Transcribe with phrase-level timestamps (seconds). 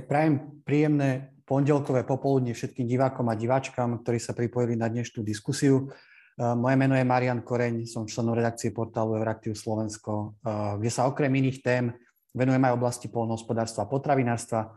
[0.00, 5.92] Tak prajem príjemné pondelkové popoludne všetkým divákom a diváčkam, ktorí sa pripojili na dnešnú diskusiu.
[6.40, 10.48] E, moje meno je Marian Koreň, som členom redakcie portálu Euraktiv Slovensko, e,
[10.80, 11.92] kde sa okrem iných tém
[12.32, 14.60] venujem aj oblasti polnohospodárstva a potravinárstva.
[14.64, 14.68] E,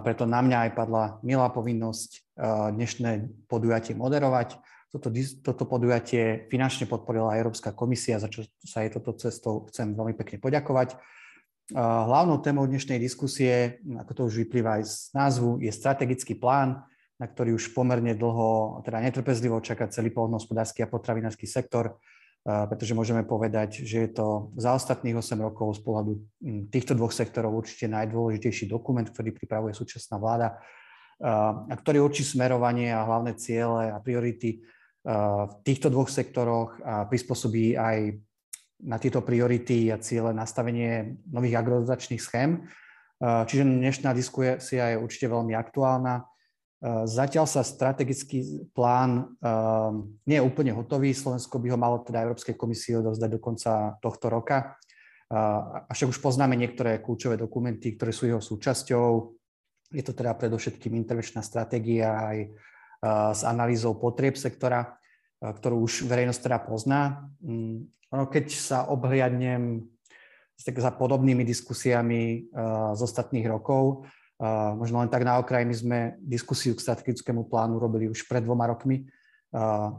[0.00, 2.24] preto na mňa aj padla milá povinnosť
[2.72, 4.56] dnešné podujatie moderovať.
[4.88, 5.12] Toto,
[5.44, 10.40] toto podujatie finančne podporila Európska komisia, za čo sa jej toto cestou chcem veľmi pekne
[10.40, 10.96] poďakovať.
[11.72, 16.84] Hlavnou témou dnešnej diskusie, ako to už vyplýva aj z názvu, je strategický plán,
[17.16, 21.96] na ktorý už pomerne dlho, teda netrpezlivo čaká celý poľnohospodársky a potravinársky sektor,
[22.44, 26.12] pretože môžeme povedať, že je to za ostatných 8 rokov z pohľadu
[26.68, 30.60] týchto dvoch sektorov určite najdôležitejší dokument, ktorý pripravuje súčasná vláda
[31.64, 34.60] a ktorý určí smerovanie a hlavné ciele a priority
[35.00, 38.20] v týchto dvoch sektoroch a prispôsobí aj
[38.82, 42.66] na tieto priority a ciele nastavenie nových agrodotačných schém.
[43.22, 46.26] Čiže dnešná diskusia je určite veľmi aktuálna.
[47.08, 49.38] Zatiaľ sa strategický plán
[50.28, 51.16] nie je úplne hotový.
[51.16, 54.76] Slovensko by ho malo teda Európskej komisii odovzdať do konca tohto roka.
[55.88, 59.32] Avšak už poznáme niektoré kľúčové dokumenty, ktoré sú jeho súčasťou.
[59.96, 62.38] Je to teda predovšetkým intervenčná stratégia aj
[63.32, 64.96] s analýzou potrieb sektora,
[65.52, 67.28] ktorú už verejnosť teda pozná.
[67.44, 69.84] Mm, ono, keď sa obhliadnem
[70.64, 74.06] tak za podobnými diskusiami uh, z ostatných rokov,
[74.40, 78.40] uh, možno len tak na okraji, my sme diskusiu k strategickému plánu robili už pred
[78.40, 79.04] dvoma rokmi.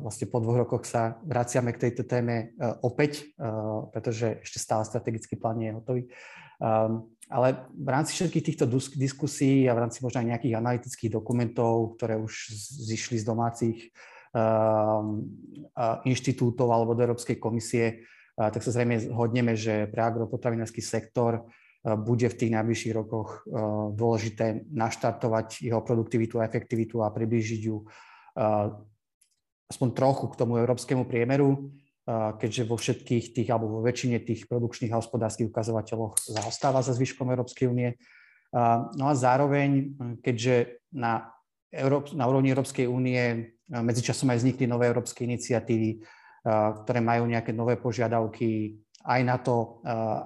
[0.04, 2.52] Vlastne po dvoch rokoch sa vraciame k tejto téme
[2.84, 3.24] opäť,
[3.96, 6.04] pretože ešte stále strategický plán nie je hotový.
[7.32, 8.68] Ale v rámci všetkých týchto
[9.00, 12.52] diskusí a v rámci možno aj nejakých analytických dokumentov, ktoré už
[12.84, 13.96] zišli z domácich
[16.04, 18.04] inštitútov alebo do Európskej komisie,
[18.36, 21.48] tak sa zrejme zhodneme, že pre agropotravinársky sektor
[21.86, 23.46] bude v tých najbližších rokoch
[23.96, 27.86] dôležité naštartovať jeho produktivitu a efektivitu a priblížiť ju
[29.72, 31.72] aspoň trochu k tomu európskemu priemeru,
[32.42, 37.32] keďže vo všetkých tých alebo vo väčšine tých produkčných a hospodárskych ukazovateľoch zaostáva za zvyškom
[37.32, 37.98] Európskej únie.
[39.00, 41.34] No a zároveň, keďže na,
[41.74, 46.06] Európ- na úrovni Európskej únie Medzičasom aj vznikli nové európske iniciatívy,
[46.86, 49.82] ktoré majú nejaké nové požiadavky aj na to,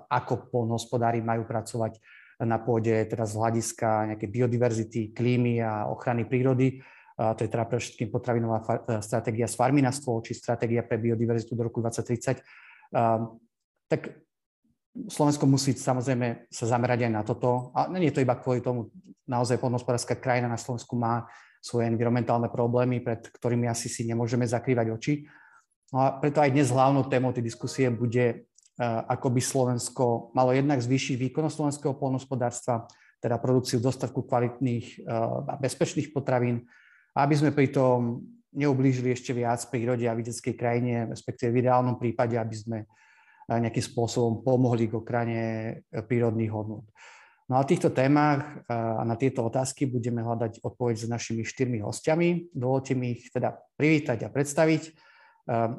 [0.08, 2.00] ako polnohospodári majú pracovať
[2.40, 6.80] na pôde, teda z hľadiska nejakej biodiverzity, klímy a ochrany prírody.
[7.20, 8.64] To je teda pre všetkým potravinová
[9.04, 12.40] stratégia s farminastvom, či stratégia pre biodiverzitu do roku 2030.
[13.92, 14.02] Tak
[15.12, 17.76] Slovensko musí samozrejme sa zamerať aj na toto.
[17.76, 18.88] A nie je to iba kvôli tomu,
[19.28, 21.28] naozaj polnohospodárska krajina na Slovensku má
[21.60, 25.14] svoje environmentálne problémy, pred ktorými asi si nemôžeme zakrývať oči.
[25.92, 28.36] No a preto aj dnes hlavnou témou tej diskusie bude, e,
[28.86, 32.88] ako by Slovensko malo jednak zvýšiť výkonnosť slovenského polnospodárstva,
[33.20, 35.12] teda produkciu dostatku kvalitných e,
[35.50, 36.64] a bezpečných potravín,
[37.18, 38.24] aby sme pritom
[38.56, 42.88] neublížili ešte viac prírode a videckej krajine, respektíve v ideálnom prípade, aby sme e,
[43.52, 45.42] nejakým spôsobom pomohli k okrane
[45.92, 46.88] prírodných hodnot.
[47.50, 52.54] No a týchto témach a na tieto otázky budeme hľadať odpoveď s našimi štyrmi hostiami.
[52.54, 54.94] Dovolte mi ich teda privítať a predstaviť.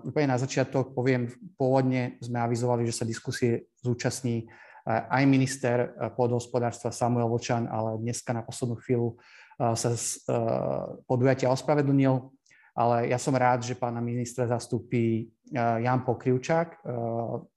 [0.03, 4.50] Úplne na začiatok poviem, pôvodne sme avizovali, že sa diskusie zúčastní
[4.82, 9.22] aj minister pôdohospodárstva Samuel Vočan, ale dneska na poslednú chvíľu
[9.54, 10.26] sa z
[11.06, 12.34] podujatia ospravedlnil.
[12.75, 16.82] Ale ja som rád, že pána ministra zastúpi Jan Pokrivčák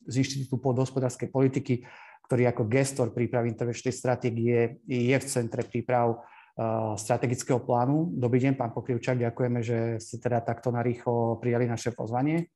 [0.06, 1.82] z Inštitútu pôdohospodárskej politiky,
[2.24, 8.16] ktorý ako gestor prípravy intervenčnej stratégie je v centre príprav uh, strategického plánu.
[8.16, 12.48] Dobrý deň, pán Pokrivčák, ďakujeme, že ste teda takto narýchlo prijali naše pozvanie.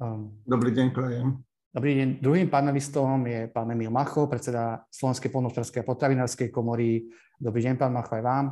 [0.00, 1.42] Um, Dobrý deň, prajem.
[1.68, 2.08] Dobrý deň.
[2.24, 7.04] Druhým panelistom je pán Emil Macho, predseda Slovenskej polnohospodárskej a potravinárskej komory.
[7.36, 8.46] Dobrý deň, pán Macho, aj vám.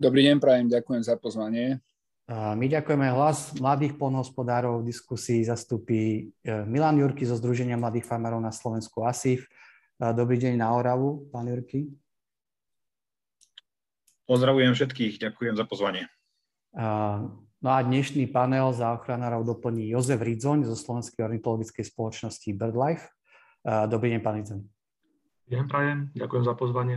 [0.00, 1.84] Dobrý deň, prajem, ďakujem za pozvanie.
[2.30, 4.86] My ďakujeme hlas mladých polnohospodárov.
[4.86, 9.50] V diskusii zastupí e, Milan Jurky zo Združenia mladých farmárov na Slovensku ASIF.
[9.98, 11.90] Dobrý deň na Oravu, pán Jurky.
[14.30, 16.06] Pozdravujem všetkých, ďakujem za pozvanie.
[17.60, 23.10] No a dnešný panel za ochranárov doplní Jozef Ridzoň zo Slovenskej ornitologickej spoločnosti BirdLife.
[23.90, 24.60] Dobrý deň, pán Ridzoň.
[25.50, 26.96] Deň prajem, ďakujem za pozvanie.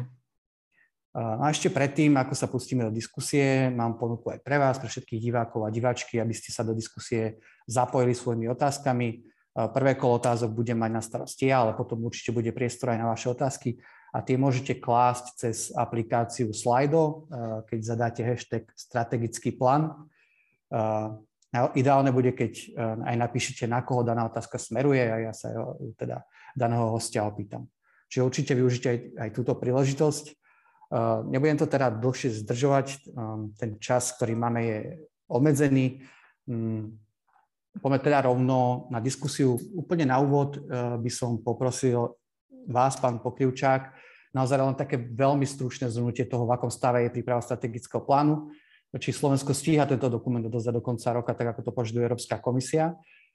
[1.14, 5.22] A ešte predtým, ako sa pustíme do diskusie, mám ponuku aj pre vás, pre všetkých
[5.30, 7.38] divákov a diváčky, aby ste sa do diskusie
[7.70, 9.22] zapojili svojimi otázkami.
[9.54, 13.14] Prvé kolo otázok budem mať na starosti ja, ale potom určite bude priestor aj na
[13.14, 13.78] vaše otázky
[14.10, 17.30] a tie môžete klásť cez aplikáciu Slido,
[17.70, 20.10] keď zadáte hashtag strategický plán.
[21.78, 22.74] Ideálne bude, keď
[23.06, 25.54] aj napíšete, na koho daná otázka smeruje a ja sa
[25.94, 26.26] teda
[26.58, 27.70] daného hostia opýtam.
[28.14, 30.26] čiže určite využite aj, aj túto príležitosť.
[31.26, 33.10] Nebudem to teda dlhšie zdržovať,
[33.58, 34.80] ten čas, ktorý máme, je
[35.26, 36.06] obmedzený.
[36.46, 36.94] Mm,
[37.82, 39.58] poďme teda rovno na diskusiu.
[39.74, 40.62] Úplne na úvod
[41.02, 42.14] by som poprosil
[42.70, 43.90] vás, pán Pokrivčák,
[44.38, 48.54] naozaj len také veľmi stručné zhrnutie toho, v akom stave je príprava strategického plánu,
[49.02, 52.94] či Slovensko stíha tento dokument dozať do konca roka, tak ako to požaduje Európska komisia.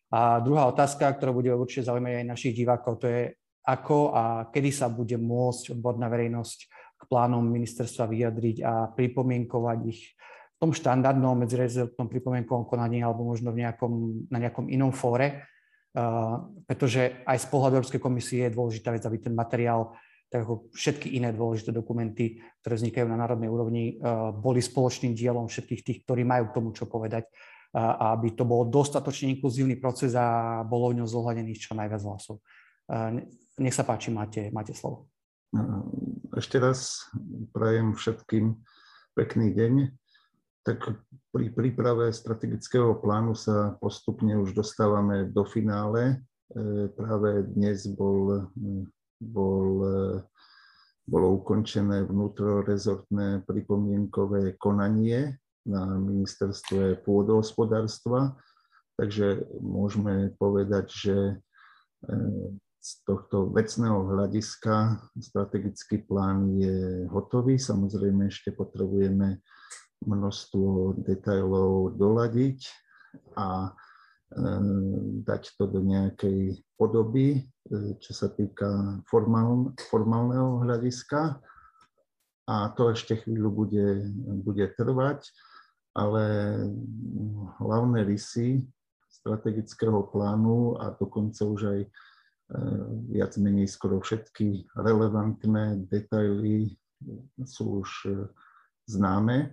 [0.09, 3.35] A druhá otázka, ktorá bude určite zaujímať aj našich divákov, to je
[3.69, 6.78] ako a kedy sa bude môcť odborná verejnosť
[7.09, 10.15] plánom ministerstva vyjadriť a pripomienkovať ich
[10.55, 13.93] v tom štandardnom medzirezortnom pripomienkovom konaní alebo možno v nejakom,
[14.29, 15.41] na nejakom inom fóre,
[15.95, 19.95] uh, pretože aj z pohľadu Európskej komisie je dôležitá vec, aby ten materiál
[20.29, 24.01] tak ako všetky iné dôležité dokumenty, ktoré vznikajú na národnej úrovni, eh,
[24.37, 27.25] boli spoločným dielom všetkých tých, ktorí majú k tomu čo povedať
[27.69, 32.41] a aby to bol dostatočne inkluzívny proces a bolo v ňom zohľadených čo najviac hlasov.
[33.61, 35.13] Nech sa páči, máte, máte slovo.
[36.37, 37.09] Ešte raz
[37.57, 38.57] prajem všetkým
[39.17, 39.75] pekný deň.
[40.67, 41.01] Tak
[41.33, 46.21] pri príprave strategického plánu sa postupne už dostávame do finále.
[46.53, 48.49] Eh, práve dnes bol
[49.21, 50.17] bol, eh,
[51.09, 58.39] bolo ukončené vnútrorezortné pripomienkové konanie na ministerstve pôdohospodárstva,
[58.97, 61.17] takže môžeme povedať, že
[62.79, 67.59] z tohto vecného hľadiska strategický plán je hotový.
[67.59, 69.43] Samozrejme ešte potrebujeme
[70.07, 72.61] množstvo detailov doladiť
[73.35, 74.63] a eh,
[75.27, 81.43] dať to do nejakej podoby, e, čo sa týka formál, formálneho hľadiska.
[82.49, 84.09] A to ešte chvíľu bude,
[84.41, 85.27] bude trvať,
[85.93, 86.25] ale
[87.61, 88.65] hlavné rysy
[89.11, 91.81] strategického plánu a dokonca už aj
[93.13, 96.73] viac menej skoro všetky relevantné detaily
[97.45, 98.11] sú už e,
[98.89, 99.53] známe.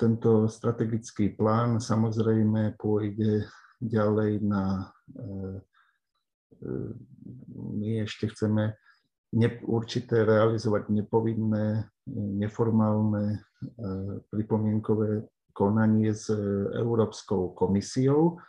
[0.00, 3.44] Tento strategický plán samozrejme pôjde
[3.76, 4.88] ďalej na...
[7.52, 8.72] My ešte chceme
[9.68, 11.92] určité realizovať nepovinné,
[12.40, 13.44] neformálne
[14.32, 16.32] pripomienkové konanie s
[16.72, 18.40] Európskou komisiou,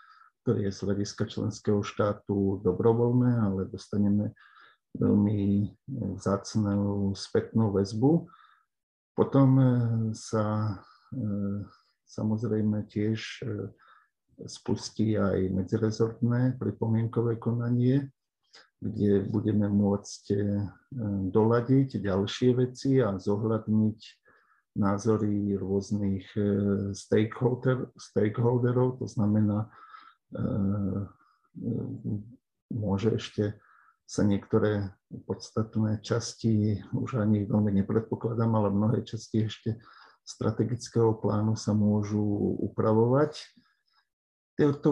[0.50, 4.34] ktoré je z hľadiska členského štátu dobrovoľné, ale dostaneme
[4.98, 5.70] veľmi
[6.18, 8.26] vzácnú spätnú väzbu.
[9.14, 9.50] Potom
[10.18, 10.74] sa
[12.10, 13.46] samozrejme tiež
[14.50, 18.10] spustí aj medzirezortné pripomienkové konanie,
[18.82, 20.34] kde budeme môcť
[21.30, 24.00] doladiť ďalšie veci a zohľadniť
[24.82, 26.26] názory rôznych
[26.98, 29.70] stakeholder, stakeholderov, to znamená,
[32.70, 33.58] môže ešte
[34.10, 34.90] sa niektoré
[35.30, 39.78] podstatné časti, už ani veľmi nepredpokladám, ale mnohé časti ešte
[40.26, 42.22] strategického plánu sa môžu
[42.70, 43.38] upravovať.
[44.58, 44.90] Túto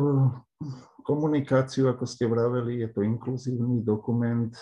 [1.05, 4.59] komunikáciu, ako ste vraveli, je to inkluzívny dokument, e,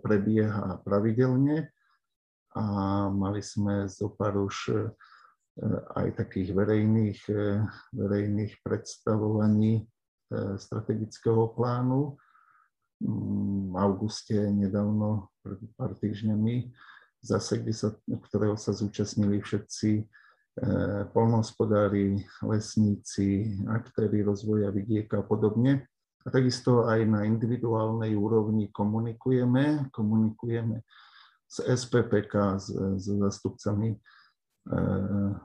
[0.00, 1.72] prebieha pravidelne
[2.56, 2.64] a
[3.12, 4.76] mali sme zo pár už e,
[5.96, 7.64] aj takých verejných, e,
[7.96, 9.88] verejných predstavovaní
[10.60, 12.18] strategického plánu.
[12.98, 16.74] Mm, v auguste nedávno, pred pár týždňami,
[17.22, 17.94] zase, kde sa,
[18.26, 20.04] ktorého sa zúčastnili všetci
[20.56, 25.84] Eh, polnohospodári, lesníci, aktéry rozvoja vidieka a podobne.
[26.24, 30.80] A takisto aj na individuálnej úrovni komunikujeme, komunikujeme
[31.44, 34.00] s SPPK, s, s zastupcami eh,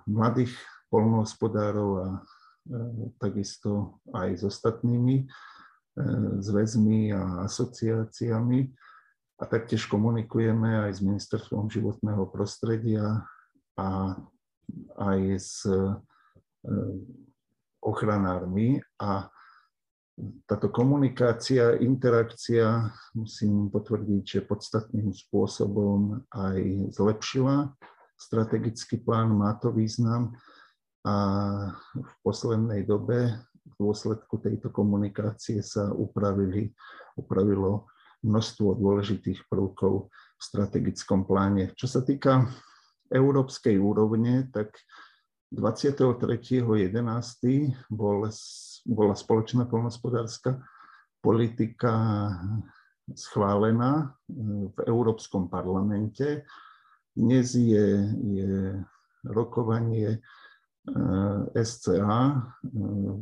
[0.09, 0.53] mladých
[0.89, 5.29] polnohospodárov a eh, takisto aj s ostatnými
[6.39, 8.59] zväzmi a asociáciami.
[9.41, 13.25] A taktiež komunikujeme aj s Ministerstvom životného prostredia
[13.73, 14.13] a
[15.01, 15.81] aj s e,
[17.81, 19.25] ochranármi a
[20.45, 27.73] táto komunikácia, interakcia, musím potvrdiť, že podstatným spôsobom aj zlepšila
[28.21, 30.37] strategický plán, má to význam
[31.01, 31.15] a
[31.97, 33.33] v poslednej dobe
[33.65, 36.69] v dôsledku tejto komunikácie sa upravili,
[37.17, 37.89] upravilo
[38.21, 41.73] množstvo dôležitých prvkov v strategickom pláne.
[41.73, 42.45] Čo sa týka
[43.09, 44.77] európskej úrovne, tak
[45.49, 46.93] 23.11.
[47.89, 48.29] Bol,
[48.85, 50.61] bola spoločná polnospodárska
[51.19, 51.93] politika
[53.11, 56.45] schválená v Európskom parlamente.
[57.11, 57.87] Dnes je,
[58.23, 58.79] je
[59.27, 63.15] rokovanie eh, SCA, eh,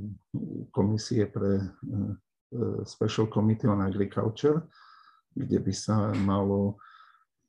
[0.70, 2.14] Komisie pre eh,
[2.86, 4.62] Special Committee on Agriculture,
[5.34, 6.78] kde by sa malo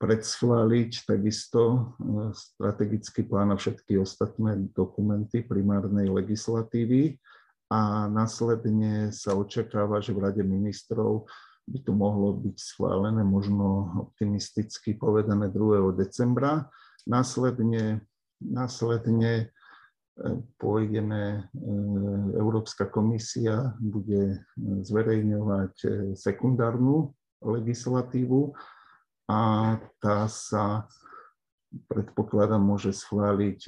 [0.00, 1.92] predschváliť takisto
[2.32, 7.20] strategický plán a všetky ostatné dokumenty primárnej legislatívy.
[7.68, 11.28] A následne sa očakáva, že v Rade ministrov
[11.70, 15.94] by to mohlo byť schválené možno optimisticky povedané 2.
[15.94, 16.66] decembra.
[17.06, 18.02] Následne,
[18.42, 19.54] následne
[20.60, 21.40] pôjdeme, e,
[22.36, 24.38] Európska komisia bude e,
[24.84, 28.52] zverejňovať e, sekundárnu legislatívu
[29.30, 29.40] a
[30.02, 30.84] tá sa
[31.86, 33.60] predpokladám môže schváliť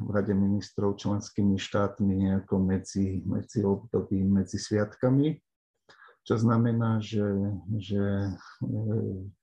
[0.00, 5.36] v Rade ministrov členskými štátmi nejako medzi, medzi obdobím, medzi sviatkami,
[6.22, 7.26] čo znamená, že,
[7.78, 8.30] že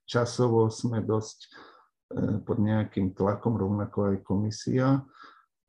[0.07, 1.51] časovo sme dosť
[2.47, 5.05] pod nejakým tlakom, rovnako aj komisia.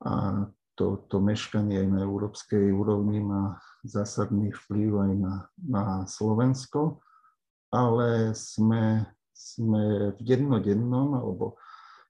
[0.01, 7.03] A to, to meškanie aj na európskej úrovni má zásadný vplyv aj na, na Slovensko,
[7.69, 11.59] ale sme, sme v dennodennom alebo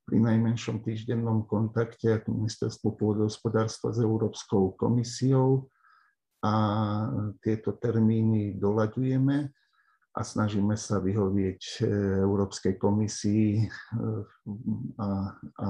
[0.08, 5.72] pri najmenšom týždennom kontakte ako ministerstvo pôdohospodárstva s Európskou komisiou
[6.42, 6.54] a
[7.46, 9.38] tieto termíny doľaďujeme
[10.12, 11.76] a snažíme sa vyhovieť e,
[12.26, 13.66] Európskej komisii e,
[15.00, 15.70] a, a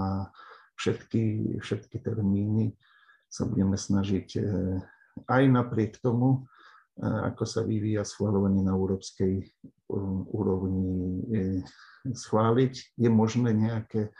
[0.79, 2.73] všetky, všetky termíny
[3.29, 4.41] sa budeme snažiť e,
[5.27, 6.47] aj napriek tomu,
[7.01, 9.47] ako sa vyvíja schváľovanie na európskej
[10.27, 11.63] úrovni
[12.03, 12.73] schváliť.
[12.99, 14.11] Je možné nejaké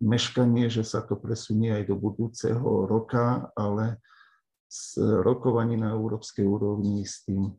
[0.00, 3.98] meškanie, že sa to presunie aj do budúceho roka, ale
[4.70, 7.50] s rokovaní na európskej úrovni s tým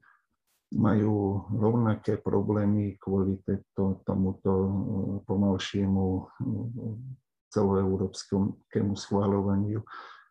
[0.71, 3.35] majú rovnaké problémy kvôli
[4.07, 4.51] tomuto
[5.27, 6.31] pomalšiemu
[7.51, 9.83] celoeurópskemu schváľovaniu.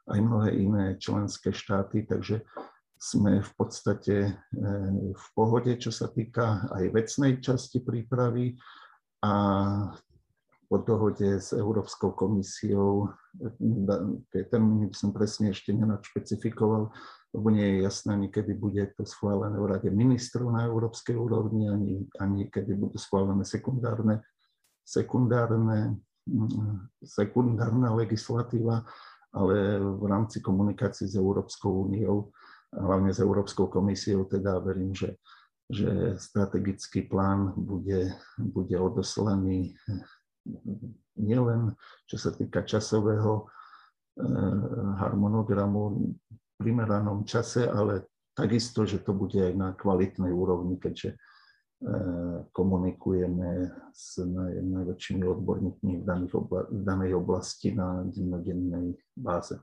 [0.08, 2.40] Aj mnohé iné členské štáty, takže
[2.96, 4.32] sme v podstate e,
[5.12, 8.56] v pohode, čo sa týka aj vecnej časti prípravy.
[9.20, 9.32] A
[10.70, 13.10] po dohode s Európskou komisiou,
[14.30, 16.94] tie termíny by som presne ešte nenadšpecifikoval,
[17.34, 21.66] lebo nie je jasné ani kedy bude to schválené v Rade ministrov na európskej úrovni,
[21.66, 24.22] ani, ani kedy budú schválené sekundárne,
[24.86, 25.98] sekundárne
[27.02, 28.86] sekundárna legislatíva,
[29.34, 32.30] ale v rámci komunikácie s Európskou úniou,
[32.70, 35.18] hlavne s Európskou komisiou, teda verím, že,
[35.70, 39.74] že strategický plán bude, bude odoslaný
[41.20, 41.74] nielen
[42.08, 44.24] čo sa týka časového eh,
[45.00, 51.16] harmonogramu v primeranom čase, ale takisto, že to bude aj na kvalitnej úrovni, keďže
[51.80, 59.56] Eh, komunikujeme s najväčšími odborníkmi v, obla- v danej oblasti na dennodennej báze.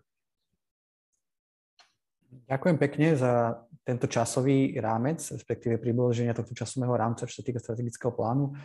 [2.49, 8.09] Ďakujem pekne za tento časový rámec, respektíve približenia tohto časového rámca, čo sa týka strategického
[8.09, 8.57] plánu.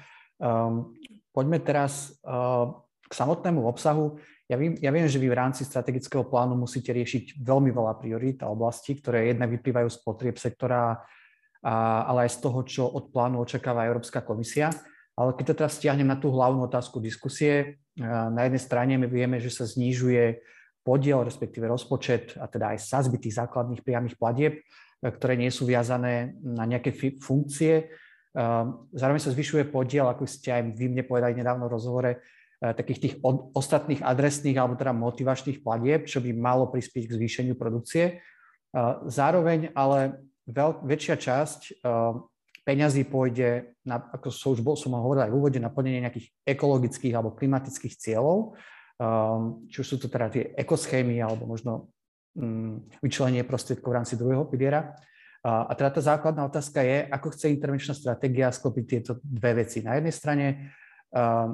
[0.43, 0.99] Um,
[1.31, 4.19] poďme teraz uh, k samotnému obsahu.
[4.51, 8.43] Ja viem, ja viem, že vy v rámci strategického plánu musíte riešiť veľmi veľa priorít
[8.43, 11.01] a oblastí, ktoré jednak vyplývajú z potrieb sektora
[11.63, 14.75] ale aj z toho, čo od plánu očakáva Európska komisia.
[15.15, 19.39] Ale keď to teraz stiahnem na tú hlavnú otázku diskusie, na jednej strane my vieme,
[19.39, 20.43] že sa znižuje
[20.83, 24.67] podiel, respektíve rozpočet a teda aj sazby tých základných priamých platieb,
[24.99, 26.91] ktoré nie sú viazané na nejaké
[27.23, 27.95] funkcie.
[28.93, 32.11] Zároveň sa zvyšuje podiel, ako ste aj vy mne povedali nedávno v rozhovore,
[32.63, 33.15] takých tých
[33.53, 38.23] ostatných adresných alebo teda motivačných platieb, čo by malo prispieť k zvýšeniu produkcie.
[39.05, 42.19] Zároveň ale veľ, väčšia časť uh,
[42.63, 46.31] peňazí pôjde, na, ako som už bol, som hovoril aj v úvode, na plnenie nejakých
[46.47, 48.55] ekologických alebo klimatických cieľov,
[48.99, 51.91] um, či už sú to teda tie ekoschémy alebo možno
[52.39, 54.95] um, vyčlenie prostriedkov v rámci druhého piliera.
[55.43, 59.83] A teda tá základná otázka je, ako chce intervenčná stratégia sklopiť tieto dve veci.
[59.83, 60.47] Na jednej strane
[61.11, 61.51] uh,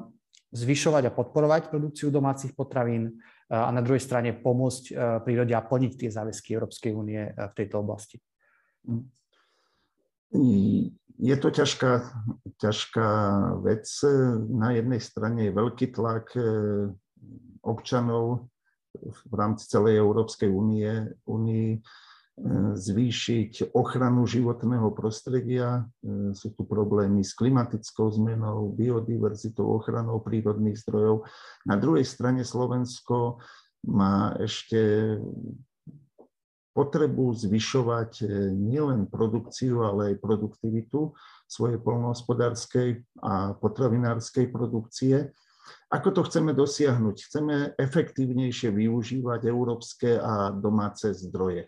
[0.52, 3.16] zvyšovať a podporovať produkciu domácich potravín
[3.49, 4.92] a na druhej strane pomôcť
[5.25, 8.21] prírode a plniť tie záväzky Európskej únie v tejto oblasti.
[11.18, 12.14] Je to ťažká,
[12.62, 13.09] ťažká
[13.64, 13.88] vec.
[14.52, 16.42] Na jednej strane je veľký tlak e,
[17.66, 18.47] občanov
[19.02, 21.78] v rámci celej Európskej únie, únii e,
[22.78, 25.90] zvýšiť ochranu životného prostredia.
[26.00, 31.26] E, sú tu problémy s klimatickou zmenou, biodiverzitou, ochranou prírodných zdrojov.
[31.66, 33.42] Na druhej strane Slovensko
[33.90, 35.14] má ešte
[36.78, 41.11] potrebu zvyšovať e, nielen produkciu, ale aj produktivitu
[41.50, 45.35] svojej polnohospodárskej a potravinárskej produkcie.
[45.90, 47.16] Ako to chceme dosiahnuť?
[47.18, 51.66] Chceme efektívnejšie využívať európske a domáce zdroje.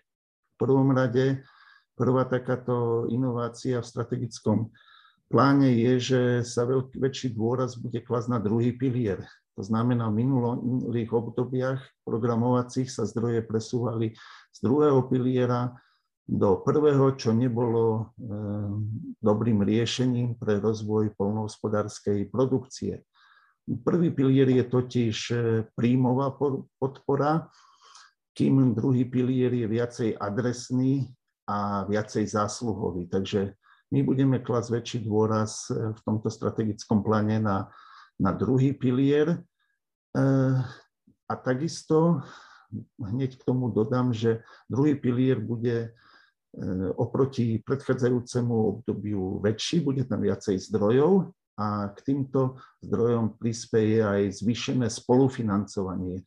[0.61, 1.41] Prvom rade,
[1.97, 4.69] prvá takáto inovácia v strategickom
[5.25, 9.25] pláne je, že sa veľký, väčší dôraz bude klasť na druhý pilier.
[9.57, 14.13] To znamená, v minulých obdobiach programovacích sa zdroje presúvali
[14.53, 15.73] z druhého piliera
[16.29, 18.01] do prvého, čo nebolo e,
[19.19, 23.01] dobrým riešením pre rozvoj polnohospodárskej produkcie.
[23.65, 25.35] Prvý pilier je totiž e,
[25.73, 26.37] príjmová
[26.77, 27.49] podpora,
[28.31, 31.11] kým druhý pilier je viacej adresný
[31.47, 33.11] a viacej zásluhový.
[33.11, 33.55] Takže
[33.91, 37.67] my budeme klasť väčší dôraz e, v tomto strategickom pláne na,
[38.15, 39.35] na druhý pilier.
[39.35, 39.37] E,
[41.27, 42.23] a takisto
[42.99, 45.89] hneď k tomu dodám, že druhý pilier bude e,
[46.95, 54.87] oproti predchádzajúcemu obdobiu väčší, bude tam viacej zdrojov a k týmto zdrojom prispieje aj zvýšené
[54.87, 56.23] spolufinancovanie.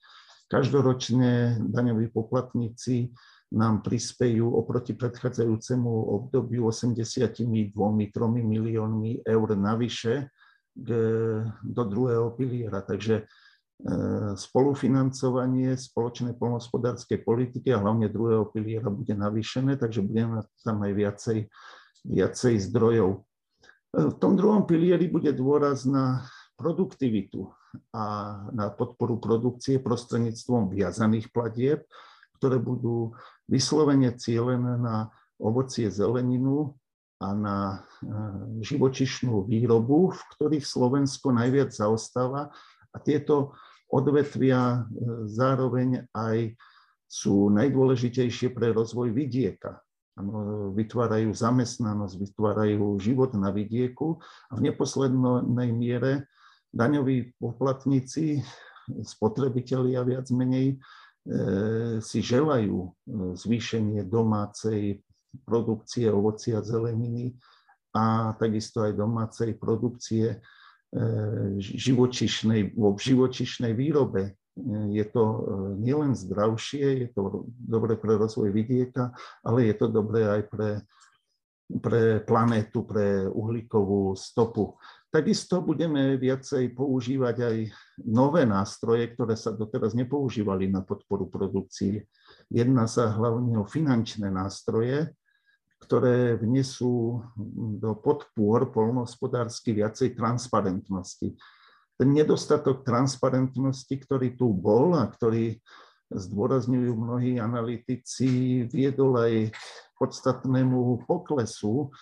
[0.55, 3.11] Každoročne daňoví poplatníci
[3.59, 7.43] nám prispejú oproti predchádzajúcemu obdobiu 82-3
[8.39, 10.31] miliónmi eur navyše
[10.71, 10.89] k,
[11.59, 12.87] do druhého piliera.
[12.87, 13.25] Takže e,
[14.39, 21.39] spolufinancovanie spoločnej polnohospodárskej politiky a hlavne druhého piliera bude navýšené, takže budeme tam aj viacej,
[22.07, 23.11] viacej zdrojov.
[23.11, 23.21] E,
[24.07, 26.23] v tom druhom pilieri bude dôraz na
[26.55, 27.51] produktivitu
[27.95, 28.05] a
[28.53, 31.85] na podporu produkcie prostredníctvom viazaných platieb,
[32.39, 33.17] ktoré budú
[33.49, 36.77] vyslovene cieľené na ovocie, zeleninu
[37.23, 37.77] a na e,
[38.65, 42.51] živočišnú výrobu, v ktorých Slovensko najviac zaostáva
[42.93, 43.57] a tieto
[43.89, 44.79] odvetvia e,
[45.31, 46.59] zároveň aj
[47.09, 49.79] sú najdôležitejšie pre rozvoj vidieka.
[50.75, 54.19] Vytvárajú zamestnanosť, vytvárajú život na vidieku
[54.51, 56.31] a v neposlednej miere
[56.75, 58.43] daňoví poplatníci,
[59.07, 60.83] spotrebitelia viac menej,
[61.25, 62.91] E, si želajú e,
[63.33, 65.01] zvýšenie domácej
[65.49, 67.33] produkcie ovocia a zeleniny
[67.97, 70.39] a takisto aj domácej produkcie e,
[71.65, 74.37] živočišnej, vo živočišnej výrobe.
[74.93, 75.25] Je to
[75.83, 79.11] nielen zdravšie, je to dobre pre rozvoj vidieka,
[79.43, 80.71] ale je to dobré aj pre,
[81.83, 84.79] pre planétu, pre uhlíkovú stopu.
[85.15, 87.57] Takisto budeme viacej používať aj
[88.03, 92.11] nové nástroje, ktoré sa doteraz nepoužívali na podporu produkcie.
[92.51, 95.15] Jedná sa hlavne o finančné nástroje,
[95.79, 97.23] ktoré vnesú
[97.79, 101.39] do podpor polnohospodársky viacej transparentnosti.
[101.95, 105.63] Ten nedostatok transparentnosti, ktorý tu bol a ktorý
[106.11, 109.55] zdôrazňujú mnohí analytici, viedol aj
[109.95, 111.95] podstatnému poklesu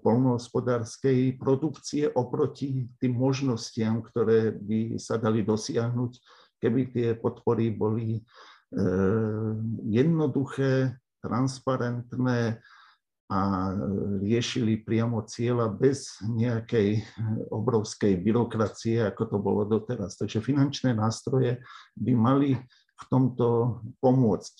[0.00, 6.12] polnohospodárskej produkcie oproti tým možnostiam, ktoré by sa dali dosiahnuť,
[6.62, 8.22] keby tie podpory boli e,
[9.90, 12.62] jednoduché, transparentné
[13.26, 13.40] a
[14.22, 17.02] riešili priamo cieľa bez nejakej
[17.50, 20.14] obrovskej byrokracie, ako to bolo doteraz.
[20.14, 21.58] Takže finančné nástroje
[21.98, 22.54] by mali
[22.96, 24.54] v tomto pomôcť.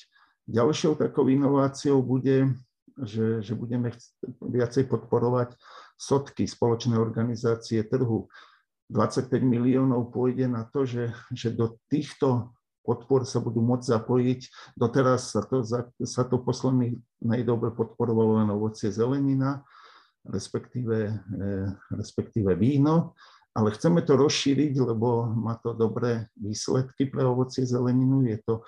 [0.50, 2.58] Ďalšou takou inováciou bude
[3.04, 3.92] že, že budeme
[4.40, 5.52] viacej podporovať
[6.00, 8.28] sotky, spoločné organizácie trhu.
[8.88, 12.54] 25 miliónov pôjde na to, že, že do týchto
[12.86, 14.40] podpor sa budú môcť zapojiť.
[14.78, 15.66] Doteraz sa to,
[16.06, 19.66] sa to poslednej dobe podporovalo len ovocie zelenina,
[20.22, 23.18] respektíve, eh, respektíve víno,
[23.56, 28.22] ale chceme to rozšíriť, lebo má to dobré výsledky pre ovocie zeleninu.
[28.28, 28.62] Je to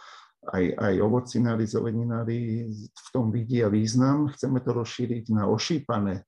[0.48, 4.32] aj, aj ovocinári, zeleninári v tom vidia význam.
[4.32, 6.24] Chceme to rozšíriť na ošípané,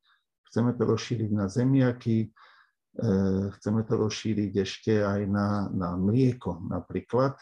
[0.49, 3.09] chceme to rozšíriť na zemiaky, e,
[3.57, 7.41] chceme to rozšíriť ešte aj na, na mlieko napríklad.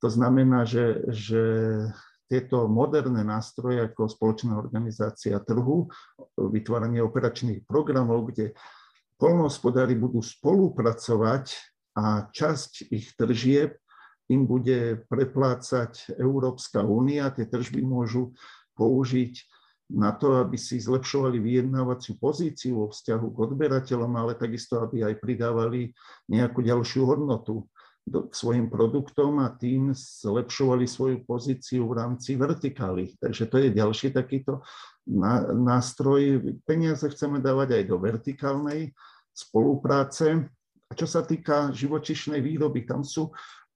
[0.00, 1.42] To znamená, že, že
[2.26, 5.92] tieto moderné nástroje ako spoločná organizácia trhu,
[6.40, 8.56] vytváranie operačných programov, kde
[9.20, 11.54] polnohospodári budú spolupracovať
[11.92, 13.81] a časť ich tržieb
[14.30, 17.32] im bude preplácať Európska únia.
[17.34, 18.34] Tie tržby môžu
[18.78, 19.34] použiť
[19.92, 25.20] na to, aby si zlepšovali vyjednávaciu pozíciu vo vzťahu k odberateľom, ale takisto, aby aj
[25.20, 25.92] pridávali
[26.32, 27.68] nejakú ďalšiu hodnotu
[28.02, 33.14] k svojim produktom a tým zlepšovali svoju pozíciu v rámci vertikály.
[33.20, 34.64] Takže to je ďalší takýto
[35.54, 36.42] nástroj.
[36.66, 38.90] Peniaze chceme dávať aj do vertikálnej
[39.30, 40.50] spolupráce.
[40.90, 43.30] A čo sa týka živočišnej výroby, tam sú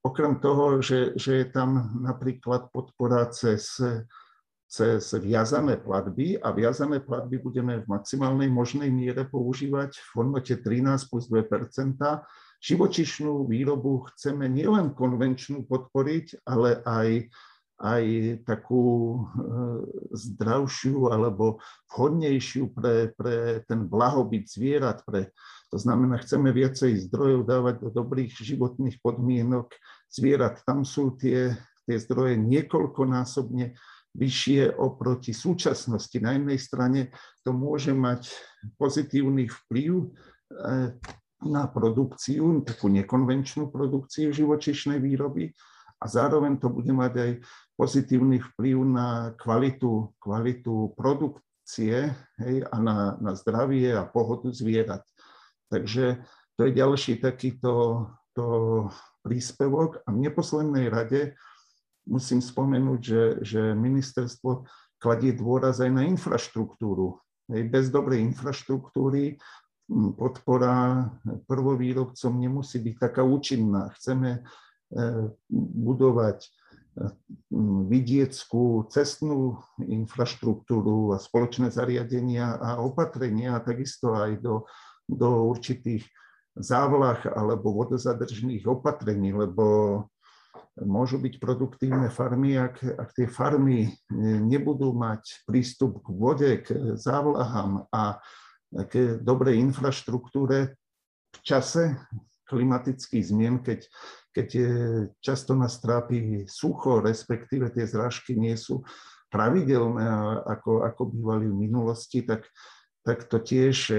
[0.07, 3.75] Okrem toho, že, že je tam napríklad podpora cez,
[4.71, 11.11] cez viazané platby a viazané platby budeme v maximálnej možnej miere používať v hodnote 13
[11.11, 11.99] plus 2%
[12.57, 17.29] Živočišnú výrobu chceme nielen konvenčnú podporiť, ale aj
[17.77, 18.05] aj
[18.41, 19.21] takú
[20.09, 21.61] zdravšiu alebo
[21.93, 25.05] vhodnejšiu pre, pre ten blahobyt zvierat.
[25.05, 25.29] Pre,
[25.69, 29.77] to znamená, chceme viacej zdrojov dávať do dobrých životných podmienok
[30.11, 30.63] zvierat.
[30.63, 31.55] Tam sú tie,
[31.87, 33.75] tie zdroje niekoľkonásobne
[34.17, 36.17] vyššie oproti súčasnosti.
[36.17, 37.01] Na jednej strane
[37.45, 38.33] to môže mať
[38.81, 40.97] pozitívny vplyv eh,
[41.45, 45.53] na produkciu, takú nekonvenčnú produkciu živočišnej výroby
[46.01, 47.31] a zároveň to bude mať aj
[47.77, 55.05] pozitívny vplyv na kvalitu, kvalitu produkcie hej, a na, na zdravie a pohodu zvierat.
[55.69, 56.21] Takže
[56.57, 58.05] to je ďalší takýto
[58.37, 58.47] to
[59.25, 60.05] príspevok.
[60.05, 61.33] A v neposlednej rade
[62.05, 64.69] musím spomenúť, že, že ministerstvo
[65.01, 67.17] kladie dôraz aj na infraštruktúru.
[67.49, 69.41] Bez dobrej infraštruktúry
[70.19, 71.07] podpora
[71.47, 73.87] prvovýrobcom nemusí byť taká účinná.
[73.95, 74.41] Chceme e,
[75.55, 76.49] budovať e,
[77.87, 84.67] vidieckú cestnú infraštruktúru a spoločné zariadenia a opatrenia, takisto aj do,
[85.07, 86.03] do určitých
[86.59, 90.05] závlah alebo vodozadržných opatrení, lebo
[90.77, 93.97] môžu byť produktívne farmy, ak, ak tie farmy
[94.45, 98.21] nebudú mať prístup k vode, k závlahám a
[98.85, 100.77] k dobrej infraštruktúre
[101.33, 101.97] v čase
[102.47, 103.89] klimatických zmien, keď,
[104.31, 104.47] keď
[105.19, 108.85] často nás trápi sucho, respektíve tie zrážky nie sú
[109.27, 110.07] pravidelné,
[110.47, 112.47] ako, ako bývali v minulosti, tak,
[113.03, 113.97] tak to tiež e,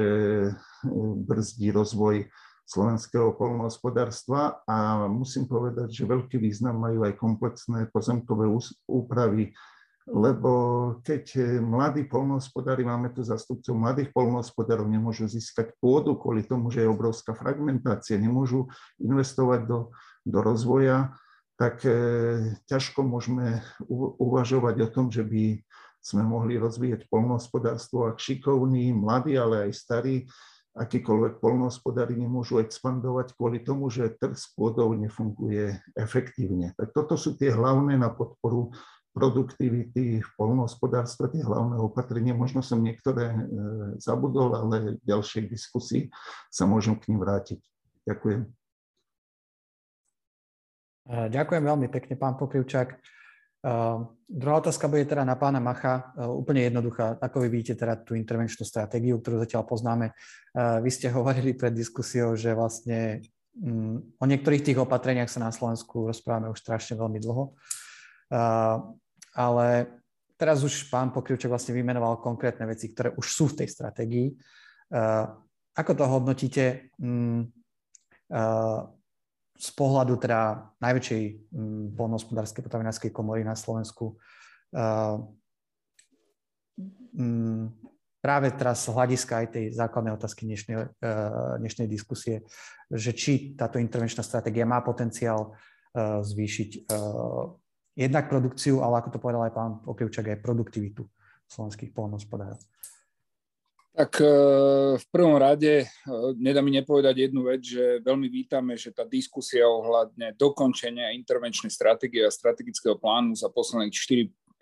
[1.28, 2.24] brzdí rozvoj
[2.68, 8.44] slovenského polnohospodárstva a musím povedať, že veľký význam majú aj komplexné pozemkové
[8.84, 9.56] úpravy,
[10.04, 10.52] lebo
[11.00, 16.84] keď e, mladí polnohospodári, máme tu zastupcov mladých polnohospodárov, nemôžu získať pôdu kvôli tomu, že
[16.84, 18.68] je obrovská fragmentácia, nemôžu
[19.00, 19.78] investovať do,
[20.28, 21.16] do rozvoja,
[21.56, 21.92] tak e,
[22.68, 23.64] ťažko môžeme
[24.20, 25.60] uvažovať o tom, že by
[26.04, 30.24] sme mohli rozvíjať polnohospodárstvo, ak šikovní, mladí, ale aj starí
[30.78, 36.72] akýkoľvek polnohospodári nemôžu expandovať kvôli tomu, že trh s pôdou nefunguje efektívne.
[36.78, 38.70] Tak toto sú tie hlavné na podporu
[39.18, 42.38] produktivity v polnohospodárstve, tie hlavné opatrenia.
[42.38, 43.40] Možno som niektoré e,
[43.98, 46.06] zabudol, ale v ďalšej diskusii
[46.46, 47.58] sa môžem k ním vrátiť.
[48.06, 48.40] Ďakujem.
[51.10, 53.17] E, ďakujem veľmi pekne, pán Pokrivčák.
[53.58, 57.18] Uh, druhá otázka bude teda na pána Macha, uh, úplne jednoduchá.
[57.18, 60.14] Ako vy vidíte teda tú intervenčnú stratégiu, ktorú zatiaľ poznáme?
[60.54, 63.26] Uh, vy ste hovorili pred diskusiou, že vlastne
[63.58, 67.58] um, o niektorých tých opatreniach sa na Slovensku rozprávame už strašne veľmi dlho.
[69.32, 69.66] Ale
[70.36, 74.36] teraz už pán Pokrivček vlastne vymenoval konkrétne veci, ktoré už sú v tej stratégii.
[75.72, 76.92] Ako to hodnotíte?
[77.00, 77.48] Um,
[79.58, 85.18] z pohľadu teda najväčšej mm, polnohospodárskej potravinárskej komory na Slovensku uh,
[87.18, 87.66] um,
[88.22, 92.46] práve teraz z hľadiska aj tej základnej otázky dnešnej, uh, dnešnej diskusie,
[92.86, 96.86] že či táto intervenčná stratégia má potenciál uh, zvýšiť
[97.98, 101.02] jednak produkciu, ale ako to povedal aj pán Okrivčak, aj produktivitu
[101.50, 102.62] slovenských polnohospodárov.
[103.98, 104.30] Tak e,
[104.94, 105.86] v prvom rade e,
[106.38, 112.22] nedá mi nepovedať jednu vec, že veľmi vítame, že tá diskusia ohľadne dokončenia intervenčnej stratégie
[112.22, 113.90] a strategického plánu za posledných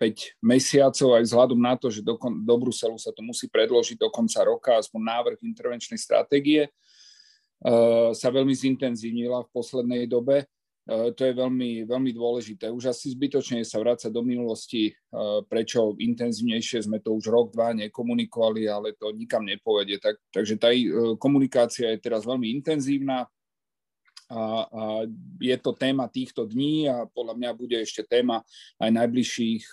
[0.01, 4.09] 4-5 mesiacov aj vzhľadom na to, že do, do Bruselu sa to musí predložiť do
[4.09, 6.69] konca roka, aspoň návrh intervenčnej stratégie, e,
[8.17, 10.49] sa veľmi zintenzívnila v poslednej dobe.
[10.87, 12.71] Eh, to je veľmi, veľmi dôležité.
[12.71, 17.75] Už asi zbytočne sa vrácať do minulosti, eh, prečo intenzívnejšie sme to už rok, dva
[17.75, 19.99] nekomunikovali, ale to nikam nepovedie.
[19.99, 20.87] Tak, takže tá eh,
[21.19, 23.27] komunikácia je teraz veľmi intenzívna
[24.27, 24.83] a, a
[25.39, 28.43] je to téma týchto dní a podľa mňa bude ešte téma
[28.75, 29.71] aj najbližších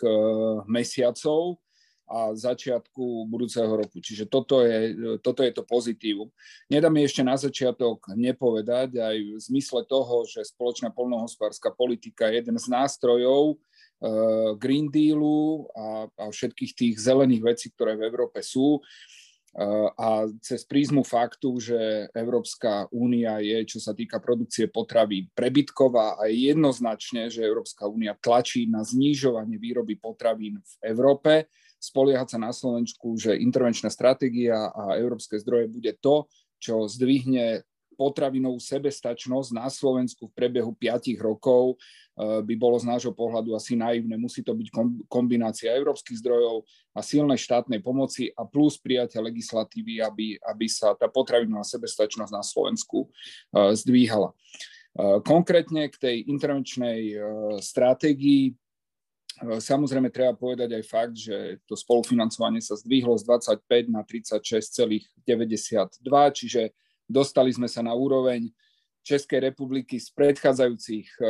[0.70, 1.58] mesiacov
[2.04, 3.96] a začiatku budúceho roku.
[3.96, 4.92] Čiže toto je,
[5.24, 6.28] toto je to pozitívum.
[6.68, 12.44] Nedá mi ešte na začiatok nepovedať aj v zmysle toho, že spoločná polnohospodárska politika je
[12.44, 18.44] jeden z nástrojov uh, Green Dealu a, a všetkých tých zelených vecí, ktoré v Európe
[18.44, 18.84] sú.
[19.54, 21.78] Uh, a cez prízmu faktu, že
[22.10, 28.18] Európska únia je, čo sa týka produkcie potravy, prebytková a je jednoznačne, že Európska únia
[28.18, 31.48] tlačí na znižovanie výroby potravín v Európe,
[31.90, 36.24] spoliehať sa na Slovensku, že intervenčná stratégia a európske zdroje bude to,
[36.56, 37.60] čo zdvihne
[37.94, 43.78] potravinovú sebestačnosť na Slovensku v priebehu 5 rokov eh, by bolo z nášho pohľadu asi
[43.78, 44.18] naivné.
[44.18, 44.68] Musí to byť
[45.06, 51.06] kombinácia európskych zdrojov a silnej štátnej pomoci a plus prijatia legislatívy, aby, aby sa tá
[51.06, 54.34] potravinová sebestačnosť na Slovensku eh, zdvíhala.
[54.34, 57.16] Eh, konkrétne k tej intervenčnej
[57.62, 58.63] stratégii
[59.42, 65.18] Samozrejme, treba povedať aj fakt, že to spolufinancovanie sa zdvihlo z 25 na 36,92,
[66.38, 66.70] čiže
[67.10, 68.54] dostali sme sa na úroveň
[69.04, 71.24] Českej republiky z predchádzajúcich e,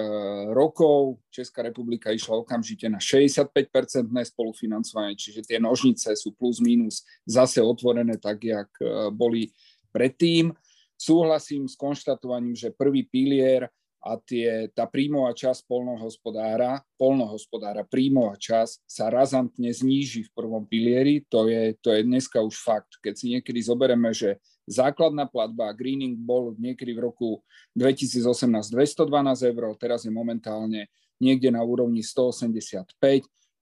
[0.54, 1.18] rokov.
[1.26, 8.14] Česká republika išla okamžite na 65-percentné spolufinancovanie, čiže tie nožnice sú plus minus zase otvorené
[8.22, 9.50] tak, jak e, boli
[9.90, 10.54] predtým.
[10.94, 13.66] Súhlasím s konštatovaním, že prvý pilier
[14.04, 21.24] a tie, tá príjmová časť polnohospodára, polnohospodára, príjmová časť sa razantne zníži v prvom pilieri.
[21.32, 23.00] To je, to je dneska už fakt.
[23.00, 24.36] Keď si niekedy zoberieme, že
[24.68, 27.40] základná platba greening bol niekedy v roku
[27.72, 32.92] 2018 212 eur, teraz je momentálne niekde na úrovni 185.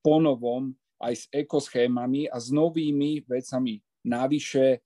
[0.02, 4.82] Po novom aj s ekoschémami a s novými vecami navyše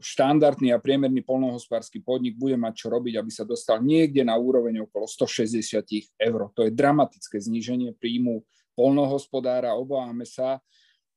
[0.00, 4.88] štandardný a priemerný polnohospodársky podnik bude mať čo robiť, aby sa dostal niekde na úroveň
[4.88, 5.60] okolo 160
[6.16, 6.40] eur.
[6.56, 8.40] To je dramatické zníženie príjmu
[8.72, 9.76] polnohospodára.
[9.76, 10.64] Obávame sa,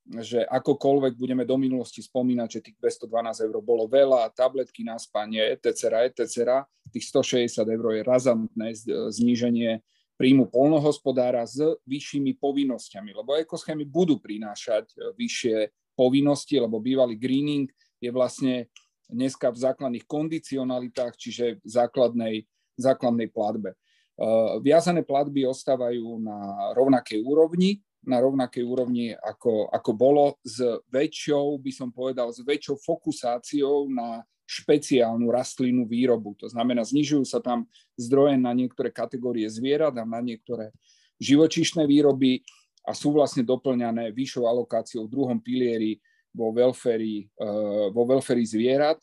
[0.08, 5.44] že akokoľvek budeme do minulosti spomínať, že tých 212 eur bolo veľa, tabletky na spanie,
[5.52, 8.68] etc., etc., tých 160 eur je razantné
[9.12, 9.84] zníženie
[10.16, 15.56] príjmu polnohospodára s vyššími povinnosťami, lebo ekoschémy budú prinášať e, vyššie
[15.94, 18.70] povinnosti, lebo bývalý greening je vlastne
[19.08, 22.36] dneska v základných kondicionalitách, čiže v základnej,
[22.76, 23.74] základnej platbe.
[24.18, 26.38] Uh, viazané platby ostávajú na
[26.74, 30.58] rovnakej úrovni, na rovnakej úrovni, ako, ako bolo, s
[30.90, 36.32] väčšou, by som povedal, s väčšou fokusáciou na špeciálnu rastlinnú výrobu.
[36.40, 37.68] To znamená, znižujú sa tam
[38.00, 40.72] zdroje na niektoré kategórie zvierat a na niektoré
[41.20, 42.40] živočíšne výroby
[42.88, 46.00] a sú vlastne doplňané vyššou alokáciou v druhom pilieri
[46.34, 48.98] vo welfare, uh, vo welfare zvierat.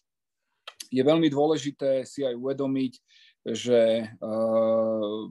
[0.90, 2.94] Je veľmi dôležité si aj uvedomiť,
[3.46, 5.22] že uh,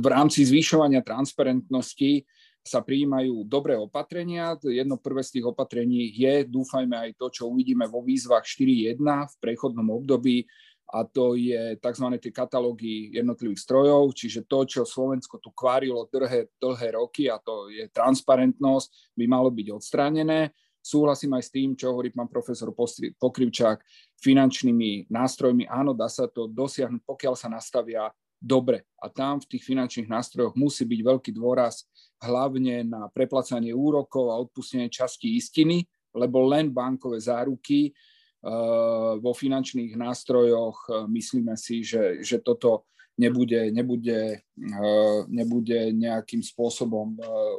[0.00, 2.24] v rámci zvyšovania transparentnosti
[2.62, 4.54] sa prijímajú dobré opatrenia.
[4.62, 9.34] Jedno prvé z tých opatrení je, dúfajme aj to, čo uvidíme vo výzvach 4.1 v
[9.42, 10.46] prechodnom období,
[10.92, 12.06] a to je tzv.
[12.20, 17.72] tie katalógy jednotlivých strojov, čiže to, čo Slovensko tu kvárilo dlhé, dlhé roky, a to
[17.72, 20.52] je transparentnosť, by malo byť odstránené.
[20.82, 22.74] Súhlasím aj s tým, čo hovorí pán profesor
[23.16, 23.78] Pokrivčák,
[24.20, 25.64] finančnými nástrojmi.
[25.70, 28.10] Áno, dá sa to dosiahnuť, pokiaľ sa nastavia
[28.42, 28.84] dobre.
[28.98, 31.86] A tam v tých finančných nástrojoch musí byť veľký dôraz
[32.18, 37.94] hlavne na preplacanie úrokov a odpustenie časti istiny, lebo len bankové záruky
[39.22, 47.14] vo finančných nástrojoch uh, myslíme si, že, že toto nebude, nebude, uh, nebude nejakým spôsobom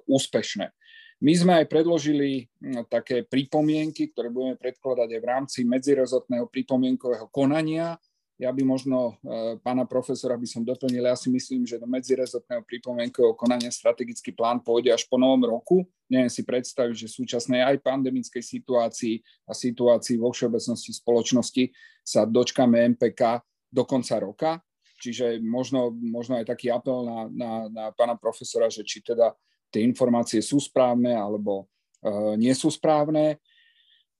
[0.07, 0.75] úspešné.
[1.23, 7.31] My sme aj predložili hm, také pripomienky, ktoré budeme predkladať aj v rámci medzirezotného pripomienkového
[7.31, 7.95] konania
[8.41, 12.65] ja by možno e, pána profesora by som doplnil, ja si myslím, že do medzirezotného
[12.65, 15.85] pripomienkového konania strategický plán pôjde až po novom roku.
[16.09, 21.63] Neviem si predstaviť, že v súčasnej aj pandemickej situácii a situácii vo všeobecnosti spoločnosti
[22.01, 24.51] sa dočkame MPK do konca roka.
[24.97, 29.35] Čiže možno, možno aj taký apel na, na, na pána profesora, že či teda
[29.69, 31.67] tie informácie sú správne alebo
[32.01, 33.37] uh, nie sú správne.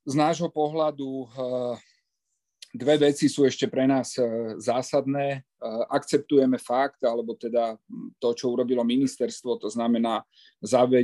[0.04, 1.80] Z nášho pohľadu uh,
[2.73, 5.27] dve veci sú ešte pre nás e, zásadné.
[5.38, 5.39] E,
[5.93, 7.77] akceptujeme fakt, alebo teda
[8.17, 10.25] to, čo urobilo ministerstvo, to znamená,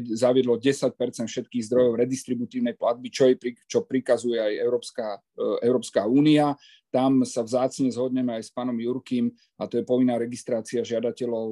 [0.09, 0.97] zaviedlo 10
[1.29, 3.37] všetkých zdrojov redistributívnej platby, čo, je,
[3.69, 5.05] čo prikazuje aj Európska,
[5.37, 6.57] e, Európska únia.
[6.89, 9.29] Tam sa vzácne zhodneme aj s pánom Jurkým,
[9.61, 11.49] a to je povinná registrácia žiadateľov,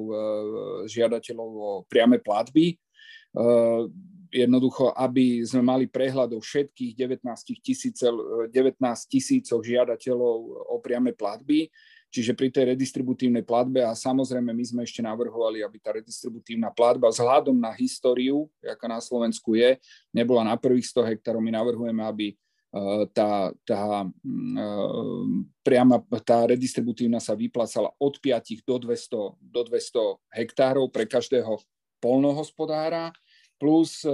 [0.90, 2.74] žiadateľov o priame platby
[4.28, 7.24] jednoducho, aby sme mali prehľad o všetkých 19,
[7.64, 8.14] tisícel,
[8.52, 8.76] 19
[9.08, 10.36] tisícoch žiadateľov
[10.68, 11.72] o priame platby,
[12.12, 17.08] čiže pri tej redistributívnej platbe a samozrejme my sme ešte navrhovali, aby tá redistributívna platba
[17.08, 19.80] vzhľadom na históriu, aká na Slovensku je,
[20.12, 21.40] nebola na prvých 100 hektárov.
[21.40, 22.36] My navrhujeme, aby e,
[23.12, 24.08] tá, tá,
[25.64, 31.60] priama, tá redistributívna sa vyplácala od 5 do 200, do 200 hektárov pre každého
[32.00, 33.12] polnohospodára
[33.58, 34.12] plus eh,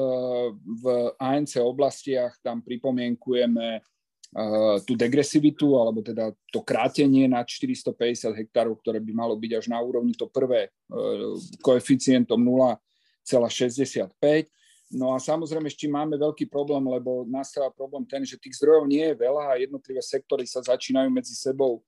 [0.57, 8.81] v ANC oblastiach tam pripomienkujeme eh, tú degresivitu, alebo teda to krátenie na 450 hektárov,
[8.81, 14.49] ktoré by malo byť až na úrovni to prvé eh, koeficientom 0,65.
[14.95, 19.13] No a samozrejme ešte máme veľký problém, lebo nastáva problém ten, že tých zdrojov nie
[19.13, 21.85] je veľa a jednotlivé sektory sa začínajú medzi sebou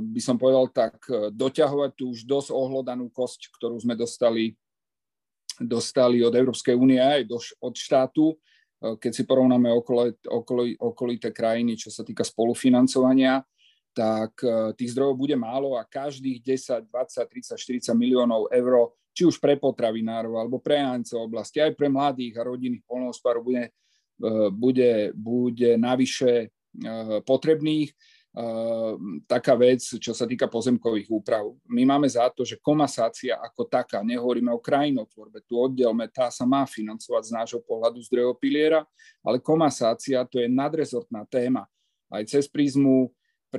[0.00, 0.96] by som povedal tak,
[1.30, 4.58] doťahovať tú už dosť ohlodanú kosť, ktorú sme dostali
[5.60, 8.36] dostali od Európskej únie aj do, od štátu, e,
[9.00, 13.40] keď si porovnáme okolo, okolo, okolité krajiny, čo sa týka spolufinancovania,
[13.96, 19.24] tak e, tých zdrojov bude málo a každých 10, 20, 30, 40 miliónov eur či
[19.24, 23.64] už pre potravinárov alebo pre Ance oblasti, aj pre mladých a rodinných polnohospodárov bude,
[24.52, 26.52] bude, bude navyše
[27.24, 27.96] potrebných.
[29.24, 31.56] Taká vec, čo sa týka pozemkových úprav.
[31.72, 36.44] My máme za to, že komasácia ako taká, nehovoríme o krajinotvorbe, tu oddelme, tá sa
[36.44, 38.84] má financovať z nášho pohľadu zdrojov piliera,
[39.24, 41.64] ale komasácia to je nadrezortná téma.
[42.12, 43.08] Aj cez prízmu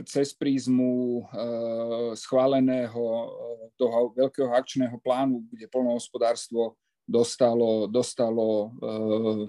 [0.06, 1.26] cez prízmu
[2.14, 3.04] schváleného
[3.80, 8.78] toho veľkého akčného plánu, kde polnohospodárstvo dostalo, dostalo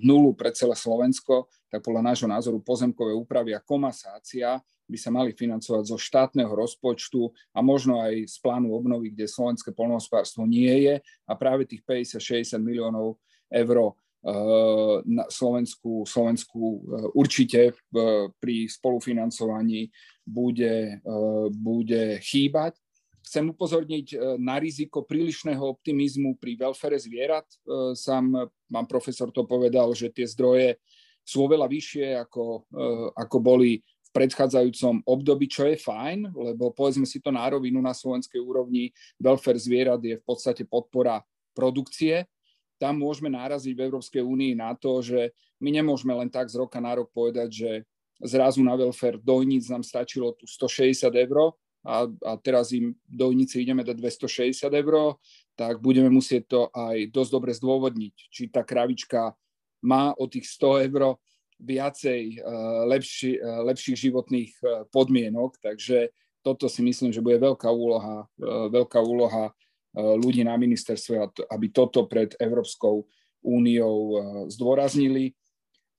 [0.01, 4.57] nulu pre celé Slovensko, tak podľa nášho názoru pozemkové úpravy a komasácia
[4.89, 9.77] by sa mali financovať zo štátneho rozpočtu a možno aj z plánu obnovy, kde slovenské
[9.77, 10.95] polnohospodárstvo nie je
[11.29, 13.21] a práve tých 50-60 miliónov
[13.53, 17.71] eur Eh, na Slovensku, Slovensku eh, určite
[18.43, 19.95] pri spolufinancovaní
[20.27, 22.75] bude, eh, bude chýbať.
[23.23, 27.45] Chcem upozorniť na riziko prílišného optimizmu pri welfare zvierat.
[27.93, 30.81] Sám pán profesor to povedal, že tie zdroje
[31.29, 32.65] sú oveľa vyššie, ako,
[33.13, 37.93] ako boli v predchádzajúcom období, čo je fajn, lebo povedzme si to na rovinu na
[37.93, 38.89] slovenskej úrovni,
[39.21, 41.21] welfare zvierat je v podstate podpora
[41.53, 42.25] produkcie,
[42.79, 46.79] tam môžeme náraziť v Európskej únii na to, že my nemôžeme len tak z roka
[46.79, 47.71] na rok povedať, že
[48.23, 53.83] zrazu na welfare dojníc nám stačilo tu 160 eur a, a teraz im dojnici ideme
[53.83, 55.19] dať 260 eur,
[55.59, 59.35] tak budeme musieť to aj dosť dobre zdôvodniť, či tá kravička
[59.83, 61.19] má o tých 100 eur
[61.59, 67.67] viacej uh, lepši, uh, lepších životných uh, podmienok, takže toto si myslím, že bude veľká
[67.67, 68.25] úloha,
[68.71, 69.53] veľká úloha
[69.99, 73.09] Eh, ľudí na ministerstve, aby toto pred Európskou
[73.43, 74.21] úniou eh,
[74.53, 75.35] zdôraznili.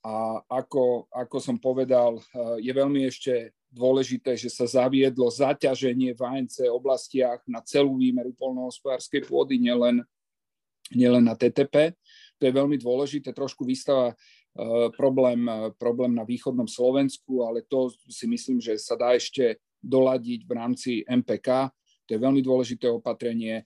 [0.05, 6.21] A ako, ako som povedal, eh, je veľmi ešte dôležité, že sa zaviedlo zaťaženie v
[6.21, 10.05] ANC oblastiach na celú výmeru polnohospodárskej pôdy, nielen,
[10.93, 11.97] nielen na TTP.
[12.39, 14.15] To je veľmi dôležité, trošku vystáva
[14.97, 15.47] problém,
[15.79, 20.91] problém na východnom Slovensku, ale to si myslím, že sa dá ešte doladiť v rámci
[21.07, 21.71] MPK.
[22.05, 23.63] To je veľmi dôležité opatrenie.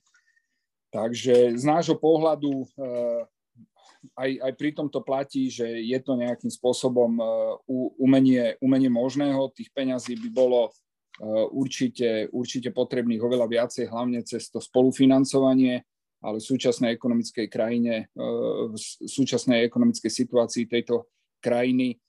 [0.94, 3.22] Takže z nášho pohľadu eh,
[4.14, 7.26] aj, aj pri tomto platí, že je to nejakým spôsobom eh,
[7.98, 9.50] umenie, umenie možného.
[9.50, 15.82] Tých peňazí by bolo eh, určite, určite potrebných oveľa viacej, hlavne cez to spolufinancovanie,
[16.24, 21.12] ale v súčasnej ekonomickej krajine, v súčasnej ekonomickej situácii tejto
[21.44, 22.00] krajiny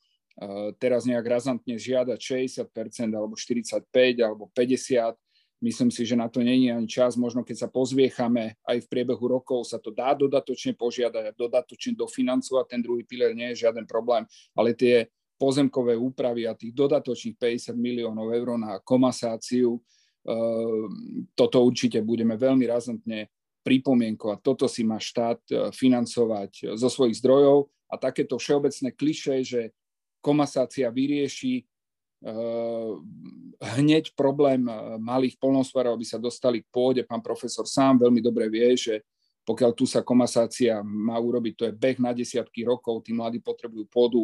[0.80, 2.20] teraz nejak razantne žiadať
[2.64, 3.84] 60% alebo 45%
[4.24, 5.20] alebo 50%,
[5.64, 7.16] Myslím si, že na to není ani čas.
[7.16, 11.96] Možno keď sa pozviechame, aj v priebehu rokov sa to dá dodatočne požiadať a dodatočne
[11.96, 12.66] dofinancovať.
[12.70, 15.08] Ten druhý pilier nie je žiaden problém, ale tie
[15.40, 19.80] pozemkové úpravy a tých dodatočných 50 miliónov eur na komasáciu,
[20.28, 23.32] ehm, toto určite budeme veľmi razantne
[23.66, 24.38] pripomienkovať.
[24.46, 29.62] Toto si má štát e, financovať zo svojich zdrojov a takéto všeobecné kliše, že
[30.22, 31.66] komasácia vyrieši
[32.26, 32.94] Eh,
[33.78, 34.66] hneď problém
[34.98, 37.02] malých polnohospodárov, aby sa dostali k pôde.
[37.06, 39.06] Pán profesor sám veľmi dobre vie, že
[39.46, 43.86] pokiaľ tu sa komasácia má urobiť, to je beh na desiatky rokov, tí mladí potrebujú
[43.86, 44.22] pôdu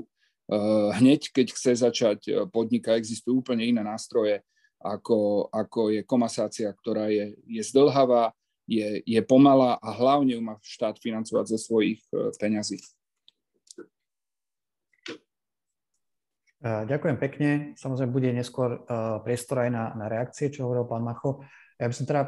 [0.97, 2.97] hneď, keď chce začať podnikať.
[2.97, 4.41] Existujú úplne iné nástroje,
[4.82, 8.34] ako, ako je komasácia, ktorá je, je zdlhavá,
[8.72, 12.00] je, je pomalá a hlavne ju má štát financovať zo svojich
[12.40, 12.80] peňazí.
[16.62, 17.50] Eh, ďakujem pekne.
[17.74, 21.42] Samozrejme, bude neskôr eh, priestor aj na, na reakcie, čo hovoril pán Macho.
[21.82, 22.24] Ja by som teda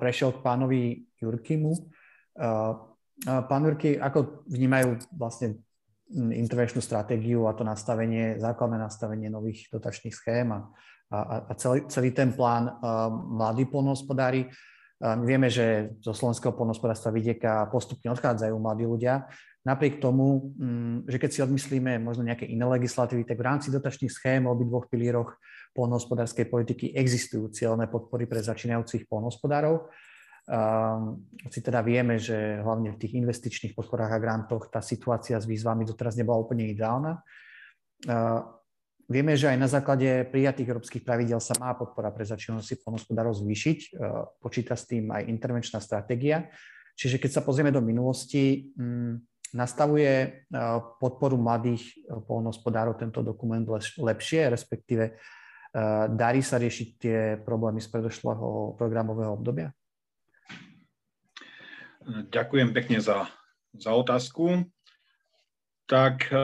[0.00, 1.76] prešiel k pánovi Jurkimu.
[3.20, 5.60] Pán Jurky, ako vnímajú vlastne
[6.08, 10.72] intervenčnú stratégiu a to nastavenie, základné nastavenie nových dotačných schém a,
[11.12, 12.80] a, a celý, celý ten plán
[13.28, 14.48] mladí polnohospodári?
[15.02, 19.26] Vieme, že zo slovenského polnohospodárstva vidieka postupne odchádzajú mladí ľudia
[19.64, 24.12] Napriek tomu, mm, že keď si odmyslíme možno nejaké iné legislatívy, tak v rámci dotačných
[24.12, 25.40] schém o obidvoch pilieroch
[25.72, 29.88] polnohospodárskej politiky existujú cieľné podpory pre začínajúcich polnohospodárov.
[31.48, 35.88] Si teda vieme, že hlavne v tých investičných podporách a grantoch tá situácia s výzvami
[35.88, 37.24] doteraz nebola úplne ideálna.
[39.04, 43.78] Vieme, že aj na základe prijatých európskych pravidel sa má podpora pre začínajúcich polnohospodárov zvýšiť.
[44.40, 46.48] Počíta s tým aj intervenčná stratégia.
[46.96, 50.28] Čiže keď sa pozrieme do minulosti, mm, Nastavuje e,
[50.98, 53.62] podporu mladých e, polnohospodárov tento dokument
[54.02, 55.12] lepšie, respektíve e,
[56.10, 59.70] darí sa riešiť tie problémy z predošlého programového obdobia?
[62.34, 63.30] Ďakujem pekne za,
[63.78, 64.66] za otázku.
[65.86, 66.34] Tak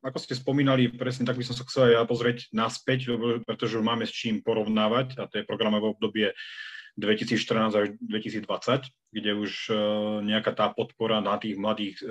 [0.00, 3.12] ako ste spomínali, presne tak by som sa chcel aj ja pozrieť naspäť,
[3.44, 6.32] pretože máme s čím porovnávať a to je programové obdobie
[6.96, 9.52] 2014 až 2020, kde už
[10.26, 12.02] nejaká tá podpora na tých mladých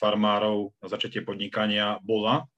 [0.00, 2.48] farmárov na začatie podnikania bola.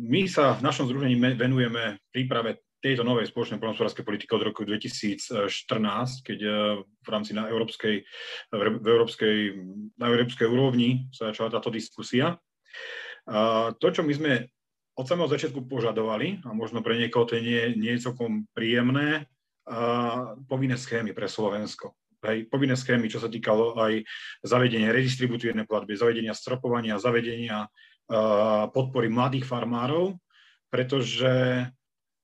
[0.00, 6.26] My sa v našom združení venujeme príprave tejto novej spoločnej poľnohospodárskej politiky od roku 2014,
[6.26, 6.38] keď
[6.82, 8.02] v rámci na európskej,
[8.50, 9.36] v európskej,
[9.96, 12.34] na európskej úrovni sa začala táto diskusia.
[13.78, 14.32] To, čo my sme
[14.98, 19.30] od samého začiatku požadovali, a možno pre niekoho to nie, nie je celkom príjemné,
[20.50, 21.94] povinné schémy pre Slovensko
[22.26, 24.06] hej, povinné schémy, čo sa týkalo aj
[24.46, 27.66] zavedenia redistributívnej platby, zavedenia stropovania, zavedenia
[28.70, 30.18] podpory mladých farmárov,
[30.70, 31.66] pretože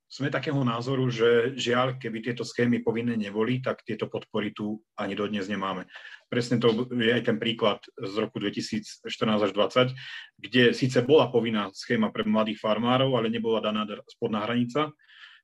[0.09, 5.13] sme takého názoru, že žiaľ, keby tieto schémy povinné neboli, tak tieto podpory tu ani
[5.13, 5.85] dodnes nemáme.
[6.33, 9.05] Presne to je aj ten príklad z roku 2014
[9.45, 9.93] až 2020,
[10.41, 14.97] kde síce bola povinná schéma pre mladých farmárov, ale nebola daná spodná hranica,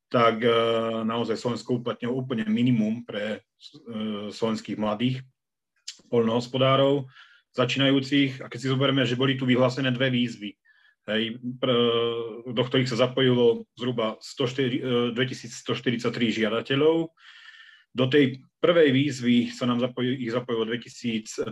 [0.08, 0.48] tak e,
[1.04, 3.38] naozaj Slovensko uplatnilo úplne minimum pre e,
[4.32, 5.20] slovenských mladých
[6.08, 7.04] poľnohospodárov
[7.52, 8.40] začínajúcich.
[8.40, 10.56] A keď si zoberieme, že boli tu vyhlásené dve výzvy,
[11.08, 11.38] hej,
[12.48, 17.12] do ktorých sa zapojilo zhruba 104, 2143 e, žiadateľov.
[17.94, 21.46] Do tej prvej výzvy sa nám zapojilo, ich zapojilo 2029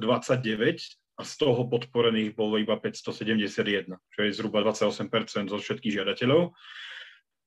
[1.18, 6.56] a z toho podporených bolo iba 571, čo je zhruba 28% zo všetkých žiadateľov.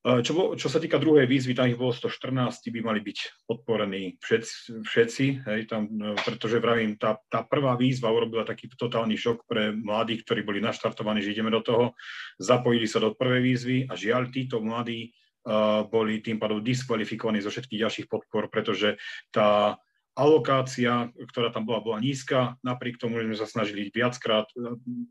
[0.05, 4.85] Čo, čo sa týka druhej výzvy, tam ich bolo 114, by mali byť podporení všetci,
[4.85, 9.73] všetci hej, tam, no, pretože vravím, tá, tá prvá výzva urobila taký totálny šok pre
[9.73, 11.97] mladých, ktorí boli naštartovaní, že ideme do toho,
[12.37, 17.49] zapojili sa do prvej výzvy a žiaľ, títo mladí uh, boli tým pádom diskvalifikovaní zo
[17.49, 19.01] všetkých ďalších podpor, pretože
[19.33, 19.81] tá
[20.13, 24.45] alokácia, ktorá tam bola, bola nízka, napriek tomu, že sme sa snažili viackrát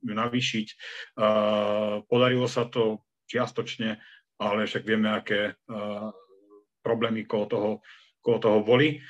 [0.07, 0.67] navýšiť.
[1.19, 3.99] Uh, podarilo sa to čiastočne,
[4.41, 5.55] ale však vieme, aké
[6.85, 7.71] problémy kolo toho,
[8.21, 9.01] kolo toho boli.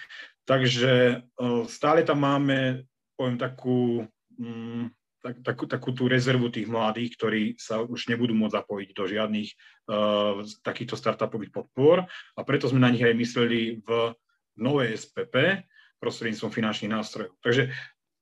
[0.45, 1.25] Takže
[1.67, 2.85] stále tam máme,
[3.17, 4.05] poviem, takú,
[4.39, 4.91] um,
[5.25, 9.49] tak, takú, takú tú rezervu tých mladých, ktorí sa už nebudú môcť zapojiť do žiadnych
[9.89, 12.05] uh, takýchto startupových podpor
[12.37, 14.13] a preto sme na nich aj mysleli v
[14.61, 15.65] novej SPP
[15.97, 17.33] prostredníctvom finančných nástrojov.
[17.41, 17.73] Takže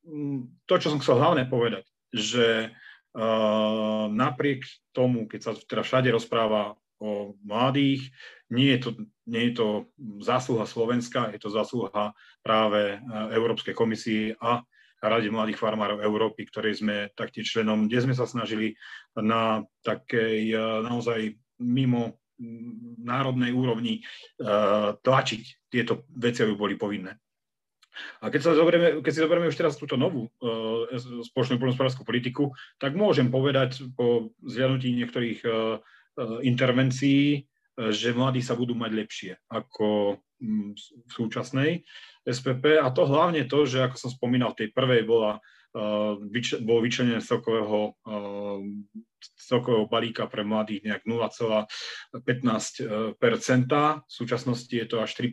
[0.07, 1.83] um, to, čo som chcel hlavne povedať,
[2.15, 4.63] že uh, napriek
[4.95, 8.15] tomu, keď sa teda všade rozpráva o mladých.
[8.55, 8.91] Nie je to,
[9.27, 9.67] nie je to
[10.23, 12.15] zásluha Slovenska, je to zásluha
[12.47, 12.97] práve e,
[13.35, 14.63] Európskej komisii a
[15.03, 18.79] Rade mladých farmárov Európy, ktorej sme taktiež členom, kde sme sa snažili
[19.19, 22.23] na takej e, naozaj mimo
[23.03, 24.03] národnej úrovni e,
[24.95, 27.19] tlačiť tieto veci, aby boli povinné.
[28.25, 30.89] A keď, sa zoberieme, keď si zoberieme už teraz túto novú uh,
[31.29, 35.77] spoločnú poľnohospodárskú politiku, tak môžem povedať po zhľadnutí niektorých uh,
[36.45, 41.85] intervencií, eh, že mladí sa budú mať lepšie ako mm, v súčasnej
[42.27, 42.79] SPP.
[42.79, 45.41] A to hlavne to, že ako som spomínal, v tej prvej bola,
[45.73, 46.13] eh,
[46.63, 47.95] bolo vyčlenené celkového,
[49.39, 52.85] celkového balíka pre mladých nejak 0,15
[54.07, 55.33] V súčasnosti je to až 3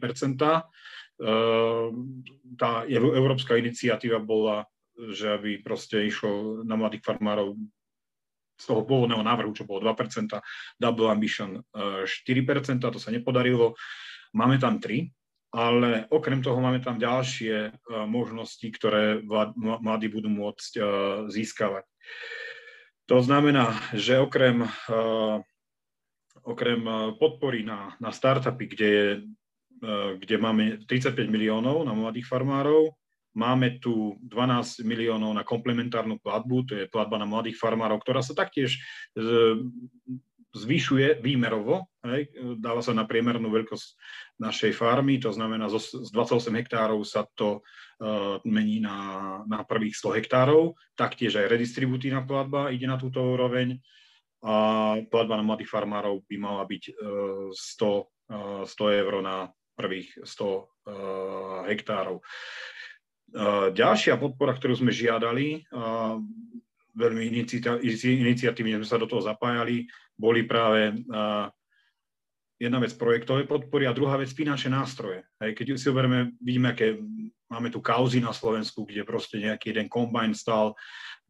[2.56, 4.64] Tá európska iniciatíva bola
[5.00, 7.56] že aby proste išlo na mladých farmárov
[8.60, 10.36] z toho pôvodného návrhu, čo bolo 2%,
[10.76, 13.80] Double Ambition 4%, e, to sa nepodarilo.
[14.36, 15.08] Máme tam 3,
[15.56, 17.72] ale okrem toho máme tam ďalšie e,
[18.06, 19.24] možnosti, ktoré
[19.58, 20.82] mladí budú môcť e,
[21.32, 21.88] získavať.
[23.10, 24.70] To znamená, že okrem,
[26.46, 26.82] okrem
[27.18, 29.08] podpory na, na startupy, kde, je,
[30.22, 32.94] kde máme 35 miliónov na mladých farmárov,
[33.38, 38.34] Máme tu 12 miliónov na komplementárnu platbu, to je platba na mladých farmárov, ktorá sa
[38.34, 38.82] taktiež
[40.50, 43.88] zvyšuje výmerovo, hej, dáva sa na priemernú veľkosť
[44.42, 48.98] našej farmy, to znamená z 28 hektárov sa to uh, mení na,
[49.46, 53.78] na prvých 100 hektárov, taktiež aj redistributívna platba ide na túto úroveň
[54.42, 60.18] a platba na mladých farmárov by mala byť uh, 100, uh, 100 eur na prvých
[60.26, 60.66] 100 uh,
[61.70, 62.26] hektárov.
[63.74, 65.70] Ďalšia podpora, ktorú sme žiadali,
[66.98, 69.86] veľmi iniciatívne sme sa do toho zapájali,
[70.18, 71.00] boli práve
[72.60, 75.24] jedna vec projektové podpory a druhá vec finančné nástroje.
[75.40, 77.00] Keď si oberieme, vidíme, aké
[77.48, 80.76] máme tu kauzy na Slovensku, kde proste nejaký jeden kombajn stal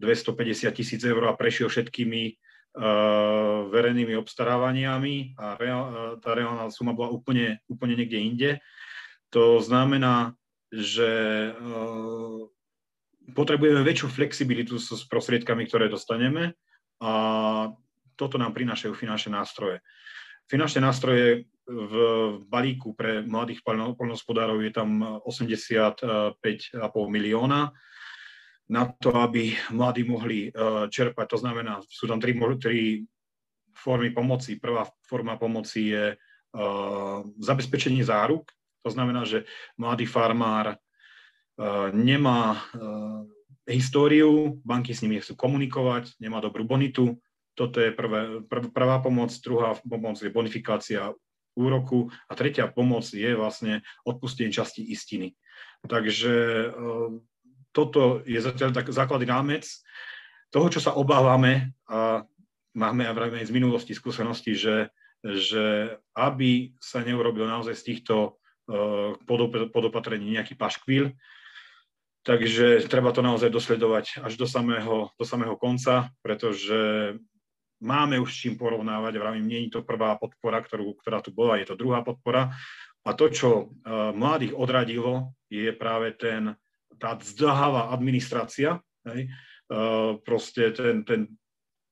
[0.01, 2.33] 250 tisíc eur a prešiel všetkými
[3.69, 5.57] verejnými obstarávaniami a
[6.17, 8.51] tá reálna suma bola úplne, úplne niekde inde.
[9.33, 10.33] To znamená,
[10.69, 11.11] že
[11.53, 12.45] uh,
[13.33, 16.53] potrebujeme väčšiu flexibilitu s, prostriedkami, ktoré dostaneme
[17.01, 17.13] a
[18.19, 19.79] toto nám prinášajú finančné nástroje.
[20.49, 21.93] Finančné nástroje v
[22.49, 26.33] balíku pre mladých poľnohospodárov je tam 85,5
[27.05, 27.69] milióna
[28.69, 30.49] na to, aby mladí mohli
[30.89, 31.25] čerpať.
[31.29, 33.05] To znamená, sú tam tri, tri
[33.77, 34.57] formy pomoci.
[34.57, 36.17] Prvá forma pomoci je
[37.37, 38.49] zabezpečenie záruk.
[38.83, 39.43] To znamená, že
[39.75, 40.79] mladý farmár
[41.91, 42.63] nemá
[43.69, 47.21] históriu, banky s nimi chcú komunikovať, nemá dobrú bonitu.
[47.53, 51.13] Toto je prvé, prv, prvá pomoc, druhá pomoc je bonifikácia
[51.53, 55.35] úroku a tretia pomoc je vlastne odpustenie časti istiny.
[55.85, 57.09] Takže eh,
[57.75, 59.67] toto je zatiaľ tak základný rámec
[60.49, 62.25] toho, čo sa obávame a
[62.73, 64.89] máme aj z minulosti skúsenosti, že,
[65.21, 68.38] že aby sa neurobil naozaj z týchto
[69.73, 71.17] podopatrení nejaký paškvíl,
[72.19, 77.15] Takže treba to naozaj dosledovať až do samého, do samého konca, pretože
[77.79, 79.15] máme už čím porovnávať.
[79.15, 82.51] Vravím, nie je to prvá podpora, ktorú, ktorá tu bola, je to druhá podpora.
[83.07, 86.59] A to, čo uh, mladých odradilo, je práve ten,
[86.99, 89.31] tá zdlhavá administrácia, hej?
[89.69, 91.21] Uh, proste ten, ten,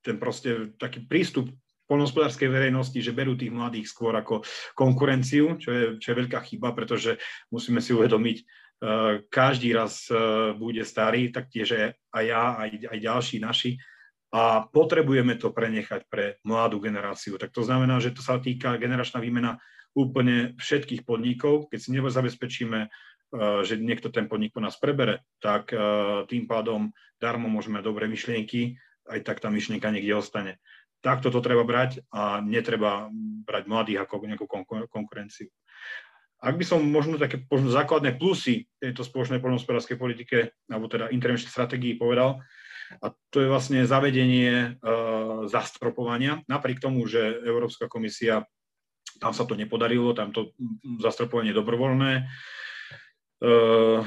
[0.04, 1.48] ten proste taký prístup
[1.88, 4.44] polnospodárskej verejnosti, že berú tých mladých skôr ako
[4.76, 7.16] konkurenciu, čo je, čo je veľká chyba, pretože
[7.48, 8.44] musíme si uvedomiť,
[8.78, 13.74] Eh, každý raz eh, bude starý, tak tiež aj ja, aj, aj ďalší naši.
[14.30, 17.40] A potrebujeme to prenechať pre mladú generáciu.
[17.40, 19.58] Tak to znamená, že to sa týka generačná výmena
[19.98, 21.66] úplne všetkých podnikov.
[21.74, 25.74] Keď si zabezpečíme, eh, že niekto ten podnik po nás prebere, tak
[26.30, 28.78] tým pádom darmo môžeme dobré myšlienky,
[29.10, 30.62] aj tak tá myšlienka niekde ostane.
[30.98, 33.06] Takto to treba brať a netreba
[33.46, 34.46] brať mladých ako nejakú
[34.90, 35.46] konkurenciu.
[36.38, 41.50] Ak by som možno také možno základné plusy tejto spoločnej poľnohospodárskej politike, alebo teda intervenčnej
[41.50, 42.38] stratégii povedal,
[43.02, 46.40] a to je vlastne zavedenie uh, zastropovania.
[46.48, 48.46] Napriek tomu, že Európska komisia,
[49.20, 50.54] tam sa to nepodarilo, tam to
[51.02, 52.12] zastropovanie je dobrovoľné.
[53.44, 54.02] Uh,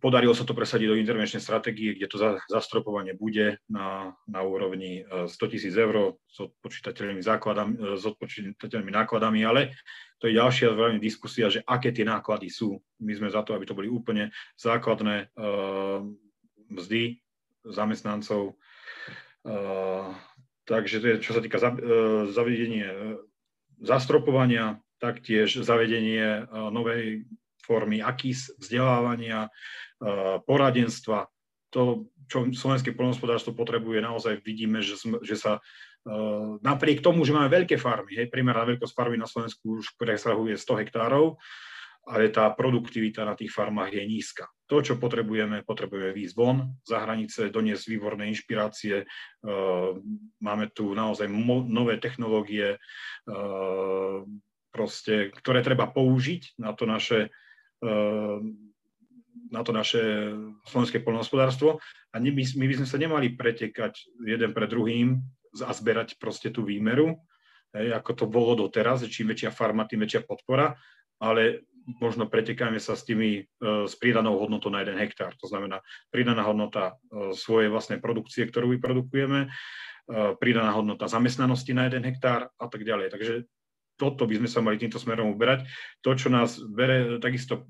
[0.00, 2.16] podarilo sa to presadiť do intervenčnej stratégie, kde to
[2.50, 8.92] zastropovanie bude na, na úrovni 100 e, tisíc eur s odpočítateľnými, základami, e, s odpočítateľnými
[8.92, 9.72] nákladami, ale
[10.20, 12.76] to je ďalšia veľmi diskusia, že aké tie náklady sú.
[13.00, 14.28] My sme za to, aby to boli úplne
[14.60, 16.04] základné uh,
[16.68, 17.24] mzdy
[17.64, 18.60] zamestnancov.
[19.40, 20.12] Uh,
[20.68, 23.16] takže to je, čo sa týka za, uh, zavedenie
[23.80, 27.24] zastropovania, taktiež zavedenie novej
[27.62, 29.48] formy akýs vzdelávania,
[30.48, 31.28] poradenstva.
[31.70, 35.62] To, čo slovenské poľnohospodárstvo potrebuje, naozaj vidíme, že, sme, že sa
[36.64, 40.80] napriek tomu, že máme veľké farmy, hej, priemerná veľkosť farmy na Slovensku už presahuje 100
[40.82, 41.36] hektárov,
[42.08, 44.48] ale tá produktivita na tých farmách je nízka.
[44.72, 49.04] To, čo potrebujeme, potrebujeme výjsť von za hranice, doniesť výborné inšpirácie.
[50.40, 51.28] Máme tu naozaj
[51.68, 52.80] nové technológie,
[54.72, 57.28] proste, ktoré treba použiť na to naše
[59.50, 60.32] na to naše
[60.68, 61.80] slovenské poľnohospodárstvo
[62.12, 65.18] a my, my by sme sa nemali pretekať jeden pre druhým
[65.64, 67.18] a zberať proste tú výmeru,
[67.74, 70.78] hej, ako to bolo doteraz, čím väčšia farma, tým väčšia podpora,
[71.18, 71.66] ale
[71.98, 73.42] možno pretekáme sa s tými, e,
[73.88, 75.34] s pridanou hodnotou na jeden hektár.
[75.40, 79.48] To znamená pridaná hodnota e, svojej vlastnej produkcie, ktorú vyprodukujeme, e,
[80.38, 83.08] pridaná hodnota zamestnanosti na jeden hektár a tak ďalej.
[83.10, 83.32] Takže
[84.00, 85.68] toto by sme sa mali týmto smerom uberať.
[86.00, 87.68] To, čo nás bere, takisto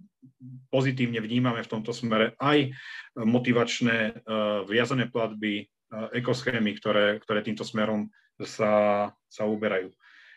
[0.70, 2.70] pozitívne vnímame v tomto smere aj
[3.18, 8.06] motivačné uh, viazané platby, uh, ekoschémy, ktoré, ktoré týmto smerom
[8.38, 9.90] sa, sa uberajú.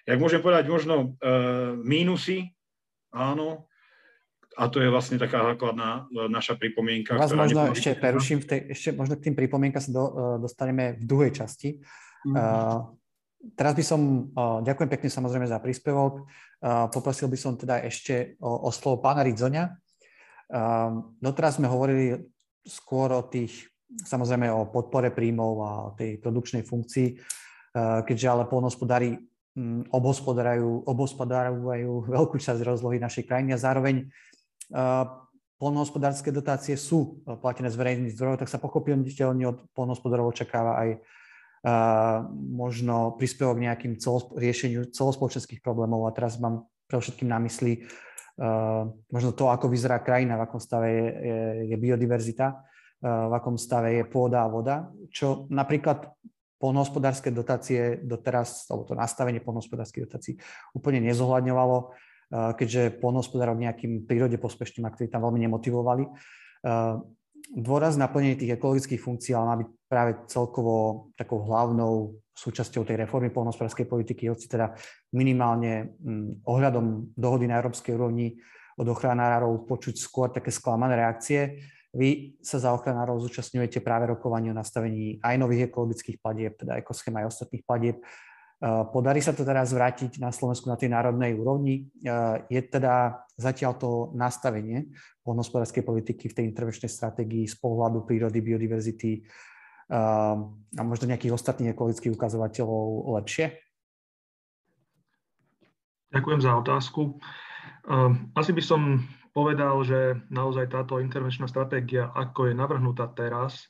[0.09, 2.49] Jak môžem povedať, možno uh, mínusy,
[3.13, 3.69] áno,
[4.53, 7.17] a to je vlastne taká základná naša pripomienka.
[7.17, 10.05] Vás možno ešte preruším, v tej, ešte možno k tým pripomienkam sa do,
[10.37, 11.81] dostaneme v druhej časti.
[12.29, 12.93] Uh,
[13.43, 14.31] Teraz by som,
[14.63, 16.23] ďakujem pekne samozrejme za príspevok,
[16.95, 19.67] poprosil by som teda ešte o, o slovo pána Ridzoňa.
[21.19, 22.23] Doteraz sme hovorili
[22.63, 23.67] skôr o tých,
[24.07, 27.19] samozrejme o podpore príjmov a o tej produkčnej funkcii,
[28.07, 29.19] keďže ale polnospodári
[29.91, 34.07] obhospodárajú, obhospodárajú veľkú časť rozlohy našej krajiny a zároveň
[35.59, 40.89] polnohospodárske dotácie sú platené z verejných zdrojov, tak sa pochopiteľne od polnohospodárov očakáva aj
[42.33, 46.03] možno príspevok k nejakým celospo- riešeniu celospoločenských problémov.
[46.05, 47.87] A teraz mám pre všetkým na mysli
[48.37, 51.39] uh, možno to, ako vyzerá krajina, v akom stave je, je,
[51.73, 56.11] je biodiverzita, uh, v akom stave je pôda a voda, čo napríklad
[56.59, 60.33] polnohospodárske dotácie doteraz, alebo to nastavenie polnohospodárskych dotácií
[60.75, 66.05] úplne nezohľadňovalo, uh, keďže polnohospodárov nejakým prírode pospešným aktivitám veľmi nemotivovali
[67.51, 73.29] dôraz na tých ekologických funkcií ale má byť práve celkovo takou hlavnou súčasťou tej reformy
[73.29, 74.73] polnospodárskej politiky, hoci teda
[75.13, 78.41] minimálne mm, ohľadom dohody na európskej úrovni
[78.81, 81.61] od ochranárov počuť skôr také sklamané reakcie.
[81.93, 87.13] Vy sa za ochranárov zúčastňujete práve rokovanie o nastavení aj nových ekologických platieb, teda ekoschém
[87.21, 88.01] aj ostatných platieb.
[88.89, 91.85] Podarí sa to teraz vrátiť na Slovensku na tej národnej úrovni?
[92.49, 94.89] Je teda zatiaľ to nastavenie
[95.21, 99.11] poľnohospodárskej politiky v tej intervenčnej stratégii z pohľadu prírody, biodiverzity
[99.91, 103.57] a možno nejakých ostatných ekologických ukazovateľov lepšie?
[106.13, 107.17] Ďakujem za otázku.
[108.37, 109.01] Asi by som
[109.33, 113.65] povedal, že naozaj táto intervenčná stratégia, ako je navrhnutá teraz,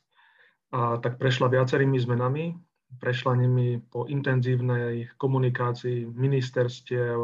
[0.73, 2.51] a tak prešla viacerými zmenami.
[2.93, 7.17] Prešla nimi po intenzívnej komunikácii ministerstiev,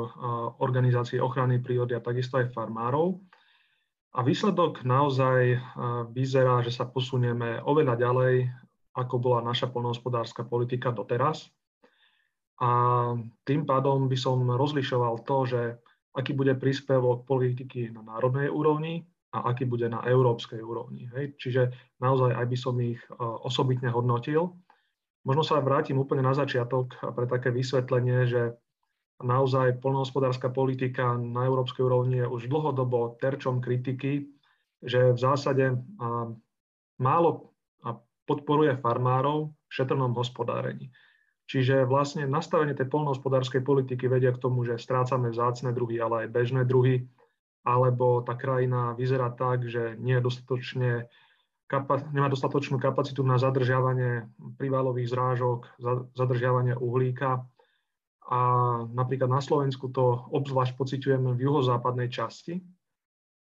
[0.58, 3.22] organizácií ochrany prírody a takisto aj farmárov.
[4.18, 5.62] A výsledok naozaj
[6.10, 8.50] vyzerá, že sa posunieme oveľa ďalej,
[9.00, 11.48] ako bola naša polnohospodárska politika doteraz.
[12.60, 12.70] A
[13.48, 15.62] tým pádom by som rozlišoval to, že
[16.12, 21.08] aký bude príspevok politiky na národnej úrovni a aký bude na európskej úrovni.
[21.16, 21.40] Hej.
[21.40, 21.62] Čiže
[22.04, 24.52] naozaj aj by som ich e, osobitne hodnotil.
[25.24, 28.58] Možno sa vrátim úplne na začiatok pre také vysvetlenie, že
[29.22, 34.32] naozaj polnohospodárska politika na európskej úrovni je už dlhodobo terčom kritiky,
[34.80, 35.76] že v zásade
[36.98, 37.52] málo
[38.30, 40.94] podporuje farmárov v šetrnom hospodárení.
[41.50, 46.30] Čiže vlastne nastavenie tej polnohospodárskej politiky vedia k tomu, že strácame vzácne druhy, ale aj
[46.30, 47.10] bežné druhy,
[47.66, 51.10] alebo tá krajina vyzerá tak, že nie je dostatočne,
[52.14, 54.30] nemá dostatočnú kapacitu na zadržiavanie
[54.62, 55.60] prívalových zrážok,
[56.14, 57.50] zadržiavanie uhlíka.
[58.30, 58.40] A
[58.94, 62.62] napríklad na Slovensku to obzvlášť pociťujeme v juhozápadnej časti.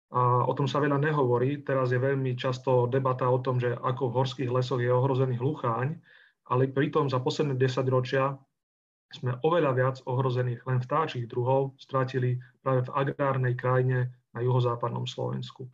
[0.07, 1.63] A o tom sa veľa nehovorí.
[1.67, 5.99] Teraz je veľmi často debata o tom, že ako v horských lesoch je ohrozený hlucháň,
[6.47, 8.39] ale pritom za posledné 10 ročia
[9.11, 15.71] sme oveľa viac ohrozených len vtáčich druhov stratili práve v agrárnej krajine na juhozápadnom Slovensku.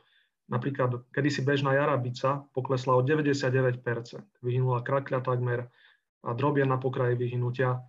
[0.50, 3.82] Napríklad kedysi bežná jarabica poklesla o 99%,
[4.44, 5.66] vyhynula krakľa takmer
[6.24, 7.80] a drobia na pokraji vyhynutia.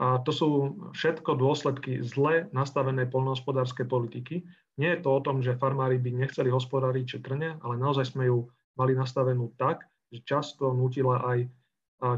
[0.00, 0.48] A to sú
[0.96, 4.48] všetko dôsledky zle nastavenej polnohospodárskej politiky.
[4.80, 8.48] Nie je to o tom, že farmári by nechceli hospodáriť četrne, ale naozaj sme ju
[8.80, 11.38] mali nastavenú tak, že často nutila aj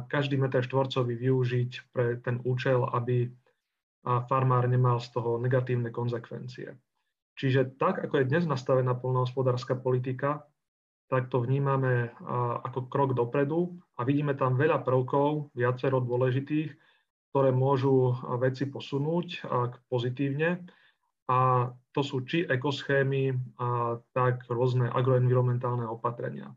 [0.07, 3.27] každý meter štvorcový využiť pre ten účel, aby
[4.31, 6.79] farmár nemal z toho negatívne konzekvencie.
[7.35, 10.47] Čiže tak, ako je dnes nastavená polnohospodárska politika,
[11.11, 12.15] tak to vnímame
[12.63, 16.71] ako krok dopredu a vidíme tam veľa prvkov, viacero dôležitých,
[17.33, 19.49] ktoré môžu veci posunúť
[19.89, 20.61] pozitívne.
[21.33, 23.33] A to sú či ekoschémy,
[24.13, 26.53] tak rôzne agroenvironmentálne opatrenia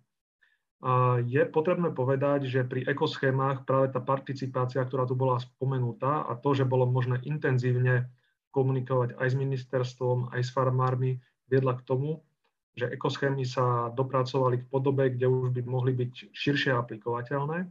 [1.26, 6.54] je potrebné povedať, že pri ekoschémach práve tá participácia, ktorá tu bola spomenutá a to,
[6.54, 8.06] že bolo možné intenzívne
[8.54, 11.18] komunikovať aj s ministerstvom, aj s farmármi,
[11.50, 12.22] viedla k tomu,
[12.78, 17.66] že ekoschémy sa dopracovali k podobe, kde už by mohli byť širšie aplikovateľné.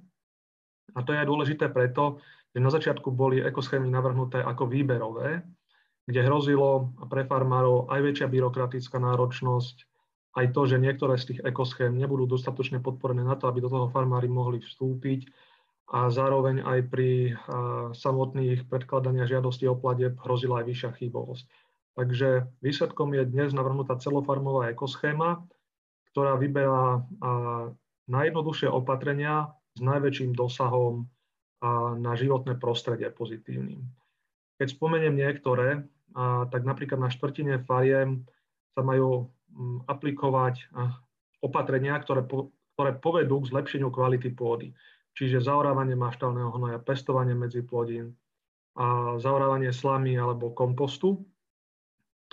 [0.97, 2.19] A to je aj dôležité preto,
[2.55, 5.43] že na začiatku boli ekoschémy navrhnuté ako výberové,
[6.07, 9.77] kde hrozilo pre farmárov aj väčšia byrokratická náročnosť,
[10.35, 13.91] aj to, že niektoré z tých ekoschém nebudú dostatočne podporené na to, aby do toho
[13.91, 15.31] farmári mohli vstúpiť
[15.95, 17.39] a zároveň aj pri
[17.95, 21.45] samotných predkladaniach žiadosti o pladeb hrozila aj vyššia chybovosť.
[21.95, 25.47] Takže výsledkom je dnes navrhnutá celofarmová ekoschéma,
[26.11, 27.07] ktorá vyberá
[28.11, 31.07] najjednoduchšie opatrenia s najväčším dosahom
[31.97, 33.81] na životné prostredie pozitívnym.
[34.61, 35.89] Keď spomeniem niektoré,
[36.53, 38.29] tak napríklad na štvrtine fariem
[38.77, 39.33] sa majú
[39.89, 40.69] aplikovať
[41.41, 42.29] opatrenia, ktoré,
[42.77, 44.77] ktoré povedú k zlepšeniu kvality pôdy.
[45.15, 48.19] Čiže zaorávanie maštálneho hnoja, pestovanie medzi plodín,
[48.75, 51.23] a zaorávanie slamy alebo kompostu.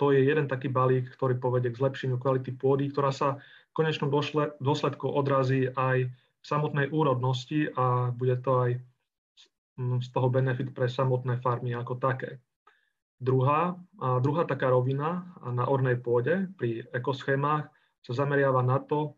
[0.02, 3.38] To je jeden taký balík, ktorý povedie k zlepšeniu kvality pôdy, ktorá sa
[3.70, 4.10] v konečnom
[4.58, 8.70] dôsledku odrazí aj v samotnej úrodnosti a bude to aj
[9.78, 12.38] z toho benefit pre samotné farmy ako také.
[13.22, 17.70] Druhá, a druhá taká rovina na ornej pôde pri ekoschémach
[18.02, 19.14] sa zameriava na to,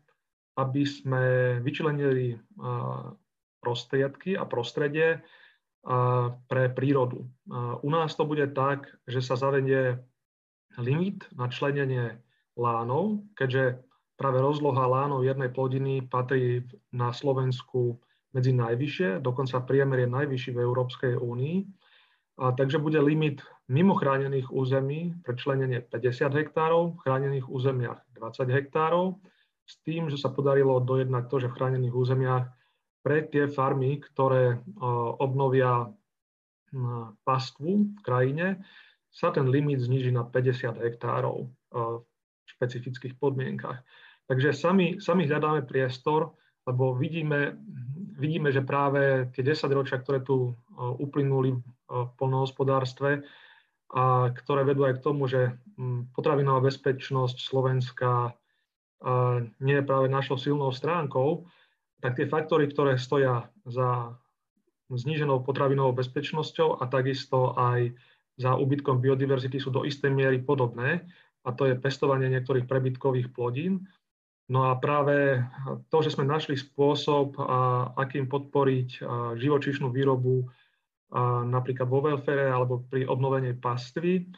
[0.55, 1.23] aby sme
[1.65, 2.37] vyčlenili
[3.59, 5.25] prostriedky a prostredie
[6.47, 7.25] pre prírodu.
[7.81, 9.99] U nás to bude tak, že sa zavedie
[10.77, 12.21] limit na členenie
[12.55, 13.83] lánov, keďže
[14.15, 17.99] práve rozloha lánov jednej plodiny patrí na Slovensku
[18.35, 21.57] medzi najvyššie, dokonca priemer je najvyšší v Európskej únii.
[22.35, 23.39] A takže bude limit
[23.71, 29.23] mimo chránených území prečlenenie 50 hektárov, v chránených územiach 20 hektárov,
[29.63, 32.51] s tým, že sa podarilo dojednať to, že v chránených územiach
[33.07, 34.59] pre tie farmy, ktoré
[35.23, 35.87] obnovia
[37.23, 38.47] pastvu v krajine,
[39.15, 42.03] sa ten limit zniží na 50 hektárov v
[42.51, 43.79] špecifických podmienkach.
[44.27, 46.35] Takže sami, sami hľadáme priestor,
[46.67, 47.55] lebo vidíme,
[48.15, 51.55] vidíme, že práve tie 10 ročia, ktoré tu uplynuli
[51.85, 53.21] v polnohospodárstve,
[53.95, 55.55] a ktoré vedú aj k tomu, že
[56.17, 58.33] potravinová bezpečnosť Slovenska
[59.61, 61.45] nie je práve našou silnou stránkou,
[62.01, 64.17] tak tie faktory, ktoré stoja za
[64.89, 67.93] zníženou potravinovou bezpečnosťou a takisto aj
[68.35, 71.07] za úbytkom biodiverzity sú do istej miery podobné
[71.45, 73.87] a to je pestovanie niektorých prebytkových plodín.
[74.45, 75.41] No a práve
[75.89, 77.33] to, že sme našli spôsob,
[77.97, 79.01] akým podporiť
[79.41, 80.45] živočíšnu výrobu
[81.49, 84.29] napríklad vo welfare alebo pri obnovení pastvy,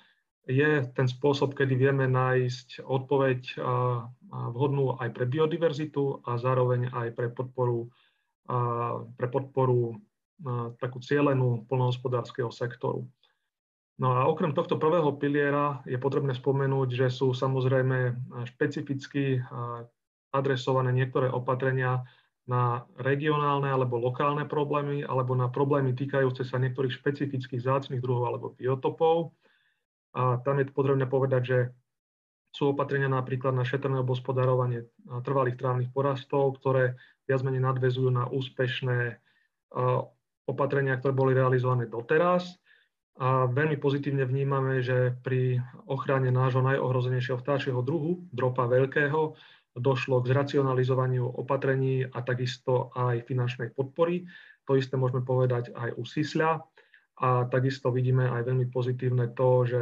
[0.48, 3.60] je ten spôsob, kedy vieme nájsť odpoveď
[4.32, 7.92] vhodnú aj pre biodiverzitu a zároveň aj pre podporu,
[9.20, 10.00] pre podporu
[10.80, 13.04] takú cieľenú polnohospodárskeho sektoru.
[14.00, 18.16] No a okrem tohto prvého piliera je potrebné spomenúť, že sú samozrejme
[18.48, 19.44] špecificky
[20.38, 22.06] adresované niektoré opatrenia
[22.48, 28.56] na regionálne alebo lokálne problémy alebo na problémy týkajúce sa niektorých špecifických zácných druhov alebo
[28.56, 29.36] biotopov.
[30.16, 31.60] A tam je potrebné povedať, že
[32.56, 34.88] sú opatrenia napríklad na šetrné obospodarovanie
[35.28, 36.96] trvalých trávnych porastov, ktoré
[37.28, 39.20] viac menej nadvezujú na úspešné
[40.48, 42.56] opatrenia, ktoré boli realizované doteraz.
[43.18, 45.60] A veľmi pozitívne vnímame, že pri
[45.90, 49.36] ochrane nášho najohrozenejšieho vtáčieho druhu, dropa veľkého,
[49.78, 54.26] došlo k zracionalizovaniu opatrení a takisto aj finančnej podpory.
[54.66, 56.66] To isté môžeme povedať aj u Sisľa.
[57.18, 59.82] A takisto vidíme aj veľmi pozitívne to, že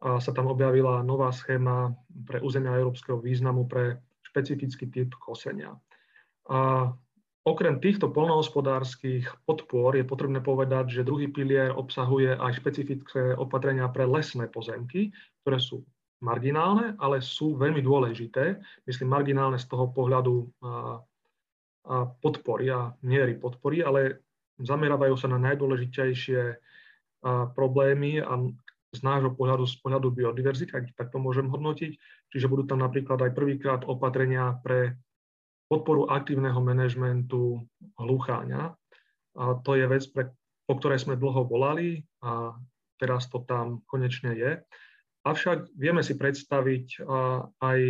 [0.00, 1.92] sa tam objavila nová schéma
[2.28, 5.76] pre územia európskeho významu pre špecifický typ kosenia.
[6.48, 6.92] A
[7.44, 14.04] okrem týchto polnohospodárskych podpor je potrebné povedať, že druhý pilier obsahuje aj špecifické opatrenia pre
[14.08, 15.12] lesné pozemky,
[15.44, 15.84] ktoré sú
[16.24, 18.56] marginálne, ale sú veľmi dôležité.
[18.88, 20.48] Myslím marginálne z toho pohľadu
[22.24, 24.24] podpory a miery podpory, ale
[24.56, 26.56] zamerávajú sa na najdôležitejšie
[27.52, 28.40] problémy a
[28.94, 31.92] z nášho pohľadu, z pohľadu biodiverzity, ak tak to môžem hodnotiť.
[32.30, 34.96] Čiže budú tam napríklad aj prvýkrát opatrenia pre
[35.66, 37.66] podporu aktívneho manažmentu
[37.98, 38.72] hlucháňa.
[39.34, 40.30] A to je vec, pre,
[40.70, 42.54] po ktorej sme dlho volali a
[43.02, 44.62] teraz to tam konečne je.
[45.24, 47.00] Avšak vieme si predstaviť
[47.60, 47.80] aj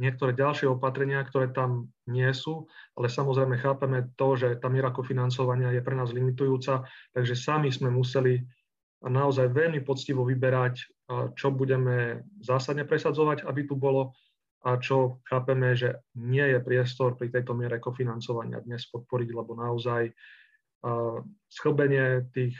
[0.00, 2.66] niektoré ďalšie opatrenia, ktoré tam nie sú,
[2.98, 6.82] ale samozrejme chápeme to, že tá miera kofinancovania je pre nás limitujúca,
[7.14, 8.42] takže sami sme museli
[9.04, 10.82] naozaj veľmi poctivo vyberať,
[11.38, 14.18] čo budeme zásadne presadzovať, aby tu bolo
[14.66, 20.10] a čo chápeme, že nie je priestor pri tejto miere kofinancovania dnes podporiť, lebo naozaj
[21.46, 22.58] schlbenie tých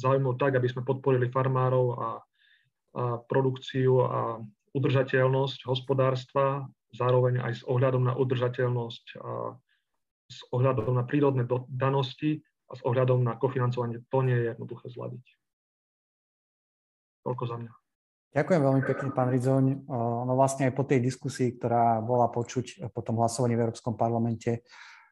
[0.00, 2.08] záujmov tak, aby sme podporili farmárov a
[2.90, 4.42] a produkciu a
[4.74, 9.58] udržateľnosť hospodárstva, zároveň aj s ohľadom na udržateľnosť a
[10.30, 14.02] s ohľadom na prírodné danosti a s ohľadom na kofinancovanie.
[14.14, 15.26] To nie je jednoduché zladiť.
[17.26, 17.72] Toľko za mňa.
[18.30, 19.90] Ďakujem veľmi pekne, pán Ridzoň.
[19.90, 24.62] No vlastne aj po tej diskusii, ktorá bola počuť po tom hlasovaní v Európskom parlamente,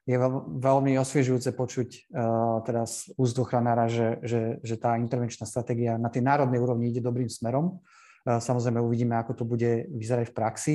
[0.08, 0.16] je
[0.64, 6.24] veľmi osviežujúce počuť uh, teraz úst ochranára, že, že, že tá intervenčná stratégia na tej
[6.24, 7.84] národnej úrovni ide dobrým smerom.
[8.24, 10.74] Uh, samozrejme uvidíme, ako to bude vyzerať v praxi.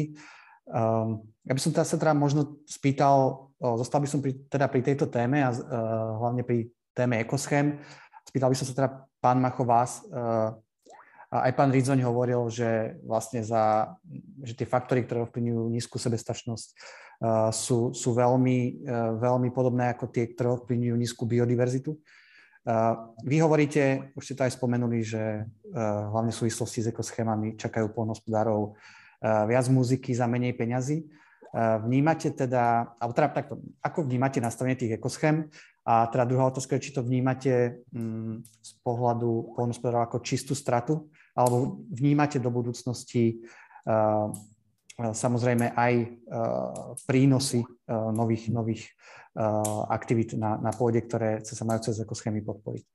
[0.69, 4.69] Um, ja by som teda sa teda možno spýtal, uh, zostal by som pri, teda
[4.69, 5.57] pri tejto téme a uh,
[6.21, 7.81] hlavne pri téme ekoschém.
[8.29, 10.53] Spýtal by som sa teda pán Macho vás, uh,
[11.33, 13.97] a aj pán Ridzoň hovoril, že vlastne za,
[14.45, 16.77] že tie faktory, ktoré ovplyvňujú nízku sebestačnosť,
[17.55, 21.95] sú, sú veľmi, e, veľmi podobné ako tie, ktoré ovplyvňujú nízku biodiverzitu.
[23.27, 25.41] Vy hovoríte, už ste to aj spomenuli, že e,
[25.83, 28.71] hlavne v súvislosti s ekoschémami čakajú polnospodárov e,
[29.47, 31.07] viac muziky za menej peňazí.
[31.53, 35.53] Vnímate teda, alebo teda takto, ako vnímate nastavenie tých ekoschém?
[35.85, 41.13] A teda druhá otázka je, či to vnímate mm, z pohľadu polnospodárov ako čistú stratu,
[41.37, 43.45] alebo vnímate do budúcnosti
[44.97, 45.93] samozrejme aj
[47.09, 48.83] prínosy nových, nových
[49.89, 52.85] aktivít na, na pôde, ktoré sa majú cez ekoschémy podporiť.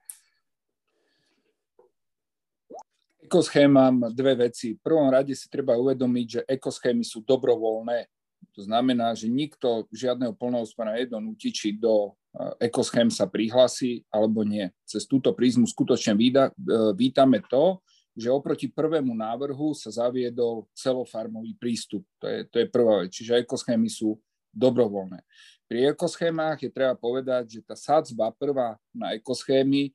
[3.28, 4.72] Ekoschémam dve veci.
[4.72, 8.08] V prvom rade si treba uvedomiť, že ekoschémy sú dobrovoľné.
[8.56, 12.14] To znamená, že nikto žiadneho polnohospodára nedonúti, či do
[12.62, 14.70] ekoschém sa prihlasí alebo nie.
[14.86, 16.54] Cez túto prízmu skutočne vída,
[16.94, 17.82] vítame to,
[18.18, 22.02] že oproti prvému návrhu sa zaviedol celofarmový prístup.
[22.18, 23.14] To je, to je prvá vec.
[23.14, 24.18] Čiže ekoschémy sú
[24.50, 25.22] dobrovoľné.
[25.70, 29.94] Pri ekoschémach je treba povedať, že tá sadzba prvá na ekoschémy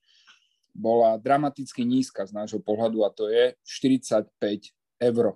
[0.71, 4.31] bola dramaticky nízka z nášho pohľadu a to je 45
[5.03, 5.35] eur.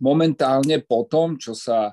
[0.00, 1.92] Momentálne po tom, čo sa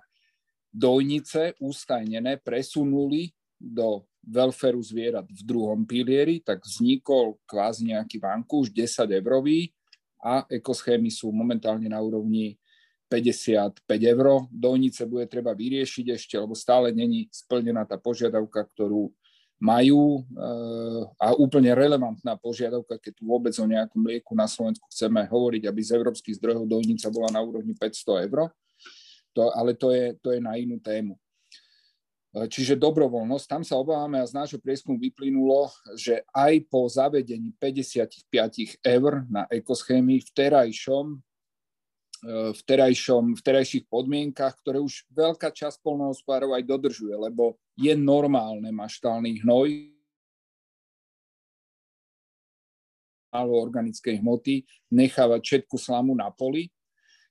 [0.72, 9.10] dojnice ústajnené presunuli do welfareu zvierat v druhom pilieri, tak vznikol kvázi nejaký vankúš 10
[9.20, 9.74] eurový
[10.20, 12.60] a ekoschémy sú momentálne na úrovni
[13.10, 14.46] 55 eur.
[14.54, 19.10] Dojnice bude treba vyriešiť ešte, lebo stále není splnená tá požiadavka, ktorú
[19.60, 25.28] majú eh, a úplne relevantná požiadavka, keď tu vôbec o nejakom lieku na Slovensku chceme
[25.28, 28.48] hovoriť, aby z európskych zdrojov dojnica bola na úrovni 500 eur.
[29.36, 31.20] To, ale to je, to je na inú tému.
[32.30, 37.58] Eh, čiže dobrovoľnosť, tam sa obávame a z nášho prieskumu vyplynulo, že aj po zavedení
[37.58, 45.50] 55 eur na ekoschémy v terajšom, eh, v, terajšom, v terajších podmienkach, ktoré už veľká
[45.50, 49.90] časť polnohospodárov aj dodržuje, lebo je normálne maštálny hnoj,
[53.34, 56.70] málo organickej hmoty, nechávať všetku slamu na poli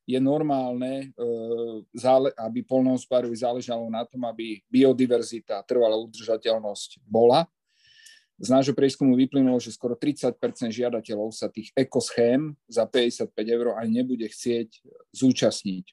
[0.08, 7.44] je normálne, e, aby polnohospodárovi záležalo na tom, aby biodiverzita, trvalá udržateľnosť bola.
[8.40, 10.32] Z nášho prieskumu vyplynulo, že skoro 30%
[10.72, 14.80] žiadateľov sa tých ekoschém za 55 eur aj nebude chcieť
[15.12, 15.92] zúčastniť.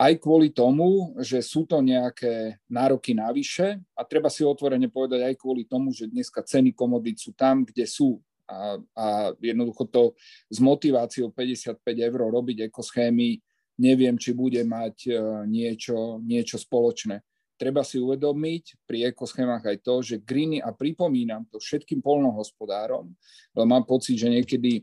[0.00, 5.36] Aj kvôli tomu, že sú to nejaké nároky navyše a treba si otvorene povedať aj
[5.36, 8.16] kvôli tomu, že dneska ceny komodít sú tam, kde sú
[8.50, 9.06] a, a
[9.38, 10.02] jednoducho to
[10.50, 13.38] s motiváciou 55 eur robiť ekoschémy,
[13.78, 15.12] neviem, či bude mať e,
[15.46, 17.22] niečo, niečo spoločné.
[17.54, 23.12] Treba si uvedomiť pri ekoschémach aj to, že greeny, a pripomínam to všetkým polnohospodárom,
[23.54, 24.82] lebo mám pocit, že niekedy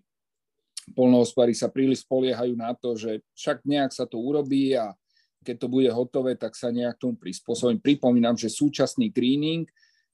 [0.95, 4.95] polnohospodári sa príliš spoliehajú na to, že však nejak sa to urobí a
[5.43, 7.79] keď to bude hotové, tak sa nejak tomu prispôsobím.
[7.79, 9.67] Pripomínam, že súčasný greening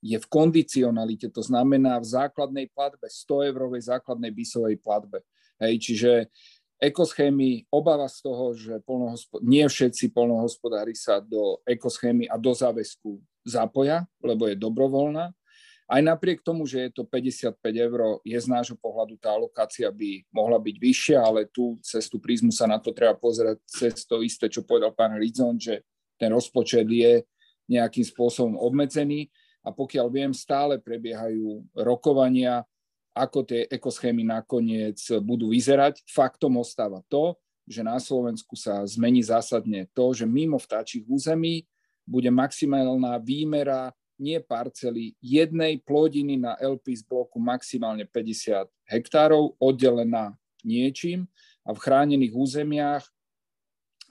[0.03, 5.23] je v kondicionalite, to znamená v základnej platbe, 100 eurovej základnej bisovej platbe.
[5.55, 6.11] Hej, čiže
[6.75, 8.83] ekoschémy, obava z toho, že
[9.39, 13.15] nie všetci polnohospodári sa do ekoschémy a do záväzku
[13.47, 15.31] zapoja, lebo je dobrovoľná.
[15.87, 20.23] Aj napriek tomu, že je to 55 eur, je z nášho pohľadu tá alokácia by
[20.31, 24.19] mohla byť vyššia, ale tu cez tú prízmu sa na to treba pozerať cez to
[24.23, 25.83] isté, čo povedal pán Rizon, že
[26.19, 27.23] ten rozpočet je
[27.67, 29.31] nejakým spôsobom obmedzený
[29.63, 32.67] a pokiaľ viem, stále prebiehajú rokovania,
[33.15, 36.03] ako tie ekoschémy nakoniec budú vyzerať.
[36.09, 41.63] Faktom ostáva to, že na Slovensku sa zmení zásadne to, že mimo vtáčich území
[42.03, 50.35] bude maximálna výmera nie parcely jednej plodiny na LP z bloku maximálne 50 hektárov, oddelená
[50.61, 51.25] niečím
[51.63, 53.03] a v chránených územiach,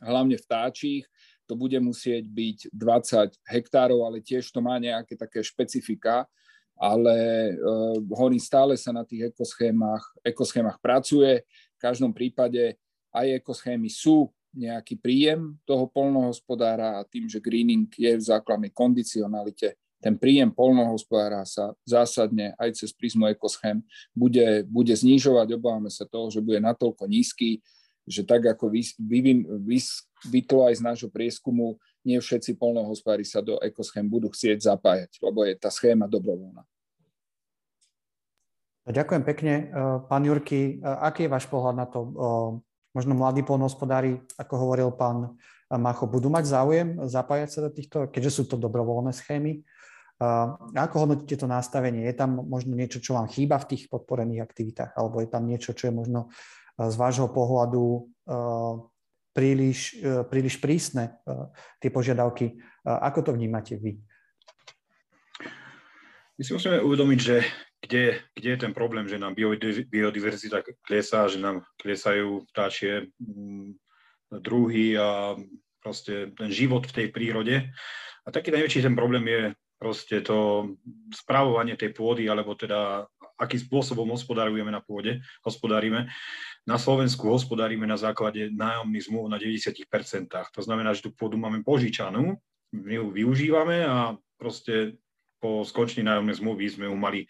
[0.03, 1.07] hlavne vtáčich,
[1.47, 6.27] to bude musieť byť 20 hektárov, ale tiež to má nejaké také špecifika,
[6.79, 7.17] ale
[7.55, 11.45] uh, hovorím, stále sa na tých ekoschémach, ekoschémach pracuje.
[11.77, 12.79] V každom prípade
[13.13, 19.81] aj ekoschémy sú nejaký príjem toho polnohospodára a tým, že greening je v základnej kondicionalite,
[20.03, 23.79] ten príjem polnohospodára sa zásadne aj cez prízmu ekoschém
[24.11, 25.55] bude, bude znižovať.
[25.55, 27.63] Obávame sa toho, že bude natoľko nízky,
[28.07, 28.73] že tak ako
[29.63, 35.47] vyskytlo aj z nášho prieskumu, nie všetci polnohospodári sa do ekoschém budú chcieť zapájať, lebo
[35.47, 36.67] je tá schéma dobrovoľná.
[38.83, 39.55] Ďakujem pekne.
[39.55, 39.65] E,
[40.11, 42.01] pán Jurky, e, aký je váš pohľad na to?
[42.03, 42.09] E,
[42.99, 45.39] možno mladí polnohospodári, ako hovoril pán
[45.73, 49.65] Macho, budú mať záujem zapájať sa do týchto, keďže sú to dobrovoľné schémy.
[50.77, 52.05] Ako hodnotíte to nastavenie?
[52.05, 54.93] Je tam možno niečo, čo vám chýba v tých podporených aktivitách?
[54.93, 56.29] Alebo je tam niečo, čo je možno
[56.77, 58.09] z vášho pohľadu
[59.33, 59.97] príliš,
[60.29, 61.21] príliš prísne
[61.81, 62.57] tie požiadavky.
[62.85, 63.97] Ako to vnímate vy?
[66.37, 67.37] My si musíme uvedomiť, že
[67.83, 69.35] kde, kde je ten problém, že nám
[69.91, 73.75] biodiverzita klesá, že nám klesajú vtáčie mm,
[74.39, 75.37] druhy a
[75.83, 77.69] proste ten život v tej prírode.
[78.23, 79.43] A taký najväčší ten problém je
[79.83, 80.71] proste to
[81.11, 83.03] správovanie tej pôdy, alebo teda
[83.35, 86.07] akým spôsobom hospodárujeme na pôde, hospodárime.
[86.63, 89.83] Na Slovensku hospodárime na základe nájomných zmluv na 90%.
[90.31, 92.39] To znamená, že tú pôdu máme požičanú,
[92.73, 94.97] my ju využívame a proste
[95.43, 97.27] po skončení nájomnej zmluvy sme ju mali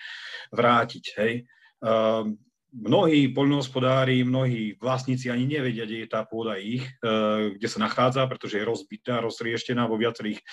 [0.52, 1.04] vrátiť.
[1.16, 1.32] Hej.
[1.80, 2.28] Uh,
[2.76, 8.28] mnohí poľnohospodári, mnohí vlastníci ani nevedia, kde je tá pôda ich, uh, kde sa nachádza,
[8.28, 10.44] pretože je rozbitá, rozrieštená vo viacerých,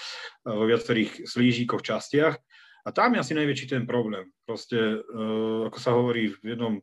[0.48, 2.40] uh, vo viacerých slížíkoch, častiach.
[2.88, 4.32] A tam je asi najväčší ten problém.
[4.48, 6.76] Proste, uh, ako sa hovorí v jednom,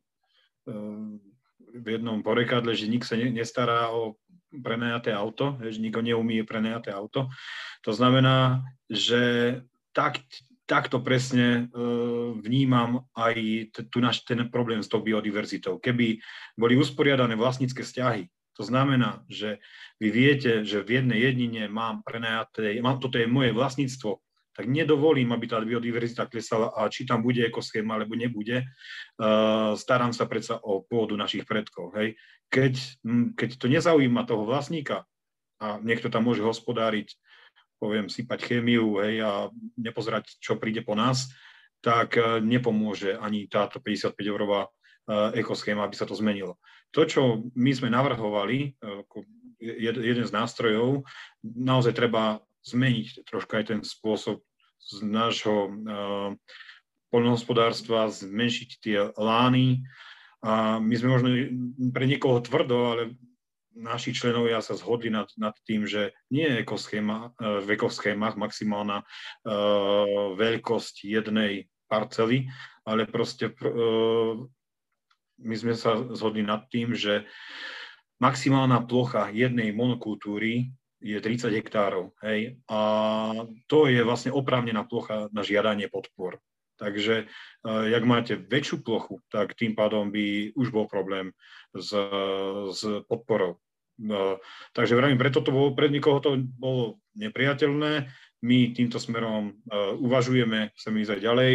[1.77, 4.17] v jednom porekadle, že nik sa ne, nestará o
[4.51, 7.29] prenajaté auto, že nikto neumí prenajaté auto.
[7.85, 9.21] To znamená, že
[9.93, 10.23] tak,
[10.65, 13.37] takto presne uh, vnímam aj
[13.93, 15.79] tu náš ten problém s tou biodiverzitou.
[15.79, 16.21] Keby
[16.57, 19.61] boli usporiadané vlastnícke vzťahy, to znamená, že
[20.01, 24.17] vy viete, že v jednej jedine mám prenajaté, mám, toto je moje vlastníctvo,
[24.57, 30.17] tak nedovolím, aby tá biodiverzita klesala a či tam bude ekoschéma alebo nebude, uh, starám
[30.17, 31.93] sa predsa o pôdu našich predkov.
[31.93, 32.17] Hej.
[32.49, 32.75] Keď,
[33.37, 35.05] keď to nezaujíma toho vlastníka
[35.61, 37.13] a niekto tam môže hospodáriť,
[37.77, 41.29] poviem, sypať chémiu hej, a nepozerať, čo príde po nás,
[41.85, 46.57] tak uh, nepomôže ani táto 55-eurová uh, ekoschéma, aby sa to zmenilo.
[46.97, 48.73] To, čo my sme navrhovali,
[49.61, 51.05] jeden z nástrojov,
[51.45, 54.43] naozaj treba zmeniť troška aj ten spôsob
[54.87, 56.31] z nášho uh,
[57.11, 59.83] poľnohospodárstva, zmenšiť tie lány.
[60.47, 61.29] A my sme možno
[61.91, 63.03] pre niekoho tvrdo, ale
[63.75, 69.03] naši členovia sa zhodli nad, nad tým, že nie je ekoschéma, uh, v ekoschémach maximálna
[69.03, 72.47] uh, veľkosť jednej parcely,
[72.87, 74.39] ale proste uh,
[75.43, 77.29] my sme sa zhodli nad tým, že
[78.17, 82.17] maximálna plocha jednej monokultúry je 30 hektárov.
[82.25, 82.61] Hej?
[82.71, 82.81] A
[83.69, 86.41] to je vlastne oprávnená plocha na žiadanie podpor.
[86.77, 91.33] Takže uh, jak máte väčšiu plochu, tak tým pádom by už bol problém
[91.73, 91.89] s,
[92.73, 93.57] s podporou.
[93.97, 94.37] Uh,
[94.77, 98.13] takže vravím, preto to bolo, pred nikoho to bolo nepriateľné.
[98.45, 101.53] My týmto smerom uh, uvažujeme, chceme ísť aj ďalej.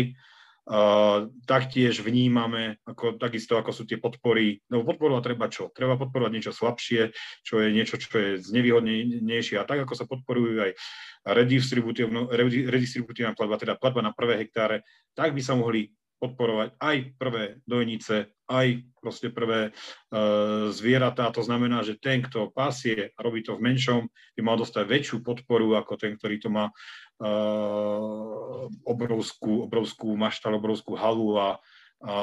[1.49, 5.74] Taktiež vnímame, ako, takisto ako sú tie podpory, no podporovať treba čo?
[5.74, 7.09] Treba podporovať niečo slabšie,
[7.41, 10.78] čo je niečo, čo je znevýhodnejšie a tak, ako sa podporujú aj
[11.26, 14.86] redistributívna platba, teda platba na prvé hektáre,
[15.18, 15.89] tak by sa mohli
[16.22, 21.34] podporovať aj prvé dojnice, aj proste prvé uh, zvieratá.
[21.34, 24.05] To znamená, že ten, kto pasie a robí to v menšom,
[24.38, 30.93] by mal dostať väčšiu podporu ako ten, ktorý to má uh, obrovskú, obrovskú maštal, obrovskú
[30.93, 31.57] halu a,
[32.05, 32.15] a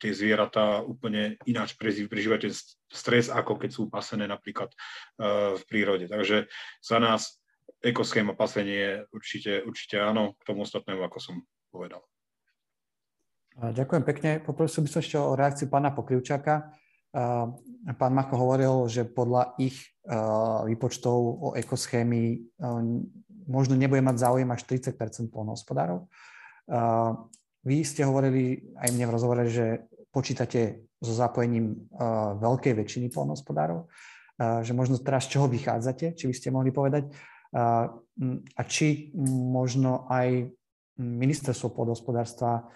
[0.00, 2.54] tie zvieratá úplne ináč prežívajú ten
[2.88, 6.08] stres, ako keď sú pasené napríklad uh, v prírode.
[6.08, 6.48] Takže
[6.80, 7.36] za nás
[7.84, 11.36] ekoschéma pasenie určite, určite áno, k tomu ostatnému, ako som
[11.68, 12.00] povedal.
[13.56, 14.30] Ďakujem pekne.
[14.44, 16.76] Poprosil by som ešte o reakciu pána Pokrivčáka.
[17.96, 19.80] Pán Mako hovoril, že podľa ich
[20.68, 22.52] výpočtov o ekoschémy
[23.48, 26.04] možno nebude mať záujem až 30 polnohospodárov.
[27.64, 31.88] Vy ste hovorili aj mne v rozhovore, že počítate so zapojením
[32.36, 33.88] veľkej väčšiny polnohospodárov,
[34.60, 37.08] že možno teraz z čoho vychádzate, či by ste mohli povedať,
[37.56, 39.16] a či
[39.48, 40.44] možno aj
[41.00, 42.68] ministerstvo podhospodárstva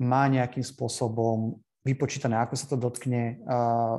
[0.00, 3.96] má nejakým spôsobom vypočítané, ako sa to dotkne eh,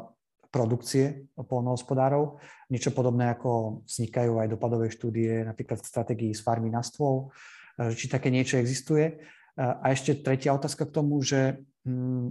[0.49, 2.41] produkcie polnohospodárov.
[2.73, 7.29] Niečo podobné, ako vznikajú aj dopadové štúdie, napríklad v stratégii z farmy na stôl,
[7.77, 9.21] eh, či také niečo existuje.
[9.55, 12.27] A ešte tretia otázka k tomu, že, hm,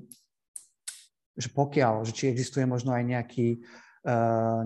[1.40, 3.64] že pokiaľ, že či existuje možno aj nejaký,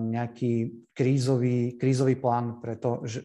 [0.03, 3.23] nejaký krízový, krízový plán pre to, že,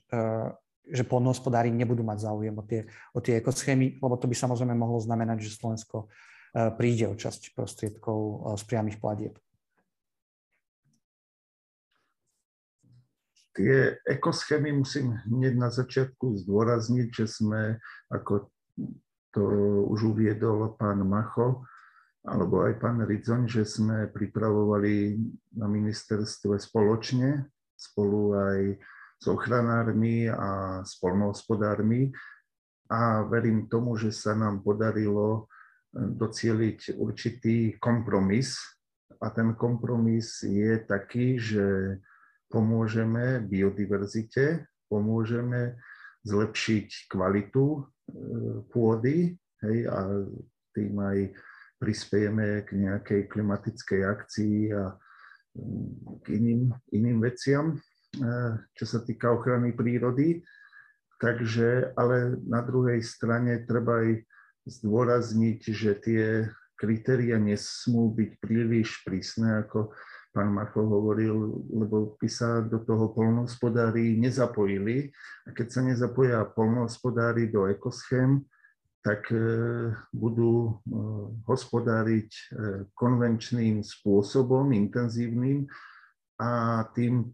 [0.88, 2.84] že polnohospodári nebudú mať záujem o tie,
[3.16, 6.06] o tie ekoschémy, lebo to by samozrejme mohlo znamenať, že Slovensko e,
[6.76, 9.34] príde o časť prostriedkov e, z priamých platieb.
[13.54, 17.78] Tie ekoschémy musím hneď na začiatku zdôrazniť, že sme,
[18.10, 18.50] ako
[19.30, 19.42] to
[19.94, 21.62] už uviedol pán Macho,
[22.26, 25.20] alebo aj pán Ridzoň, že sme pripravovali
[25.54, 28.60] na ministerstve spoločne, spolu aj
[29.24, 32.12] s ochranármi a s polnohospodármi
[32.92, 35.48] a verím tomu, že sa nám podarilo
[35.96, 38.60] e, docieliť určitý kompromis
[39.16, 41.96] a ten kompromis je taký, že
[42.52, 45.80] pomôžeme biodiverzite, pomôžeme
[46.28, 47.80] zlepšiť kvalitu e,
[48.68, 49.32] pôdy
[49.64, 50.28] hej, a
[50.76, 51.32] tým aj
[51.80, 54.92] prispiejeme k nejakej klimatickej akcii a
[55.56, 56.62] mm, k iným,
[56.92, 57.80] iným veciam.
[58.14, 60.46] Eh, čo sa týka ochrany prírody.
[61.18, 64.10] Takže, ale na druhej strane treba aj
[64.66, 66.24] zdôrazniť, že tie
[66.74, 69.94] kritéria nesmú byť príliš prísne, ako
[70.34, 75.14] pán Macho hovoril, lebo by sa do toho polnohospodári nezapojili.
[75.46, 78.42] A keď sa nezapoja polnohospodári do ekoschém,
[79.02, 80.78] tak eh, budú eh,
[81.50, 82.30] hospodáriť
[82.94, 85.66] konvenčným spôsobom, intenzívnym
[86.38, 87.32] a tým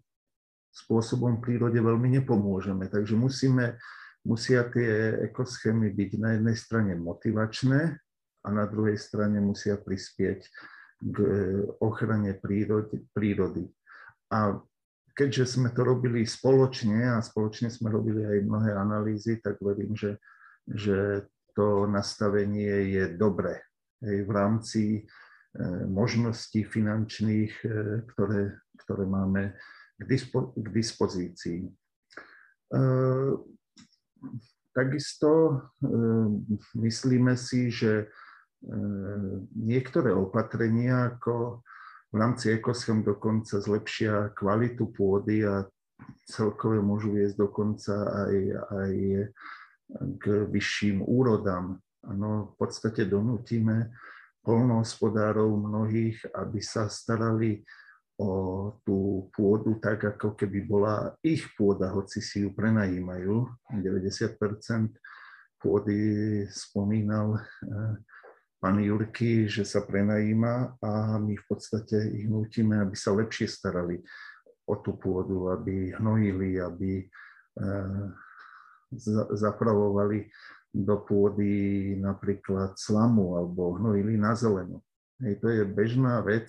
[0.70, 2.86] spôsobom prírode veľmi nepomôžeme.
[2.86, 3.76] Takže musíme,
[4.22, 7.98] musia tie ekoschémy byť na jednej strane motivačné
[8.40, 10.40] a na druhej strane musia prispieť
[11.00, 11.32] k e,
[11.82, 13.02] ochrane prírody.
[13.12, 13.66] prírody.
[14.30, 14.56] A
[15.16, 20.16] keďže sme to robili spoločne a spoločne sme robili aj mnohé analýzy, tak verím, že,
[20.64, 23.60] že to nastavenie je dobré
[24.00, 25.00] v rámci e,
[25.84, 27.68] možností finančných, e,
[28.08, 29.52] ktoré, ktoré máme
[30.00, 31.68] k, dispo, dispozícii.
[31.68, 32.82] E,
[34.72, 35.60] takisto
[36.78, 38.08] myslíme si, že
[39.56, 41.64] niektoré opatrenia, ako
[42.10, 45.64] v rámci ekoschém dokonca zlepšia kvalitu pôdy a
[46.26, 47.94] celkové môžu viesť dokonca
[48.26, 48.34] aj,
[48.72, 48.94] aj
[50.18, 51.78] k vyšším úrodám.
[52.04, 53.92] Ano, v podstate donútime
[54.40, 57.60] polnohospodárov mnohých, aby sa starali
[58.84, 63.48] tú pôdu tak, ako keby bola ich pôda, hoci si ju prenajímajú.
[63.72, 64.36] 90%
[65.60, 65.98] pôdy
[66.52, 67.94] spomínal eh,
[68.60, 74.00] pán Jurky, že sa prenajíma a my v podstate ich nutíme, aby sa lepšie starali
[74.68, 78.06] o tú pôdu, aby hnojili, aby eh,
[79.32, 80.28] zapravovali
[80.70, 84.84] do pôdy napríklad slamu alebo hnojili na zeleno.
[85.18, 86.48] Hej, to je bežná vec,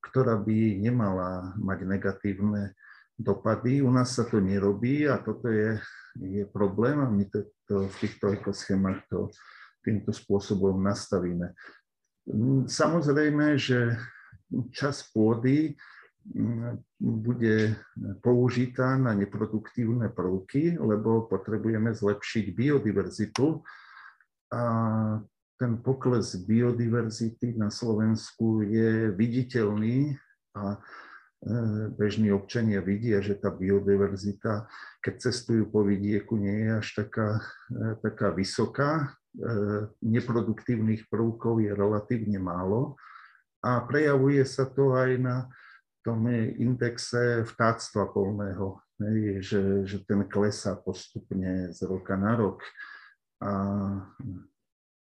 [0.00, 2.74] ktorá by nemala mať negatívne
[3.20, 3.84] dopady.
[3.84, 5.76] U nás sa to nerobí a toto je,
[6.16, 9.28] je problém a my to, to v týchto ekoschémach to
[9.84, 11.52] týmto spôsobom nastavíme.
[12.68, 13.96] Samozrejme, že
[14.72, 15.76] čas pôdy
[17.00, 17.80] bude
[18.20, 23.64] použitá na neproduktívne prvky, lebo potrebujeme zlepšiť biodiverzitu.
[24.52, 24.62] A
[25.60, 30.16] ten pokles biodiverzity na Slovensku je viditeľný
[30.56, 30.78] a e,
[31.92, 34.64] bežní občania vidia, že tá biodiverzita,
[35.04, 39.12] keď cestujú po vidieku, nie je až taká, e, taká vysoká.
[39.36, 39.44] E,
[40.00, 42.96] neproduktívnych prvkov je relatívne málo
[43.60, 45.36] a prejavuje sa to aj na
[46.00, 46.24] tom
[46.56, 48.80] indexe vtáctva polného,
[49.44, 52.64] že, že ten klesá postupne z roka na rok
[53.44, 53.52] a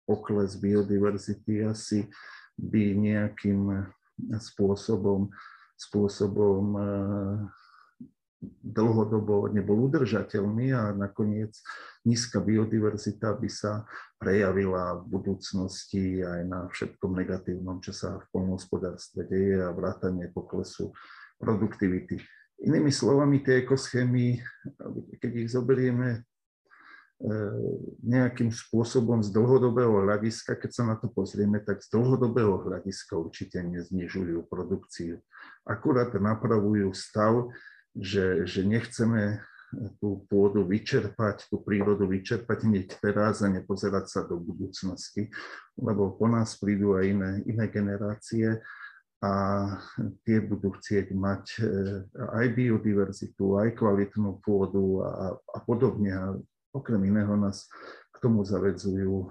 [0.05, 2.09] pokles biodiverzity asi
[2.55, 3.91] by nejakým
[4.39, 5.33] spôsobom,
[5.75, 7.37] spôsobom eh,
[8.61, 11.57] dlhodobo nebol udržateľný a nakoniec
[12.05, 13.89] nízka biodiverzita by sa
[14.21, 20.93] prejavila v budúcnosti aj na všetkom negatívnom, čo sa v polnohospodárstve deje a vrátanie poklesu
[21.41, 22.21] produktivity.
[22.65, 24.41] Inými slovami, tie ekoschémy,
[25.19, 26.23] keď ich zoberieme
[28.03, 33.62] nejakým spôsobom z dlhodobého hľadiska, keď sa na to pozrieme, tak z dlhodobého hľadiska určite
[33.62, 35.23] neznižujú produkciu.
[35.65, 37.55] Akurát napravujú stav,
[37.95, 39.41] že, že nechceme
[39.99, 45.31] tú pôdu vyčerpať, tú prírodu vyčerpať hneď teraz a nepozerať sa do budúcnosti,
[45.79, 48.62] lebo po nás prídu aj iné, iné generácie
[49.25, 49.33] a
[50.29, 51.62] tie budú chcieť mať e,
[52.39, 56.45] aj biodiverzitu, aj kvalitnú pôdu a, a podobne.
[56.75, 57.70] A okrem iného nás
[58.11, 59.29] k tomu zavedzujú e,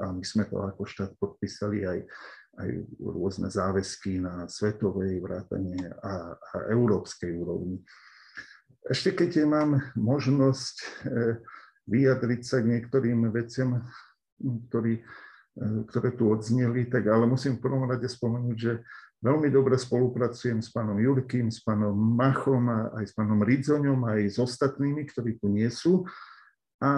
[0.00, 1.98] a my sme to ako štát podpísali aj,
[2.56, 2.68] aj
[3.04, 7.84] rôzne záväzky na svetovej vrátane a, a európskej úrovni.
[8.88, 10.86] Ešte keď mám možnosť e,
[11.84, 13.84] vyjadriť sa k niektorým veciam,
[14.40, 15.02] ktorý, e,
[15.92, 18.72] ktoré tu odzneli, tak ale musím v prvom rade spomenúť, že
[19.20, 24.36] veľmi dobre spolupracujem s pánom Jurkým, s pánom Machom, aj s pánom Ridzoňom, aj s
[24.40, 26.08] ostatnými, ktorí tu nie sú,
[26.82, 26.90] a,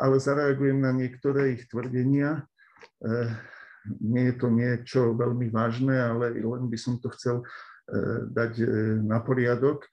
[0.00, 2.46] ale zareagujem na niektoré ich tvrdenia.
[3.02, 3.10] E,
[4.02, 7.46] nie je to niečo veľmi vážne, ale len by som to chcel
[8.34, 8.66] dať
[9.06, 9.86] na poriadok.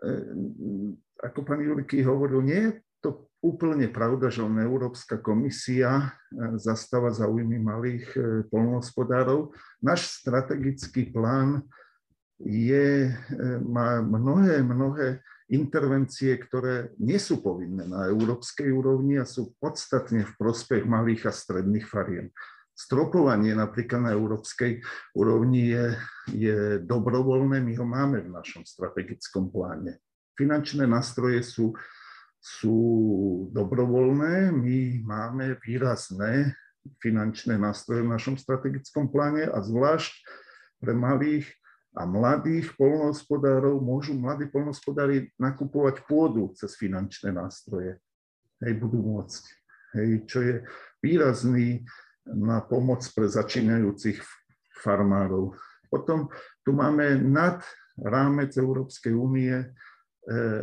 [0.00, 0.12] E,
[1.20, 2.72] ako pán Jurky hovoril, nie je
[3.04, 9.52] to úplne pravda, že len Európska komisia e, zastáva záujmy malých e, polnohospodárov.
[9.84, 11.64] Náš strategický plán
[12.40, 13.12] je,
[13.60, 15.20] má mnohé, mnohé
[15.50, 21.32] intervencie, ktoré nie sú povinné na európskej úrovni a sú podstatne v prospech malých a
[21.34, 22.30] stredných fariem.
[22.70, 24.80] Stropovanie napríklad na európskej
[25.12, 25.86] úrovni je,
[26.32, 30.00] je dobrovoľné, my ho máme v našom strategickom pláne.
[30.38, 31.76] Finančné nástroje sú,
[32.40, 32.78] sú
[33.52, 36.56] dobrovoľné, my máme výrazné
[37.04, 40.12] finančné nástroje v našom strategickom pláne a zvlášť
[40.80, 41.44] pre malých
[41.90, 47.98] a mladých polnohospodárov môžu mladí polnohospodári nakupovať pôdu cez finančné nástroje.
[48.62, 49.42] Hej, budú môcť.
[49.98, 50.54] Hej, čo je
[51.02, 51.82] výrazný
[52.30, 54.22] na pomoc pre začínajúcich
[54.78, 55.58] farmárov.
[55.90, 56.30] Potom
[56.62, 57.58] tu máme nad
[57.98, 59.66] rámec Európskej únie e,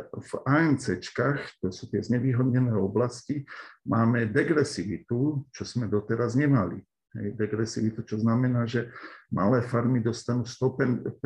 [0.08, 3.44] v ANCčkách, to sú tie znevýhodnené oblasti,
[3.84, 6.80] máme degresivitu, čo sme doteraz nemali.
[7.36, 8.92] Degresivitu, čo znamená, že
[9.34, 11.18] malé farmy dostanú 100%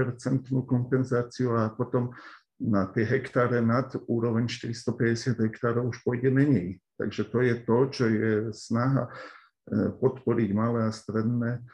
[0.65, 2.15] kompenzáciu a potom
[2.61, 6.77] na tie hektáre nad úroveň 450 hektárov už pôjde menej.
[7.01, 9.11] Takže to je to, čo je snaha e,
[9.97, 11.65] podporiť malé a stredné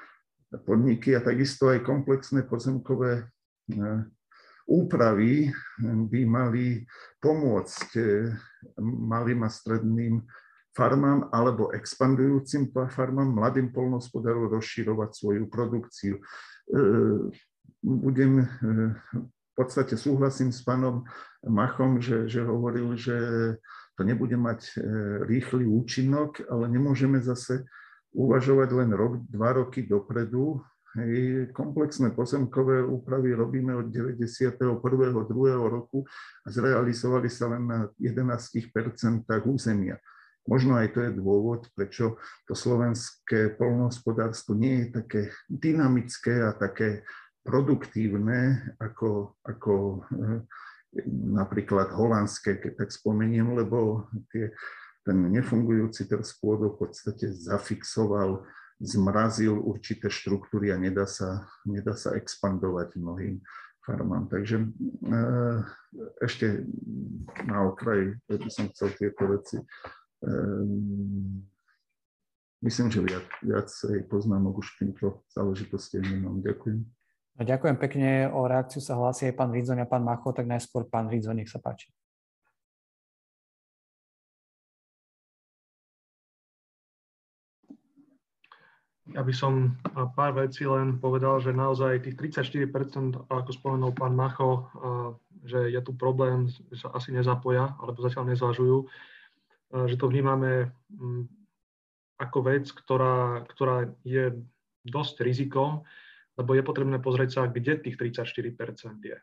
[0.63, 3.23] podniky a takisto aj komplexné pozemkové e,
[4.67, 5.51] úpravy
[5.83, 6.87] by mali
[7.19, 8.31] pomôcť e,
[8.79, 10.23] malým a stredným
[10.77, 16.21] farmám alebo expandujúcim farmám, mladým polnospodárom rozširovať svoju produkciu.
[17.81, 18.45] Budem
[19.17, 21.01] v podstate súhlasím s pánom
[21.41, 23.17] Machom, že, že hovoril, že
[23.97, 24.71] to nebude mať e,
[25.25, 27.65] rýchly účinok, ale nemôžeme zase
[28.13, 30.61] uvažovať len rok, dva roky dopredu.
[31.53, 34.81] Komplexné pozemkové úpravy robíme od 91.
[34.81, 35.25] 2.
[35.69, 36.05] roku
[36.45, 38.41] a zrealizovali sa len na 11%
[39.45, 39.97] územia.
[40.47, 42.15] Možno aj to je dôvod, prečo
[42.47, 45.21] to slovenské polnohospodárstvo nie je také
[45.51, 47.03] dynamické a také
[47.43, 50.39] produktívne ako, ako eh,
[51.11, 54.51] napríklad holandské, keď tak spomeniem, lebo tie,
[55.07, 58.43] ten nefungujúci trh s v podstate zafixoval,
[58.83, 63.39] zmrazil určité štruktúry a nedá sa, nedá sa expandovať mnohým
[63.87, 64.27] farmám.
[64.27, 65.59] Takže eh,
[66.19, 66.67] ešte
[67.47, 69.59] na okraj by som chcel tieto veci.
[70.27, 70.63] Eh,
[72.61, 76.43] myslím, že viac, viacej poznámok už k týmto záležitostiam nemám.
[76.43, 76.79] Ďakujem.
[77.37, 78.09] No, ďakujem pekne.
[78.33, 81.51] O reakciu sa hlási aj pán Ridzoň a pán Macho, tak najskôr pán Ridzoň, nech
[81.51, 81.93] sa páči.
[89.15, 89.79] Ja by som
[90.19, 94.67] pár vecí len povedal, že naozaj tých 34%, ako spomenul pán Macho,
[95.47, 98.83] že je tu problém, že sa asi nezapoja, alebo zatiaľ nezvažujú,
[99.71, 101.27] že to vnímame mm,
[102.17, 104.33] ako vec, ktorá, ktorá je
[104.87, 105.83] dosť rizikom,
[106.37, 109.17] lebo je potrebné pozrieť sa, kde tých 34% je.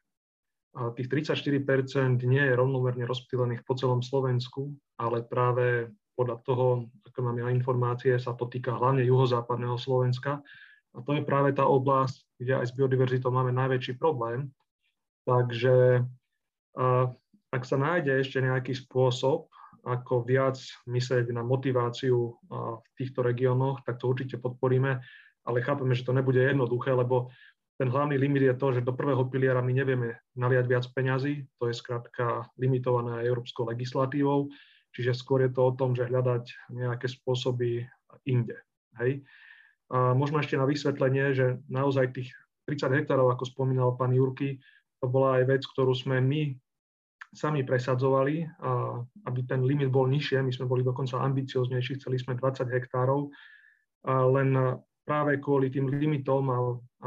[0.74, 7.18] A tých 34% nie je rovnomerne rozptýlených po celom Slovensku, ale práve podľa toho, ako
[7.22, 10.42] mám ja informácie, sa to týka hlavne juhozápadného Slovenska.
[10.94, 14.50] A to je práve tá oblasť, kde aj s biodiverzitou máme najväčší problém.
[15.26, 16.06] Takže
[17.54, 19.53] ak sa nájde ešte nejaký spôsob,
[19.84, 20.56] ako viac
[20.88, 25.04] myslieť na motiváciu v týchto regiónoch, tak to určite podporíme
[25.44, 27.28] ale chápeme, že to nebude jednoduché, lebo
[27.76, 31.68] ten hlavný limit je to, že do prvého piliera my nevieme naliať viac peňazí, to
[31.68, 34.48] je skrátka limitované aj európskou legislatívou,
[34.94, 37.84] čiže skôr je to o tom, že hľadať nejaké spôsoby
[38.24, 38.56] inde.
[39.02, 39.26] Hej.
[39.90, 42.30] A možno ešte na vysvetlenie, že naozaj tých
[42.70, 44.62] 30 hektárov, ako spomínal pán Jurky,
[45.02, 46.56] to bola aj vec, ktorú sme my
[47.34, 48.46] sami presadzovali,
[49.26, 50.40] aby ten limit bol nižšie.
[50.40, 53.28] My sme boli dokonca ambicioznejší, chceli sme 20 hektárov,
[54.06, 56.58] len práve kvôli tým limitom a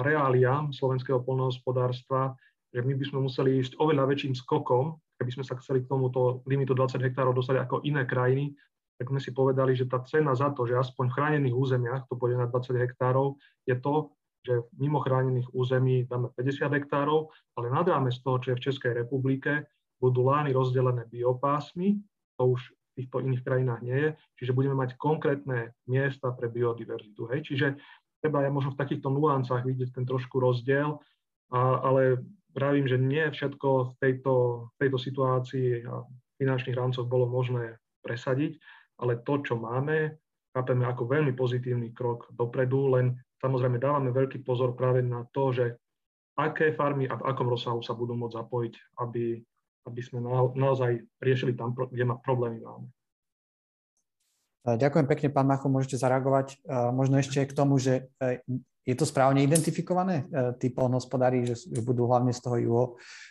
[0.03, 2.35] reáliám slovenského polnohospodárstva,
[2.69, 6.45] že my by sme museli ísť oveľa väčším skokom, keby sme sa chceli k tomuto
[6.45, 8.53] limitu 20 hektárov dostať ako iné krajiny,
[9.01, 12.17] tak sme si povedali, že tá cena za to, že aspoň v chránených územiach, to
[12.17, 14.13] pôjde na 20 hektárov, je to,
[14.45, 18.91] že mimo chránených území dáme 50 hektárov, ale nad z toho, čo je v Českej
[18.93, 19.65] republike,
[19.98, 21.98] budú lány rozdelené biopásmy,
[22.38, 22.61] to už
[22.98, 24.10] týchto iných krajinách nie je.
[24.41, 27.30] Čiže budeme mať konkrétne miesta pre biodiverzitu.
[27.30, 27.45] Hej?
[27.45, 27.68] Čiže
[28.22, 30.98] treba aj možno v takýchto nuancách vidieť ten trošku rozdiel,
[31.53, 32.26] a, ale
[32.57, 34.34] pravím, že nie všetko v tejto,
[34.74, 36.02] v tejto situácii a
[36.41, 38.57] finančných rámcoch bolo možné presadiť,
[38.98, 40.18] ale to, čo máme,
[40.52, 45.78] chápeme ako veľmi pozitívny krok dopredu, len samozrejme dávame veľký pozor práve na to, že
[46.38, 48.74] aké farmy a v akom rozsahu sa budú môcť zapojiť,
[49.06, 49.41] aby,
[49.88, 50.19] aby sme
[50.53, 52.88] naozaj riešili tam, kde má problémy máme.
[54.68, 56.59] Ďakujem pekne, pán Macho, môžete zareagovať.
[56.91, 58.43] Možno ešte k tomu, že e,
[58.88, 62.85] je to správne identifikované, e, tí polnohospodári, že budú hlavne z toho juho,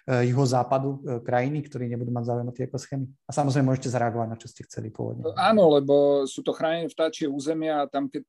[0.05, 3.07] e, juhozápadu krajiny, ktorí nebudú mať záujem o tie ekoschémy?
[3.25, 5.33] A samozrejme môžete zareagovať na čo ste chceli pôvodne.
[5.41, 8.25] Áno, lebo sú to chránené vtáčie územia a tam, keď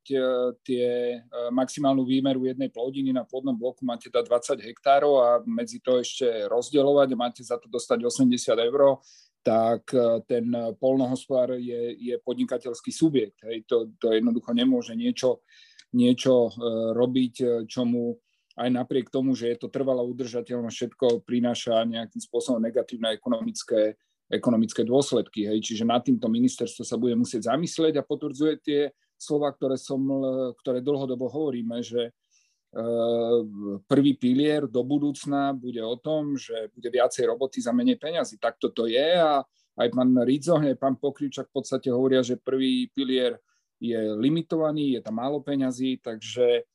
[0.63, 0.87] tie
[1.51, 4.23] maximálnu výmeru jednej plodiny na pôdnom bloku máte dať
[4.63, 9.03] 20 hektárov a medzi to ešte rozdielovať a máte za to dostať 80 eur,
[9.47, 13.39] tak e, ten polnohospodár je, je podnikateľský subjekt.
[13.47, 13.63] Hej.
[13.71, 15.39] To, to jednoducho nemôže niečo,
[15.95, 16.51] niečo e,
[16.91, 18.15] robiť, e, čo mu
[18.57, 23.93] aj napriek tomu, že je to trvalá udržateľnosť, všetko prináša nejakým spôsobom negatívne ekonomické,
[24.27, 25.45] ekonomické dôsledky.
[25.45, 25.61] Hej.
[25.71, 28.81] Čiže nad týmto ministerstvo sa bude musieť zamyslieť a potvrdzuje tie
[29.13, 30.01] slova, ktoré, som,
[30.57, 32.17] ktoré dlhodobo hovoríme, že
[33.87, 38.37] prvý pilier do budúcna bude o tom, že bude viacej roboty za menej peňazí.
[38.37, 39.41] Tak toto je a
[39.77, 43.37] aj pán Ridzohne, pán Pokričak v podstate hovoria, že prvý pilier
[43.77, 46.65] je limitovaný, je tam málo peňazí, takže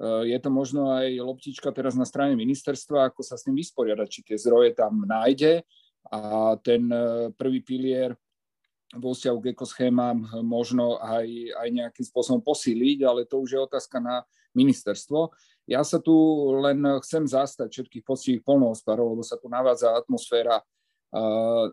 [0.00, 4.20] je to možno aj loptička teraz na strane ministerstva, ako sa s tým vysporiadať, či
[4.24, 5.60] tie zdroje tam nájde
[6.08, 6.88] a ten
[7.36, 8.16] prvý pilier
[8.96, 14.00] vo vzťahu k ekoschémam možno aj, aj nejakým spôsobom posíliť, ale to už je otázka
[14.00, 14.24] na
[14.56, 15.30] ministerstvo.
[15.68, 16.16] Ja sa tu
[16.58, 20.58] len chcem zastať všetkých poctivých polnohospodárov, lebo sa tu navádza atmosféra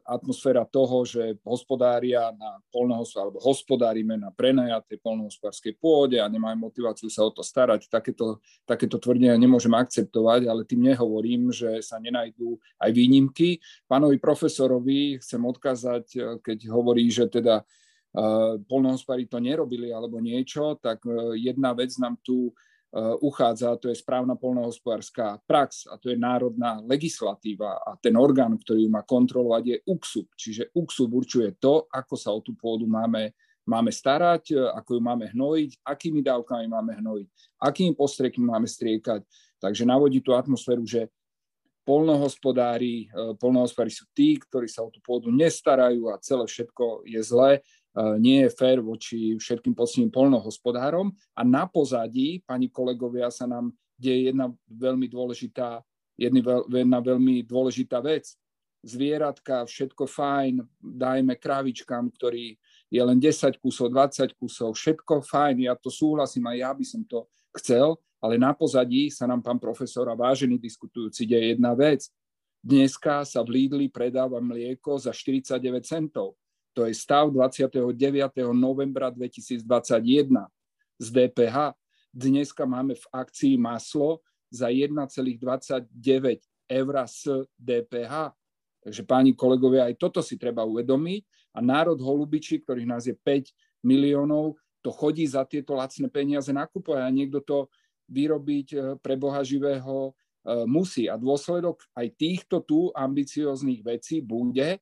[0.01, 7.05] atmosféra toho, že hospodária na polnohospodárstvo, alebo hospodárime na prenajatej polnohospodárskej pôde a nemajú motiváciu
[7.13, 7.85] sa o to starať.
[7.85, 13.61] Takéto, takéto tvrdenia nemôžem akceptovať, ale tým nehovorím, že sa nenajdú aj výnimky.
[13.85, 16.05] Pánovi profesorovi chcem odkázať,
[16.41, 17.61] keď hovorí, že teda
[18.65, 22.49] polnohospodári to nerobili alebo niečo, tak e, jedna vec nám tu
[22.87, 28.55] Eh, uchádza, to je správna polnohospodárska prax a to je národná legislatíva a ten orgán,
[28.55, 32.87] ktorý ju má kontrolovať je UKSUB, čiže UKSUB určuje to, ako sa o tú pôdu
[32.87, 33.35] máme,
[33.67, 37.27] máme starať, eh, ako ju máme hnojiť, akými dávkami máme hnojiť,
[37.59, 39.19] akými postrekmi máme striekať.
[39.59, 41.11] Takže navodí tú atmosféru, že
[41.83, 47.19] polnohospodári, eh, polnohospodári sú tí, ktorí sa o tú pôdu nestarajú a celé všetko je
[47.19, 47.59] zlé
[48.21, 51.09] nie je fér voči všetkým poctivým polnohospodárom.
[51.33, 55.81] A na pozadí, pani kolegovia, sa nám deje jedna veľmi dôležitá,
[56.13, 58.37] jedna veľmi dôležitá vec.
[58.85, 62.53] Zvieratka, všetko fajn, dajme kravičkám, ktorý
[62.93, 67.01] je len 10 kusov, 20 kusov, všetko fajn, ja to súhlasím a ja by som
[67.03, 67.25] to
[67.57, 72.05] chcel, ale na pozadí sa nám pán profesor a vážený diskutujúci deje jedna vec.
[72.61, 76.37] Dneska sa v Lidli predáva mlieko za 49 centov
[76.77, 77.73] to je stav 29.
[78.53, 79.65] novembra 2021
[81.01, 81.73] z DPH.
[82.13, 84.21] Dneska máme v akcii maslo
[84.53, 85.89] za 1,29
[86.69, 88.13] eur z DPH.
[88.85, 91.25] Takže páni kolegovia, aj toto si treba uvedomiť.
[91.57, 93.49] A národ holubiči, ktorých nás je 5
[93.81, 94.53] miliónov,
[94.85, 97.73] to chodí za tieto lacné peniaze nakupovať a niekto to
[98.05, 100.13] vyrobiť e, pre Boha živého
[100.45, 101.09] e, musí.
[101.09, 104.77] A dôsledok aj týchto tu ambicióznych vecí bude,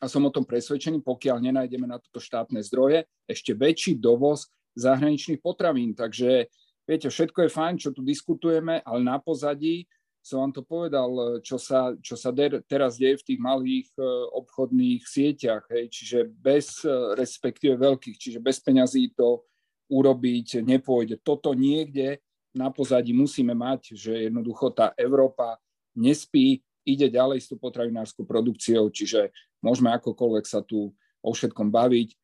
[0.00, 5.40] a som o tom presvedčený, pokiaľ nenájdeme na toto štátne zdroje, ešte väčší dovoz zahraničných
[5.40, 5.96] potravín.
[5.96, 6.52] Takže
[6.84, 9.88] viete, všetko je fajn, čo tu diskutujeme, ale na pozadí
[10.26, 14.02] som vám to povedal, čo sa, čo sa der, teraz deje v tých malých e,
[14.34, 19.46] obchodných sieťach, hej, čiže bez, e, respektíve veľkých, čiže bez peňazí to
[19.86, 21.22] urobiť nepôjde.
[21.22, 22.18] Toto niekde
[22.58, 25.62] na pozadí musíme mať, že jednoducho tá Európa
[25.94, 29.30] nespí, ide ďalej s tú potravinárskou produkciou, čiže
[29.66, 30.94] môžeme akokoľvek sa tu
[31.26, 32.14] o všetkom baviť,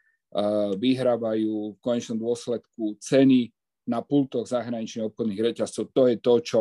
[0.78, 3.50] vyhrávajú v konečnom dôsledku ceny
[3.90, 5.90] na pultoch zahraničných obchodných reťazcov.
[5.90, 6.60] To je to, čo,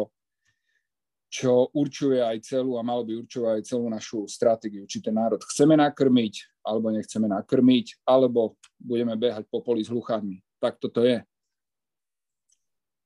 [1.29, 4.89] čo určuje aj celú a malo by určovať aj celú našu stratégiu.
[4.89, 10.41] Či ten národ chceme nakrmiť, alebo nechceme nakrmiť, alebo budeme behať po poli s hluchami.
[10.57, 11.21] Tak toto je.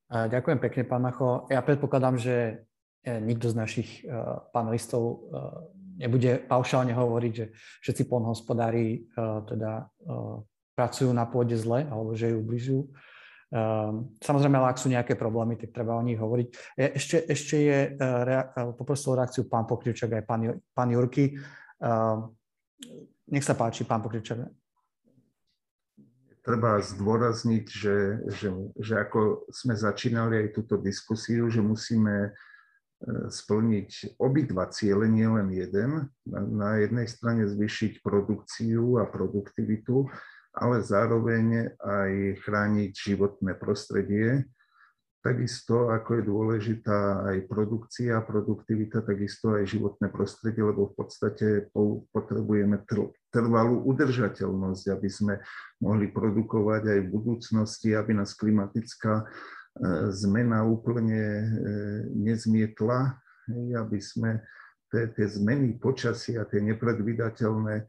[0.10, 1.46] Ďakujem pekne, pán Macho.
[1.52, 2.66] Ja predpokladám, že
[3.06, 4.10] E, nikto z našich e,
[4.50, 5.18] panelistov e,
[5.96, 7.46] nebude paušálne hovoriť, že
[7.82, 9.08] všetci polnohospodári
[9.48, 9.88] teda
[10.76, 12.82] pracujú na pôde zle alebo že ju ubližujú.
[14.20, 16.76] Samozrejme, ale ak sú nejaké problémy, tak treba o nich hovoriť.
[16.76, 17.80] Ešte, ešte je,
[18.76, 21.40] poprosil reakciu pán Pokričak aj pán, pán Jurky.
[23.32, 24.52] Nech sa páči, pán Pokričak.
[26.44, 27.98] Treba zdôrazniť, že,
[28.38, 32.36] že, že ako sme začínali aj túto diskusiu, že musíme
[33.30, 36.10] splniť obidva ciele, nie len jeden.
[36.30, 40.08] Na jednej strane zvyšiť produkciu a produktivitu,
[40.56, 42.12] ale zároveň aj
[42.42, 44.48] chrániť životné prostredie.
[45.26, 51.48] Takisto ako je dôležitá aj produkcia, produktivita, takisto aj životné prostredie, lebo v podstate
[52.14, 52.78] potrebujeme
[53.34, 55.42] trvalú udržateľnosť, aby sme
[55.82, 59.65] mohli produkovať aj v budúcnosti, aby nás klimatická E,
[60.12, 61.46] zmena úplne e,
[62.16, 63.20] nezmietla,
[63.76, 64.40] aby sme
[64.90, 67.86] tie zmeny počasia, tie nepredvydateľné e,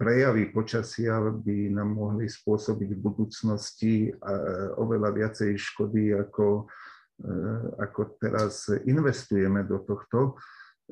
[0.00, 3.94] prejavy počasia by nám mohli spôsobiť v budúcnosti
[4.74, 6.66] oveľa viacej škody, ako,
[7.78, 10.34] ako teraz investujeme do tohto.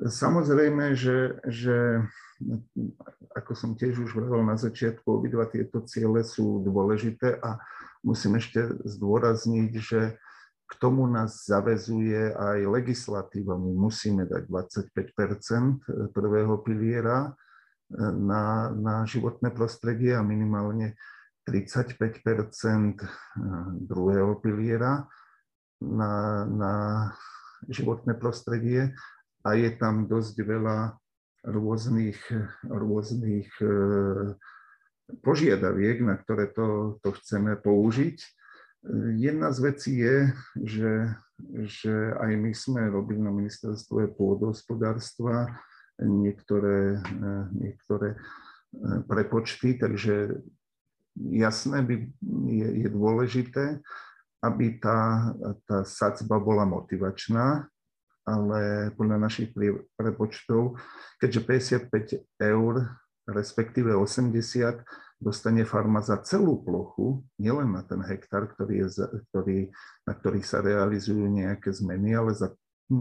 [0.01, 2.01] Samozrejme, že, že
[3.37, 7.61] ako som tiež už vravel na začiatku, obidva tieto ciele sú dôležité a
[8.01, 10.17] musím ešte zdôrazniť, že
[10.65, 13.53] k tomu nás zavezuje aj legislatíva.
[13.53, 17.37] My musíme dať 25% prvého piliera
[17.93, 20.97] na, na životné prostredie a minimálne
[21.45, 23.05] 35 eh,
[23.85, 25.05] druhého piliera
[25.83, 26.73] na, na
[27.67, 28.95] životné prostredie
[29.43, 30.95] a je tam dosť veľa
[31.43, 32.19] rôznych,
[32.67, 34.35] rôznych eh,
[35.19, 38.17] požiadaviek, na ktoré to, to chceme použiť.
[39.15, 40.17] Jedna z vecí je,
[40.59, 40.93] že,
[41.67, 45.55] že aj my sme robili na ministerstve pôdohospodárstva
[46.03, 46.99] niektoré,
[47.55, 48.19] niektoré
[49.07, 50.43] prepočty, takže
[51.15, 51.95] jasné by,
[52.49, 53.65] je, je dôležité,
[54.43, 55.31] aby tá,
[55.63, 57.71] tá sadzba bola motivačná,
[58.23, 59.51] ale podľa našich
[59.99, 60.79] prepočtov,
[61.19, 61.39] keďže
[61.91, 62.73] 55 eur,
[63.27, 64.83] respektíve 80,
[65.23, 68.87] dostane farma za celú plochu, nielen na ten hektár, ktorý je,
[69.31, 69.59] ktorý,
[70.03, 72.51] na ktorý sa realizujú nejaké zmeny, ale za,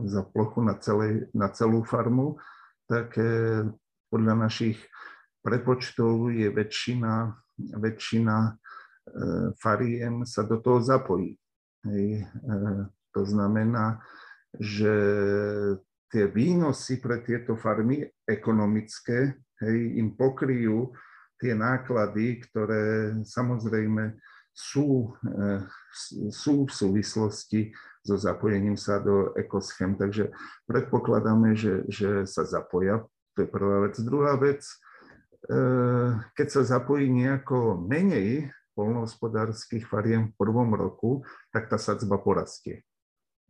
[0.06, 2.38] za plochu na, celej, na celú farmu,
[2.86, 3.66] tak eh,
[4.10, 4.78] podľa našich
[5.42, 7.34] prepočtov je väčšina,
[7.82, 8.54] väčšina eh,
[9.58, 11.34] fariem sa do toho zapojí.
[11.90, 12.22] Hej.
[12.22, 12.82] Eh,
[13.12, 14.00] to znamená,
[14.60, 14.94] že
[16.12, 19.32] tie výnosy pre tieto farmy ekonomické
[19.64, 20.92] hej, im pokryjú
[21.40, 24.14] tie náklady, ktoré samozrejme
[24.52, 25.64] sú, eh,
[26.28, 27.60] sú v súvislosti
[28.04, 29.96] so zapojením sa do ekoschém.
[29.96, 30.30] Takže
[30.68, 33.06] predpokladáme, že, že sa zapoja.
[33.34, 33.94] To je prvá vec.
[34.04, 34.60] Druhá vec,
[35.48, 42.84] eh, keď sa zapojí nejako menej polnohospodárských fariem v prvom roku, tak tá sadzba porastie.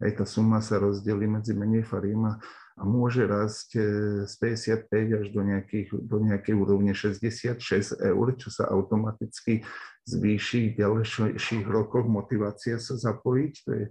[0.03, 2.35] Aj tá suma sa rozdelí medzi menej fariem a,
[2.75, 3.83] a môže rásť e,
[4.27, 4.35] z
[4.91, 4.91] 55
[5.23, 7.63] až do, nejakých, do nejakej úrovne 66
[8.03, 9.63] eur, čo sa automaticky
[10.03, 13.53] zvýši v ďalších rokoch motivácia sa zapojiť.
[13.63, 13.91] To je e,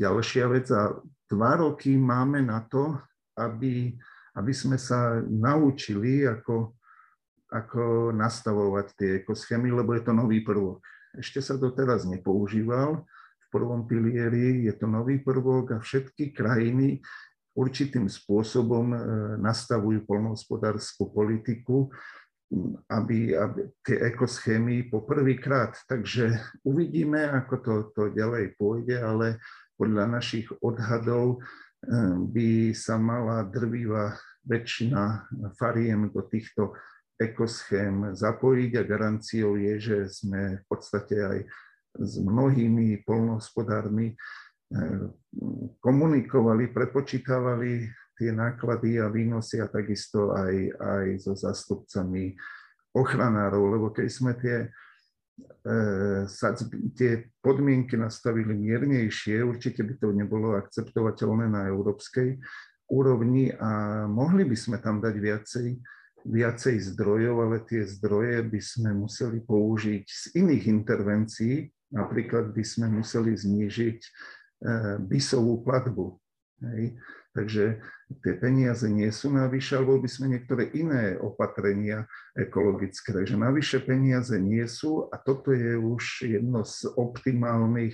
[0.00, 0.72] ďalšia vec.
[0.72, 0.96] A
[1.28, 2.96] dva roky máme na to,
[3.36, 3.92] aby,
[4.32, 6.72] aby sme sa naučili, ako,
[7.52, 10.80] ako nastavovať tie ekoschémy, lebo je to nový prvok.
[11.12, 13.04] Ešte sa doteraz nepoužíval
[13.56, 17.00] prvom pilieri, je to nový prvok a všetky krajiny
[17.56, 18.98] určitým spôsobom e,
[19.40, 21.88] nastavujú polnohospodárskú politiku,
[22.92, 25.72] aby, aby tie ekoschémy poprvýkrát.
[25.88, 26.36] Takže
[26.68, 29.40] uvidíme, ako to, to ďalej pôjde, ale
[29.80, 31.96] podľa našich odhadov e,
[32.28, 35.26] by sa mala drvivá väčšina
[35.56, 36.76] fariem do týchto
[37.16, 41.38] ekoschém zapojiť a garanciou je, že sme v podstate aj
[42.00, 45.04] s mnohými polnohospodármi eh,
[45.80, 47.86] komunikovali, prepočítavali
[48.16, 52.32] tie náklady a výnosy a takisto aj, aj so zastupcami
[52.96, 54.72] ochranárov, lebo keď sme tie,
[55.68, 56.24] e,
[56.96, 62.40] tie podmienky nastavili miernejšie, určite by to nebolo akceptovateľné na európskej
[62.88, 65.68] úrovni a mohli by sme tam dať viacej
[66.26, 72.86] viacej zdrojov, ale tie zdroje by sme museli použiť z iných intervencií, Napríklad by sme
[72.90, 76.18] museli znížiť eh, bisovú platbu.
[76.64, 76.96] Hej.
[77.36, 77.84] Takže
[78.24, 83.12] tie peniaze nie sú navyše, alebo by sme niektoré iné opatrenia ekologické.
[83.12, 87.92] Takže navyše peniaze nie sú a toto je už jedno z optimálnych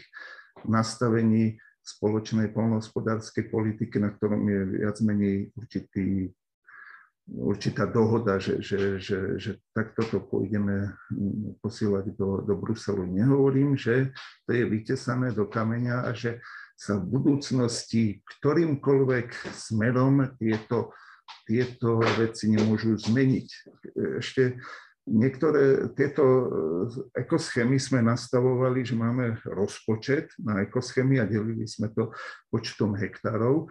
[0.63, 6.31] nastavení spoločnej polnohospodárskej politiky, na ktorom je viac menej určitý
[7.33, 10.93] určitá dohoda, že, že, že, že takto to pôjdeme
[11.65, 13.09] posielať do, do Bruselu.
[13.09, 14.13] Nehovorím, že
[14.45, 16.45] to je vytesané do kameňa a že
[16.77, 20.93] sa v budúcnosti ktorýmkoľvek smerom tieto,
[21.47, 23.49] tieto veci nemôžu zmeniť.
[24.19, 24.59] Ešte
[25.07, 26.25] niektoré tieto
[27.15, 32.11] ekoschémy sme nastavovali, že máme rozpočet na ekoschémy a delili sme to
[32.51, 33.71] počtom hektárov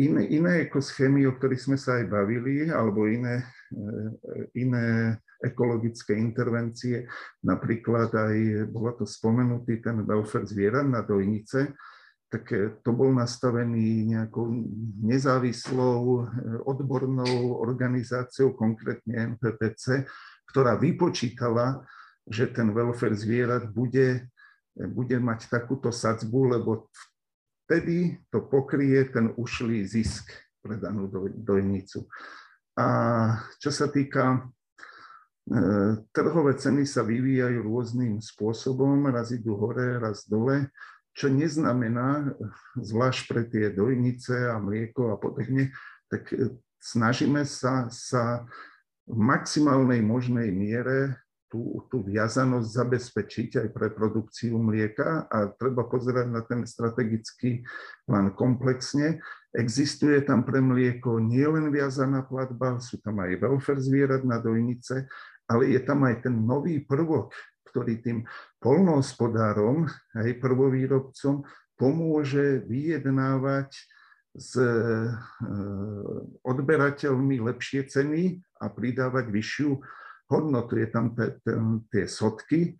[0.00, 4.08] iné, iné ekoschémy, o ktorých sme sa aj bavili, alebo iné, eh,
[4.56, 7.04] iné ekologické intervencie,
[7.44, 8.36] napríklad aj,
[8.72, 11.76] bolo to spomenutý ten welfare zvierat na dojnice,
[12.32, 14.48] tak eh, to bol nastavený nejakou
[15.04, 16.24] nezávislou eh,
[16.64, 20.08] odbornou organizáciou, konkrétne MPPC,
[20.48, 21.84] ktorá vypočítala,
[22.24, 24.28] že ten welfare zvierat bude,
[24.76, 27.02] bude mať takúto sadzbu, lebo v
[27.70, 30.26] vtedy to pokrie ten ušlý zisk
[30.58, 31.06] pre danú
[31.38, 32.02] dojnicu.
[32.74, 32.86] A
[33.62, 34.38] čo sa týka e,
[36.10, 40.66] trhové ceny sa vyvíjajú rôznym spôsobom, raz idú hore, raz dole,
[41.14, 42.34] čo neznamená,
[42.74, 45.70] zvlášť pre tie dojnice a mlieko a podobne,
[46.10, 48.50] tak e, snažíme sa, sa
[49.06, 56.26] v maximálnej možnej miere tú, tú viazanosť zabezpečiť aj pre produkciu mlieka a treba pozerať
[56.30, 57.66] na ten strategický
[58.06, 59.18] plán komplexne.
[59.50, 65.10] Existuje tam pre mlieko nielen viazaná platba, sú tam aj welfare zvierat na dojnice,
[65.50, 67.34] ale je tam aj ten nový prvok,
[67.66, 68.22] ktorý tým
[68.62, 71.42] polnohospodárom, aj prvovýrobcom
[71.74, 73.74] pomôže vyjednávať
[74.30, 74.70] s e,
[76.46, 79.70] odberateľmi lepšie ceny a pridávať vyššiu
[80.30, 81.12] hodnotu, je tam
[81.90, 82.78] tie sotky,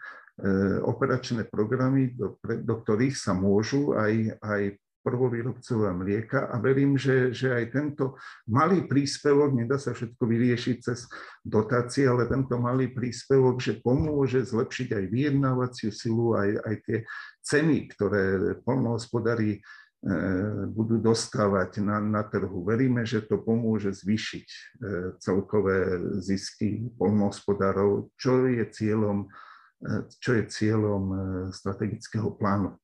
[0.86, 4.62] operačné programy, do, do ktorých sa môžu aj, aj
[5.00, 6.48] prvovýrobcovia mlieka.
[6.52, 11.08] A verím, že, že aj tento malý príspevok, nedá sa všetko vyriešiť cez
[11.40, 16.98] dotácie, ale tento malý príspevok, že pomôže zlepšiť aj vyjednávaciu silu, aj, aj tie
[17.40, 18.22] ceny, ktoré
[18.60, 19.60] polnohospodári e,
[20.72, 22.64] budú dostávať na, na trhu.
[22.64, 24.58] Veríme, že to pomôže zvýšiť e,
[25.20, 29.28] celkové zisky polnohospodárov, čo je cieľom,
[29.84, 31.02] e, čo je cieľom
[31.52, 32.80] strategického plánu.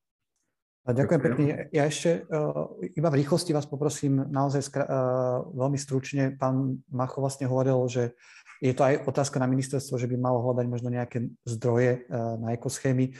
[0.87, 1.67] Ďakujem pekne.
[1.75, 6.31] Ja ešte uh, iba v rýchlosti vás poprosím naozaj skra- uh, veľmi stručne.
[6.39, 8.15] Pán Macho vlastne hovoril, že
[8.63, 12.55] je to aj otázka na ministerstvo, že by malo hľadať možno nejaké zdroje uh, na
[12.55, 13.11] ekoschémy.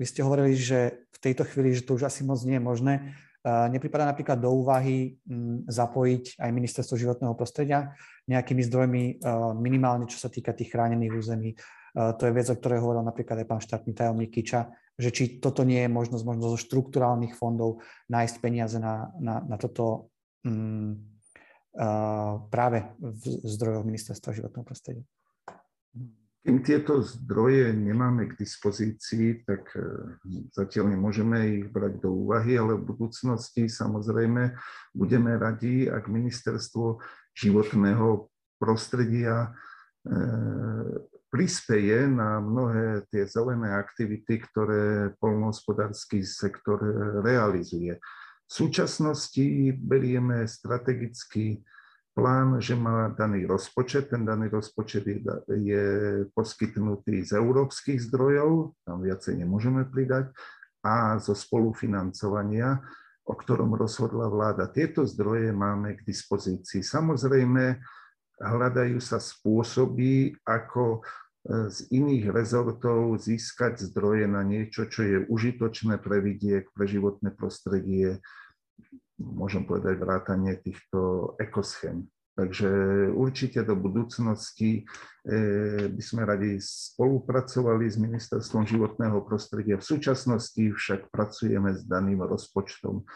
[0.00, 2.94] Vy ste hovorili, že v tejto chvíli, že to už asi moc nie je možné.
[3.44, 7.92] Nepripadá napríklad do úvahy um, zapojiť aj ministerstvo životného prostredia
[8.24, 11.52] nejakými zdrojmi uh, minimálne, čo sa týka tých chránených území.
[11.92, 15.44] Uh, to je vec, o ktorej hovoril napríklad aj pán štátny tajomník Kiča, že či
[15.44, 20.08] toto nie je možnosť možno zo štruktúrálnych fondov nájsť peniaze na, na, na toto
[20.40, 21.04] um,
[21.76, 25.04] uh, práve v zdrojoch ministerstva životného prostredia.
[26.44, 29.80] Kým tieto zdroje nemáme k dispozícii, tak e,
[30.52, 34.52] zatiaľ nemôžeme ich brať do úvahy, ale v budúcnosti samozrejme
[34.92, 37.00] budeme radi, ak ministerstvo
[37.32, 38.28] životného
[38.60, 39.48] prostredia
[40.04, 40.20] e,
[41.32, 46.76] prispeje na mnohé tie zelené aktivity, ktoré polnohospodársky sektor
[47.24, 47.96] realizuje.
[48.44, 51.64] V súčasnosti berieme strategický
[52.14, 54.08] plán, že má daný rozpočet.
[54.08, 55.18] Ten daný rozpočet je,
[55.50, 55.84] je
[56.32, 60.30] poskytnutý z európskych zdrojov, tam viacej nemôžeme pridať,
[60.84, 62.78] a zo spolufinancovania,
[63.24, 64.68] o ktorom rozhodla vláda.
[64.68, 66.84] Tieto zdroje máme k dispozícii.
[66.84, 67.80] Samozrejme,
[68.36, 71.00] hľadajú sa spôsoby, ako
[71.44, 78.20] z iných rezortov získať zdroje na niečo, čo je užitočné pre vidiek, pre životné prostredie,
[79.18, 82.06] môžem povedať vrátanie týchto ekoschém.
[82.34, 82.70] Takže
[83.14, 89.78] určite do budúcnosti eh, by sme radi spolupracovali s Ministerstvom životného prostredia.
[89.78, 93.06] V súčasnosti však pracujeme s daným rozpočtom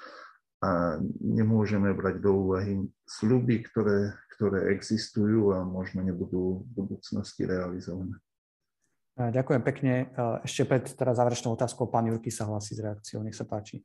[0.62, 8.19] a nemôžeme brať do úvahy sluby, ktoré, ktoré existujú a možno nebudú v budúcnosti realizované.
[9.19, 10.15] Ďakujem pekne.
[10.47, 13.27] Ešte pred teda záverečnou otázkou pán Jurky sa hlasí s reakciou.
[13.27, 13.83] Nech sa páči.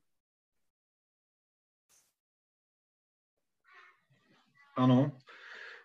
[4.74, 5.14] Áno.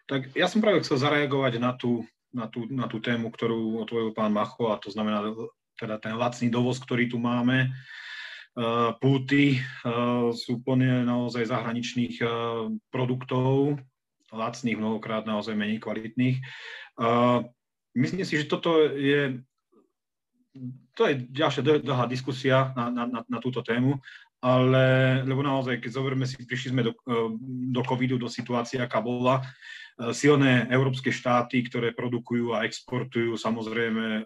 [0.09, 2.01] Tak ja som práve chcel zareagovať na tú,
[2.33, 5.21] na tú, na tú tému, ktorú otvoril pán Macho, a to znamená
[5.77, 7.69] teda ten lacný dovoz, ktorý tu máme
[8.99, 9.61] púty
[10.35, 12.19] sú plne naozaj zahraničných
[12.91, 13.79] produktov,
[14.29, 16.41] lacných, mnohokrát naozaj menej kvalitných.
[17.95, 19.41] Myslím si, že toto je,
[20.93, 23.97] to je ďalšia dlhá diskusia na, na, na, na túto tému,
[24.39, 26.95] ale lebo naozaj, keď zoberieme si, prišli sme do,
[27.75, 29.43] do covidu, do situácie, aká bola,
[30.15, 34.23] silné európske štáty, ktoré produkujú a exportujú samozrejme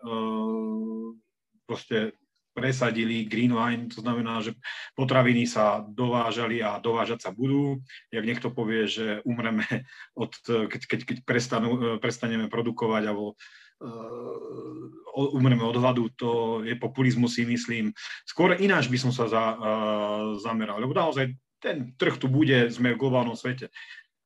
[1.65, 2.14] proste
[2.53, 4.53] presadili green line, to znamená, že
[4.94, 7.81] potraviny sa dovážali a dovážať sa budú.
[8.14, 9.65] Jak niekto povie, že umreme,
[10.14, 13.34] od, keď, keď, keď prestanú, prestaneme produkovať alebo
[13.82, 17.94] uh, umreme od hladu, to je populizmus, si myslím.
[18.26, 22.94] Skôr ináč by som sa za, uh, zameral, lebo naozaj ten trh tu bude, sme
[22.94, 23.72] v globálnom svete.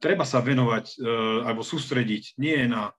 [0.01, 2.91] Treba sa venovať uh, alebo sústrediť nie na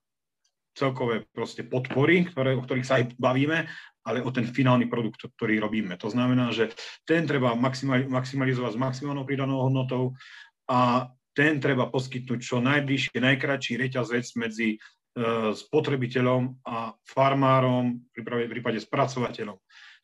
[0.77, 3.67] celkové proste podpory, ktoré, o ktorých sa aj bavíme,
[4.07, 5.99] ale o ten finálny produkt, ktorý robíme.
[5.99, 6.71] To znamená, že
[7.03, 7.51] ten treba
[8.07, 10.15] maximalizovať s maximálnou pridanou hodnotou
[10.71, 14.79] a ten treba poskytnúť čo najbližšie, najkračší reťazec medzi
[15.53, 19.57] spotrebiteľom a farmárom, v prípade spracovateľom.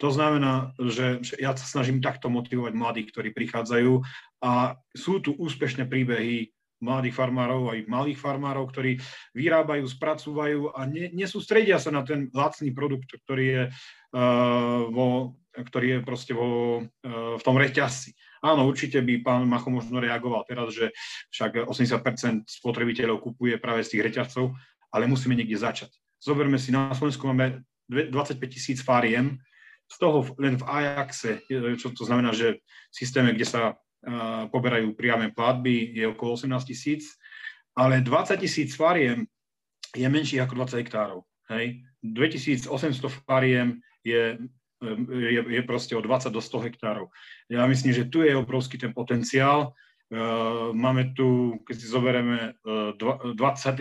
[0.04, 4.04] To znamená, že ja sa snažím takto motivovať mladých, ktorí prichádzajú
[4.44, 6.52] a sú tu úspešné príbehy
[6.84, 9.00] mladých farmárov, aj malých farmárov, ktorí
[9.32, 15.88] vyrábajú, spracúvajú a ne, nesústredia sa na ten lacný produkt, ktorý je, uh, vo, ktorý
[15.88, 18.12] je proste vo, uh, v tom reťazci.
[18.44, 20.94] Áno, určite by pán Macho možno reagoval teraz, že
[21.34, 24.54] však 80% spotrebiteľov kupuje práve z tých reťazcov,
[24.96, 25.92] ale musíme niekde začať.
[26.24, 29.36] Zoberme si, na Slovensku máme 25 tisíc fariem,
[29.86, 31.46] z toho len v Ajaxe,
[31.78, 33.62] čo to znamená, že v systéme, kde sa
[34.50, 37.14] poberajú priame platby, je okolo 18 tisíc,
[37.78, 39.30] ale 20 tisíc fariem
[39.94, 41.20] je menších ako 20 hektárov.
[41.54, 41.86] Hej.
[42.02, 42.66] 2800
[43.30, 44.42] fariem je,
[45.10, 47.14] je, je proste od 20 do 100 hektárov.
[47.50, 49.78] Ja myslím, že tu je obrovský ten potenciál
[50.74, 53.36] Máme tu, keď si zoberieme, 23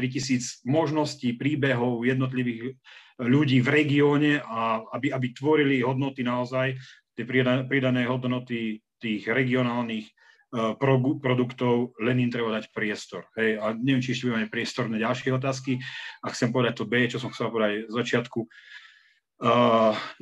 [0.09, 2.81] tisíc možností, príbehov jednotlivých
[3.21, 6.81] ľudí v regióne, a aby, aby tvorili hodnoty naozaj,
[7.15, 7.25] tie
[7.69, 10.09] pridané hodnoty tých regionálnych
[11.21, 13.27] produktov, len im treba dať priestor.
[13.37, 13.59] Hej.
[13.59, 15.83] A neviem, či ešte budeme priestor na ďalšie otázky.
[16.23, 18.49] A chcem povedať to B, čo som chcel povedať z začiatku, uh,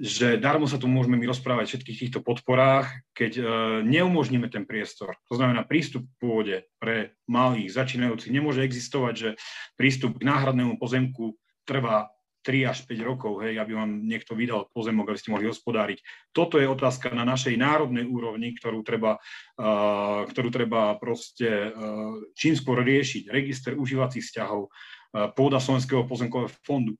[0.00, 3.46] že darmo sa tu môžeme my rozprávať o všetkých týchto podporách, keď uh,
[3.84, 5.20] neumožníme ten priestor.
[5.28, 9.30] To znamená, prístup k pôde pre malých začínajúcich nemôže existovať, že
[9.76, 11.36] prístup k náhradnému pozemku
[11.68, 12.08] trvá
[12.42, 16.02] 3 až 5 rokov, hej, aby vám niekto vydal pozemok, aby ste mohli hospodáriť.
[16.34, 19.20] Toto je otázka na našej národnej úrovni, ktorú treba,
[19.60, 21.70] uh, ktorú treba proste
[22.32, 23.30] čím skôr riešiť.
[23.30, 24.72] Register užívacích vzťahov,
[25.36, 26.96] pôda Slovenského pozemkového fondu.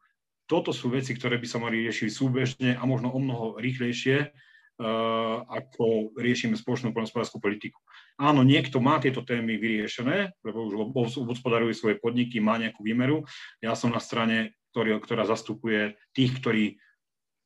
[0.52, 5.36] Toto sú veci, ktoré by sa mali riešiť súbežne a možno o mnoho rýchlejšie, uh,
[5.48, 7.80] ako riešime spoločnú poľnohospodárskú politiku.
[8.20, 10.76] Áno, niekto má tieto témy vyriešené, lebo už
[11.24, 13.24] hospodaruje svoje podniky, má nejakú výmeru.
[13.64, 16.64] Ja som na strane ktorý, ktorá zastupuje tých, ktorí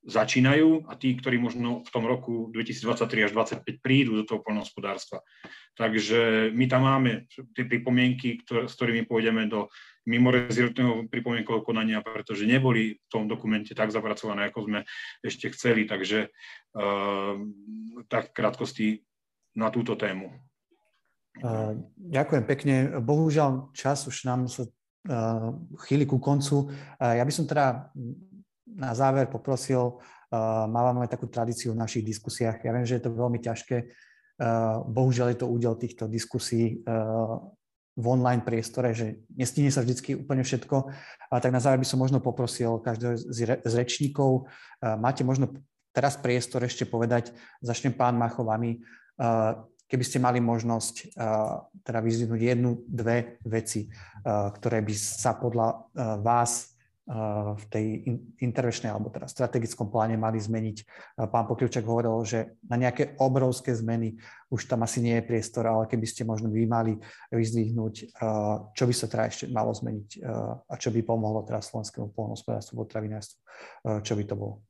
[0.06, 5.26] začínajú a tí, ktorí možno v tom roku 2023 až 2025 prídu do toho poľnohospodárstva.
[5.74, 9.66] Takže my tam máme tie pripomienky, ktoré, s ktorými pôjdeme do
[10.06, 14.80] mimorezidentného pripomienkového konania, pretože neboli v tom dokumente tak zapracované, ako sme
[15.20, 15.84] ešte chceli.
[15.84, 17.34] Takže uh,
[18.06, 19.02] tak krátkosti
[19.58, 20.30] na túto tému.
[21.42, 22.74] Uh, ďakujem pekne.
[23.02, 24.64] Bohužiaľ, čas už nám sa
[25.06, 25.48] Eh,
[25.86, 26.66] chýli ku koncu.
[26.98, 27.94] Ja by som teda
[28.66, 30.02] na záver poprosil,
[30.66, 32.58] máme takú tradíciu v našich diskusiách.
[32.66, 33.86] Ja viem, že je to veľmi ťažké.
[34.90, 36.82] Bohužiaľ je to údel týchto diskusí
[37.96, 40.76] v online priestore, že nestíne sa vždy úplne všetko.
[41.32, 43.16] A tak na záver by som možno poprosil každého
[43.64, 44.44] z rečníkov,
[45.00, 45.48] máte možno
[45.96, 47.32] teraz priestor ešte povedať,
[47.64, 48.84] začnem pán Macho vami,
[49.88, 53.88] keby ste mali možnosť uh, teda vyzvihnúť jednu, dve veci,
[54.26, 55.88] ktoré by sa podľa
[56.20, 56.75] vás
[57.56, 58.02] v tej
[58.42, 60.76] intervenčnej alebo teda strategickom pláne mali zmeniť.
[61.30, 64.18] Pán Pokrievčak hovoril, že na nejaké obrovské zmeny
[64.50, 66.98] už tam asi nie je priestor, ale keby ste možno vy mali
[67.30, 67.94] vyzdvihnúť,
[68.74, 70.18] čo by sa teda ešte malo zmeniť
[70.66, 73.38] a čo by pomohlo teraz slovenskému polnohospodárstvu, potravinárstvu,
[74.02, 74.66] čo by to bolo?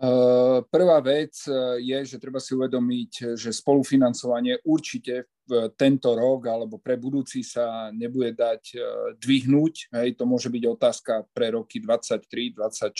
[0.00, 6.48] Eh, prvá vec eh, je, že treba si uvedomiť, že spolufinancovanie určite v tento rok
[6.48, 8.82] alebo pre budúci sa nebude dať eh,
[9.20, 9.92] dvihnúť.
[9.92, 12.96] Hej, to môže byť otázka pre roky 23, 24.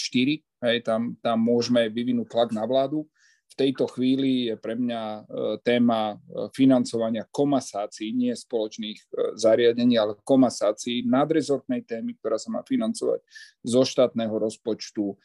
[0.69, 3.09] Hej, tam, tam môžeme vyvinúť tlak na vládu.
[3.49, 5.27] V tejto chvíli je pre mňa
[5.67, 6.15] téma
[6.55, 13.27] financovania komasácií, nie spoločných zariadení, ale komasácií nadrezortnej témy, ktorá sa má financovať
[13.67, 15.19] zo štátneho rozpočtu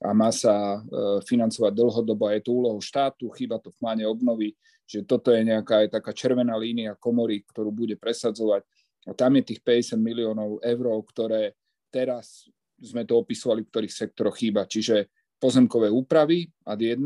[0.00, 4.04] a má sa e, financovať dlhodobo a je to úlohou štátu, chyba to v pláne
[4.08, 4.56] obnovy,
[4.88, 8.64] že toto je nejaká aj taká červená línia komory, ktorú bude presadzovať.
[9.06, 11.52] A tam je tých 50 miliónov eur, ktoré
[11.92, 12.48] teraz
[12.80, 14.64] sme to opisovali, v ktorých sektoroch chýba.
[14.64, 17.04] Čiže pozemkové úpravy, ad 1,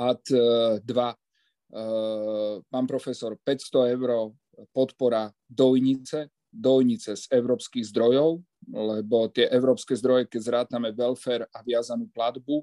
[0.00, 1.14] ad 2, e, e,
[2.64, 4.32] pán profesor, 500 eur
[4.72, 8.40] podpora dojnice, dojnice z európskych zdrojov,
[8.70, 12.62] lebo tie európske zdroje, keď zrátame welfare a viazanú platbu,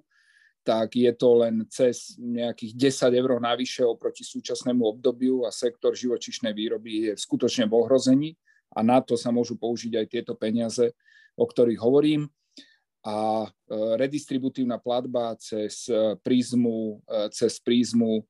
[0.64, 6.52] tak je to len cez nejakých 10 eur navyše oproti súčasnému obdobiu a sektor živočišnej
[6.54, 8.30] výroby je skutočne v ohrození
[8.76, 10.94] a na to sa môžu použiť aj tieto peniaze,
[11.34, 12.30] o ktorých hovorím.
[13.00, 13.50] A e,
[13.96, 15.88] redistributívna platba cez
[16.20, 18.24] prízmu, e, cez prízmu e,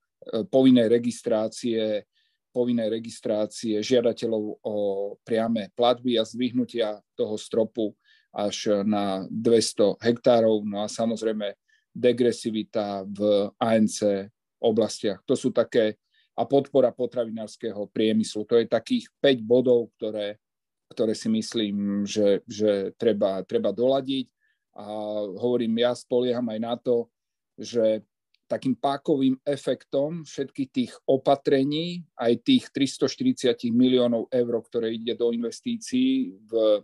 [0.46, 2.06] povinnej registrácie
[2.50, 4.76] povinnej registrácie žiadateľov o
[5.22, 7.94] priame platby a zdvihnutia toho stropu
[8.30, 10.62] až na 200 hektárov.
[10.66, 11.54] No a samozrejme
[11.94, 14.30] degresivita v ANC
[14.62, 15.24] oblastiach.
[15.26, 15.98] To sú také
[16.40, 18.48] a podpora potravinárskeho priemyslu.
[18.48, 20.40] To je takých 5 bodov, ktoré,
[20.88, 24.32] ktoré si myslím, že, že treba, treba doladiť.
[24.80, 24.88] A
[25.36, 27.12] hovorím, ja spolieham aj na to,
[27.60, 28.08] že
[28.50, 36.34] takým pákovým efektom všetkých tých opatrení, aj tých 340 miliónov eur, ktoré ide do investícií
[36.50, 36.82] v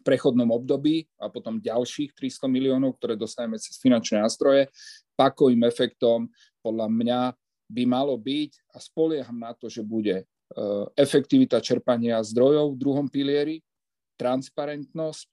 [0.00, 4.72] prechodnom období a potom ďalších 300 miliónov, ktoré dostaneme cez finančné nástroje,
[5.18, 6.32] pákovým efektom
[6.64, 7.20] podľa mňa
[7.70, 10.24] by malo byť a spolieham na to, že bude e,
[10.96, 13.60] efektivita čerpania zdrojov v druhom pilieri,
[14.16, 15.28] transparentnosť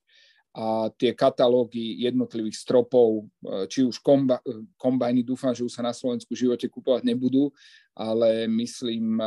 [0.58, 5.86] a tie katalógy jednotlivých stropov, e, či už komba, e, kombajny, dúfam, že už sa
[5.86, 7.54] na Slovensku v živote kupovať nebudú,
[7.94, 9.26] ale myslím e,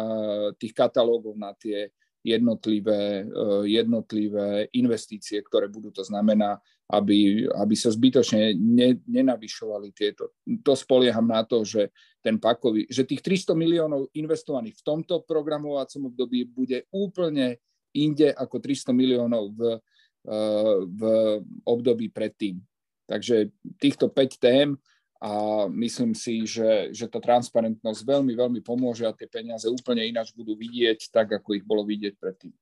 [0.59, 3.25] tých katalógov na tie jednotlivé,
[3.65, 5.89] jednotlivé investície, ktoré budú.
[5.89, 10.35] To znamená aby, aby sa zbytočne ne, nenavyšovali tieto.
[10.67, 16.11] To spolieham na to, že ten pakový, že tých 300 miliónov investovaných v tomto programovacom
[16.11, 17.63] období bude úplne
[17.95, 19.79] inde ako 300 miliónov v,
[20.85, 21.03] v
[21.65, 22.61] období predtým.
[23.09, 24.69] Takže týchto 5 tém
[25.21, 30.33] a myslím si, že, že tá transparentnosť veľmi, veľmi pomôže a tie peniaze úplne ináč
[30.33, 32.55] budú vidieť tak, ako ich bolo vidieť predtým.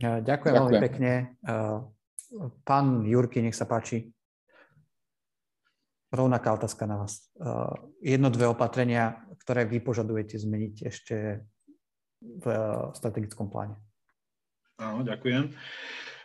[0.00, 0.54] Ďakujem, Ďakujem.
[0.56, 1.12] veľmi pekne.
[1.44, 1.78] Eh,
[2.64, 4.10] pán Jurky, nech sa páči.
[6.08, 7.28] Rovnaká otázka na vás.
[7.36, 11.44] Eh, jedno, dve opatrenia, ktoré vy požadujete zmeniť ešte
[12.24, 12.44] v
[12.96, 13.76] strategickom pláne.
[14.78, 15.54] Áno, ďakujem.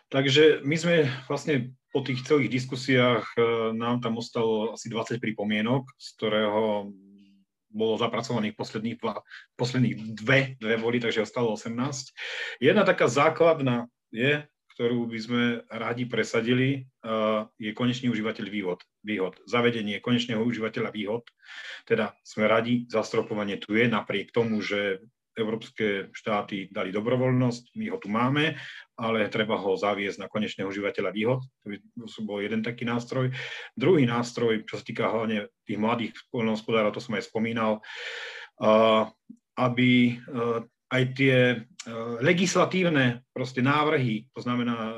[0.09, 0.95] Takže my sme
[1.29, 6.89] vlastne po tých celých diskusiách e, nám tam ostalo asi 20 pripomienok, z ktorého
[7.69, 9.21] bolo zapracovaných posledných, dva,
[9.53, 11.77] posledných dve, dve boli, takže ostalo 18.
[12.57, 14.41] Jedna taká základná je,
[14.73, 16.79] ktorú by sme radi presadili, e,
[17.61, 18.79] je konečný užívateľ výhod.
[19.05, 19.37] výhod.
[19.45, 21.25] Zavedenie konečného užívateľa výhod.
[21.85, 25.05] Teda sme radi, zastropovanie tu je, napriek tomu, že
[25.37, 28.57] Európske štáty dali dobrovoľnosť, my ho tu máme,
[28.97, 31.39] ale treba ho zaviesť na konečného užívateľa výhod.
[31.63, 31.77] To by
[32.25, 33.31] bol jeden taký nástroj.
[33.77, 37.79] Druhý nástroj, čo sa týka hlavne tých mladých poľnohospodárov, to som aj spomínal,
[39.55, 40.19] aby
[40.89, 41.63] aj tie
[42.19, 44.97] legislatívne proste návrhy, to znamená,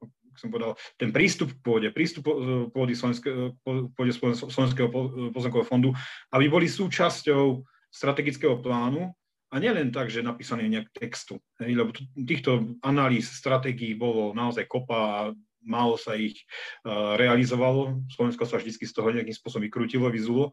[0.00, 2.26] ako som povedal, ten prístup k pôde, prístup
[2.70, 4.88] pôde Slovenského
[5.30, 5.90] pozemkového fondu,
[6.30, 9.14] aby boli súčasťou strategického plánu
[9.54, 15.18] a nielen tak, že napísaný nejak textu, lebo týchto analýz, stratégií bolo naozaj kopa a
[15.62, 16.42] málo sa ich
[16.82, 18.02] uh, realizovalo.
[18.10, 20.50] Slovensko sa vždy z toho nejakým spôsobom vykrutilo, vyzulo,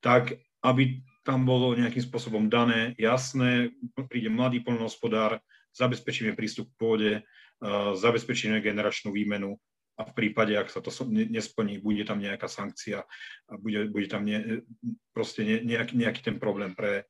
[0.00, 3.70] tak aby tam bolo nejakým spôsobom dané, jasné,
[4.08, 5.44] príde mladý poľnohospodár,
[5.76, 9.60] zabezpečíme prístup k pôde, uh, zabezpečíme generačnú výmenu
[10.00, 13.04] a v prípade, ak sa to nesplní, bude tam nejaká sankcia
[13.50, 14.64] a bude, bude tam ne,
[15.12, 17.04] proste ne, nejaký, nejaký ten problém pre,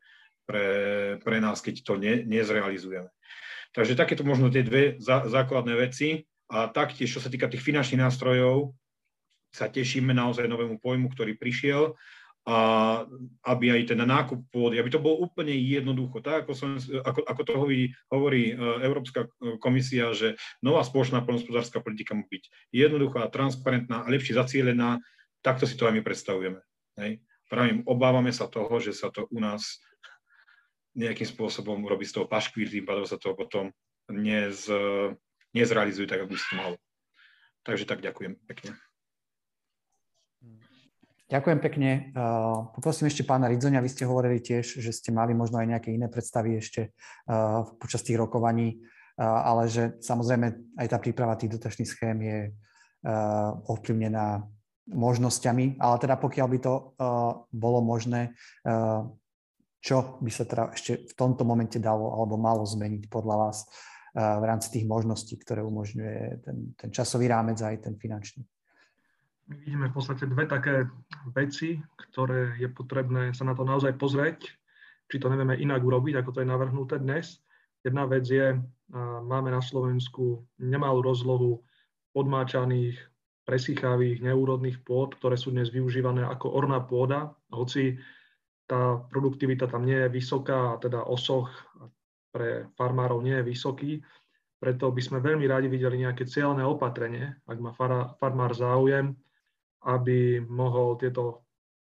[0.49, 0.67] pre,
[1.21, 3.13] pre nás, keď to ne, nezrealizujeme.
[3.77, 8.01] Takže takéto možno tie dve zá, základné veci a taktiež, čo sa týka tých finančných
[8.01, 8.73] nástrojov,
[9.53, 11.93] sa tešíme naozaj novému pojmu, ktorý prišiel
[12.49, 12.57] a
[13.45, 17.43] aby aj ten nákup pôdy, aby to bolo úplne jednoducho, tak ako, som, ako, ako
[17.45, 18.55] to hovorí, hovorí e,
[18.89, 19.29] Európska
[19.61, 20.33] komisia, že
[20.65, 24.97] nová spoločná poľnohospodárska politika má byť jednoduchá, transparentná a lepšie zacielená,
[25.45, 26.61] takto si to aj my predstavujeme.
[26.97, 27.21] Hej.
[27.53, 29.81] Pravím, obávame sa toho, že sa to u nás
[30.99, 33.71] nejakým spôsobom robí z toho paškvír, tým pádom sa to potom
[34.11, 34.67] nez,
[35.55, 36.77] nezrealizuje tak, ako by sa to malo.
[37.63, 38.75] Takže tak ďakujem pekne.
[41.29, 41.91] Ďakujem pekne.
[42.73, 46.09] Poprosím ešte pána Ridzoňa, vy ste hovorili tiež, že ste mali možno aj nejaké iné
[46.09, 46.97] predstavy ešte
[47.77, 48.81] počas tých rokovaní,
[49.21, 52.39] ale že samozrejme aj tá príprava tých dotačných schém je
[53.69, 54.41] ovplyvnená
[54.89, 56.97] možnosťami, ale teda pokiaľ by to
[57.53, 58.33] bolo možné,
[59.89, 64.21] čo by sa teda ešte v tomto momente dalo alebo malo zmeniť podľa vás eh,
[64.21, 68.45] v rámci tých možností, ktoré umožňuje ten, ten časový rámec aj ten finančný?
[69.49, 70.85] My vidíme v podstate dve také
[71.33, 74.45] veci, ktoré je potrebné sa na to naozaj pozrieť,
[75.09, 77.41] či to nevieme inak urobiť, ako to je navrhnuté dnes.
[77.81, 78.61] Jedna vec je,
[79.25, 81.65] máme na Slovensku nemalú rozlohu
[82.13, 83.01] podmáčaných,
[83.49, 87.97] presýchavých, neúrodných pôd, ktoré sú dnes využívané ako orná pôda, hoci
[88.69, 91.49] tá produktivita tam nie je vysoká a teda osoch
[92.29, 93.93] pre farmárov nie je vysoký.
[94.61, 97.73] Preto by sme veľmi radi videli nejaké cieľné opatrenie, ak má
[98.21, 99.17] farmár záujem,
[99.89, 101.49] aby mohol tieto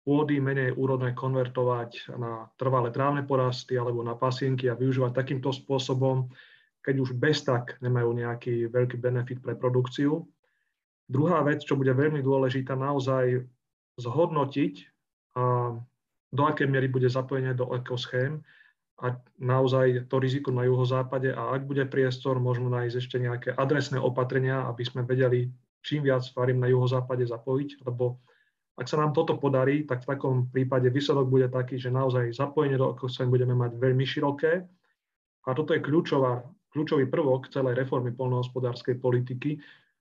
[0.03, 6.29] pôdy menej úrodné konvertovať na trvalé trávne porasty alebo na pasienky a využívať takýmto spôsobom,
[6.85, 10.25] keď už bez tak nemajú nejaký veľký benefit pre produkciu.
[11.09, 13.43] Druhá vec, čo bude veľmi dôležitá, naozaj
[13.97, 14.73] zhodnotiť
[16.29, 18.41] do akej miery bude zapojenie do ekoschém
[18.99, 23.97] a naozaj to riziko na juhozápade a ak bude priestor, možno nájsť ešte nejaké adresné
[23.97, 25.49] opatrenia, aby sme vedeli
[25.81, 28.19] čím viac farím na juhozápade zapojiť, lebo
[28.79, 32.79] ak sa nám toto podarí, tak v takom prípade výsledok bude taký, že naozaj zapojenie
[32.79, 34.63] do ekoschém budeme mať veľmi široké.
[35.43, 39.59] A toto je kľúčová, kľúčový prvok celej reformy polnohospodárskej politiky,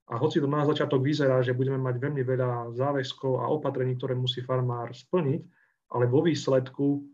[0.09, 4.17] a hoci to na začiatok vyzerá, že budeme mať veľmi veľa záväzkov a opatrení, ktoré
[4.17, 5.45] musí farmár splniť,
[5.93, 7.05] ale vo výsledku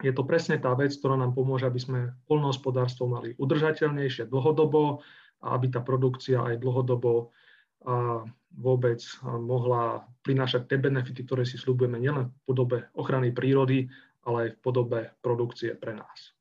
[0.00, 5.04] je to presne tá vec, ktorá nám pomôže, aby sme polnohospodárstvo mali udržateľnejšie dlhodobo
[5.44, 7.32] a aby tá produkcia aj dlhodobo
[7.80, 8.24] a
[8.60, 13.88] vôbec mohla prinášať tie benefity, ktoré si slúbujeme nielen v podobe ochrany prírody,
[14.28, 16.36] ale aj v podobe produkcie pre nás.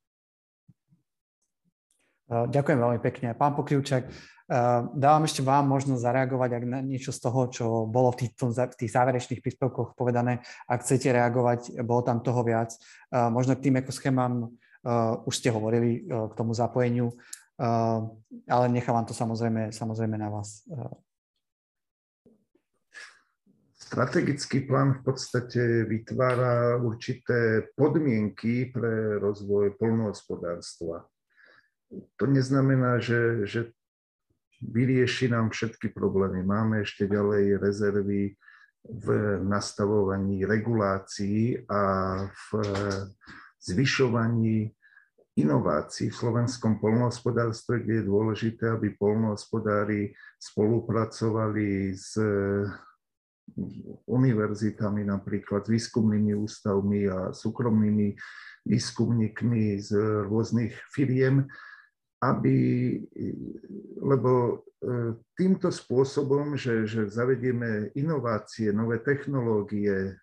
[2.30, 3.34] Ďakujem veľmi pekne.
[3.34, 4.06] Pán Pokrivčak,
[4.94, 8.78] dávam ešte vám možnosť zareagovať, ak na niečo z toho, čo bolo v tých, v
[8.86, 10.46] tých záverečných príspevkoch povedané.
[10.70, 12.78] Ak chcete reagovať, bolo tam toho viac.
[13.10, 14.46] Možno k tým ekoschémám
[15.26, 17.18] už ste hovorili k tomu zapojeniu,
[18.46, 20.70] ale nechávam to samozrejme, samozrejme na vás.
[23.74, 31.10] Strategický plán v podstate vytvára určité podmienky pre rozvoj polnohospodárstva
[31.90, 33.62] to neznamená, že, že
[34.62, 36.46] vyrieši nám všetky problémy.
[36.46, 38.36] Máme ešte ďalej rezervy
[38.86, 39.08] v
[39.44, 41.82] nastavovaní regulácií a
[42.32, 42.48] v
[43.60, 44.72] zvyšovaní
[45.36, 52.20] inovácií v slovenskom polnohospodárstve, kde je dôležité, aby polnohospodári spolupracovali s
[54.06, 58.14] univerzitami, napríklad s výskumnými ústavmi a súkromnými
[58.68, 59.90] výskumníkmi z
[60.28, 61.48] rôznych firiem,
[62.20, 63.00] aby,
[64.04, 70.14] lebo e, týmto spôsobom, že, že zavedieme inovácie, nové technológie e,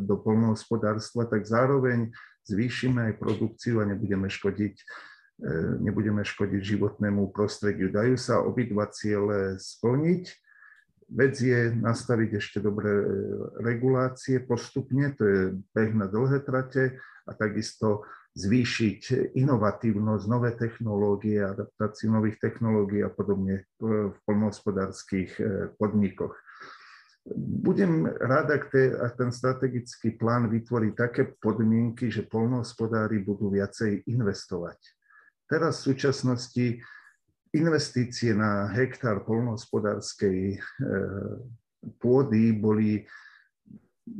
[0.00, 2.08] do polnohospodárstva, tak zároveň
[2.48, 4.84] zvýšime aj produkciu a nebudeme škodiť, e,
[5.84, 7.92] nebudeme škodiť životnému prostrediu.
[7.92, 10.24] Dajú sa obidva ciele splniť.
[11.12, 12.88] Vec je nastaviť ešte dobré
[13.60, 15.40] regulácie postupne, to je
[15.76, 16.96] beh na dlhé trate
[17.28, 25.42] a takisto zvýšiť inovatívnosť, nové technológie, adaptáciu nových technológií a podobne v polnohospodárských e,
[25.78, 26.34] podnikoch.
[27.64, 34.04] Budem rád, ak, te, ak ten strategický plán vytvorí také podmienky, že polnohospodári budú viacej
[34.10, 34.76] investovať.
[35.46, 36.82] Teraz v súčasnosti
[37.54, 40.56] investície na hektár polnohospodárskej e,
[42.02, 43.06] pôdy boli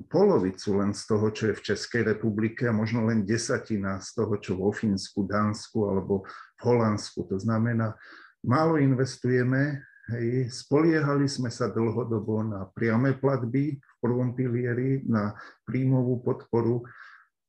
[0.09, 4.35] polovicu len z toho, čo je v Českej republike a možno len desatina z toho,
[4.41, 6.25] čo vo Fínsku, Dánsku alebo
[6.57, 7.29] v Holandsku.
[7.29, 7.93] To znamená,
[8.41, 15.37] málo investujeme, hej, spoliehali sme sa dlhodobo na priame platby v prvom pilieri, na
[15.69, 16.89] príjmovú podporu.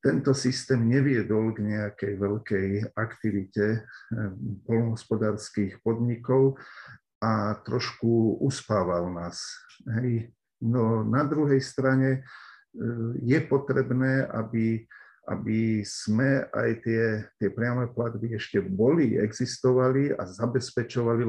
[0.03, 3.83] Tento systém neviedol k nejakej veľkej aktivite eh,
[4.67, 6.59] polnohospodárských podnikov
[7.23, 9.55] a trošku uspával nás.
[9.97, 10.35] Hej.
[10.63, 12.19] No na druhej strane e,
[13.19, 14.87] je potrebné, aby,
[15.27, 17.03] aby sme aj tie,
[17.41, 21.23] tie priame platby ešte boli, existovali a zabezpečovali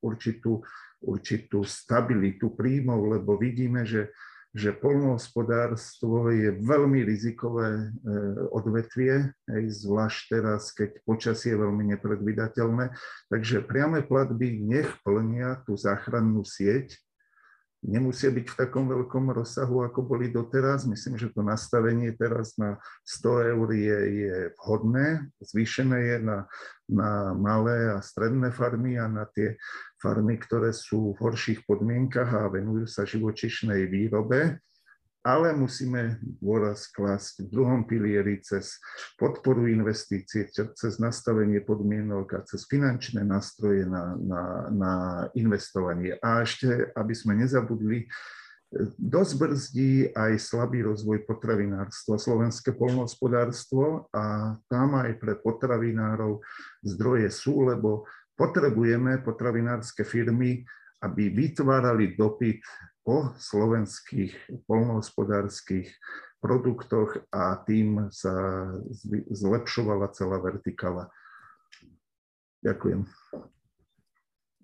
[0.00, 0.64] určitú,
[1.04, 4.08] určitú stabilitu príjmov, lebo vidíme, že,
[4.56, 7.86] že polnohospodárstvo je veľmi rizikové e,
[8.48, 9.28] odvetvie,
[9.68, 12.96] zvlášť teraz, keď počasie je veľmi nepredvydateľné.
[13.28, 16.96] Takže priame platby nech plnia tú záchrannú sieť,
[17.80, 20.84] nemusia byť v takom veľkom rozsahu, ako boli doteraz.
[20.84, 22.76] Myslím, že to nastavenie teraz na
[23.08, 25.32] 100 eur je, je vhodné.
[25.40, 26.38] Zvýšené je na,
[26.88, 29.56] na malé a stredné farmy a na tie
[29.96, 34.60] farmy, ktoré sú v horších podmienkach a venujú sa živočišnej výrobe
[35.20, 38.80] ale musíme dôraz klásť v druhom pilieri cez
[39.20, 44.42] podporu investície, cez nastavenie podmienok a cez finančné nástroje na, na,
[44.72, 44.92] na
[45.36, 46.16] investovanie.
[46.24, 48.08] A ešte, aby sme nezabudli,
[48.96, 56.38] dosť brzdí aj slabý rozvoj potravinárstva, slovenské polnohospodárstvo a tam aj pre potravinárov
[56.86, 58.06] zdroje sú, lebo
[58.38, 60.64] potrebujeme potravinárske firmy,
[61.00, 62.60] aby vytvárali dopyt
[63.00, 65.88] po slovenských polnohospodárskych
[66.40, 68.32] produktoch a tým sa
[69.28, 71.12] zlepšovala celá vertikala.
[72.60, 73.08] Ďakujem.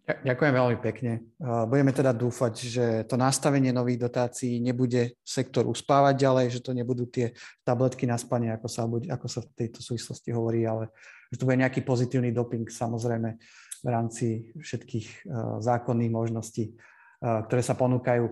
[0.06, 1.26] Ďakujem veľmi pekne.
[1.66, 7.10] Budeme teda dúfať, že to nastavenie nových dotácií nebude sektor uspávať ďalej, že to nebudú
[7.10, 7.34] tie
[7.66, 10.94] tabletky na spanie, ako sa, ako sa v tejto súvislosti hovorí, ale
[11.34, 13.34] že to bude nejaký pozitívny doping samozrejme
[13.82, 14.26] v rámci
[14.60, 15.28] všetkých
[15.60, 16.76] zákonných možností
[17.20, 18.24] ktoré sa ponúkajú.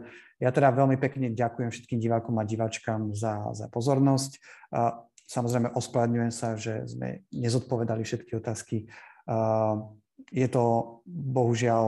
[0.43, 4.43] Ja teda veľmi pekne ďakujem všetkým divákom a diváčkam za, za pozornosť.
[5.25, 8.85] Samozrejme ospravedlňujem sa, že sme nezodpovedali všetky otázky.
[10.29, 10.65] Je to
[11.09, 11.85] bohužiaľ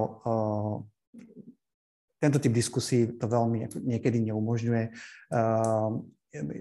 [2.16, 4.84] tento typ diskusí to veľmi niekedy neumožňuje.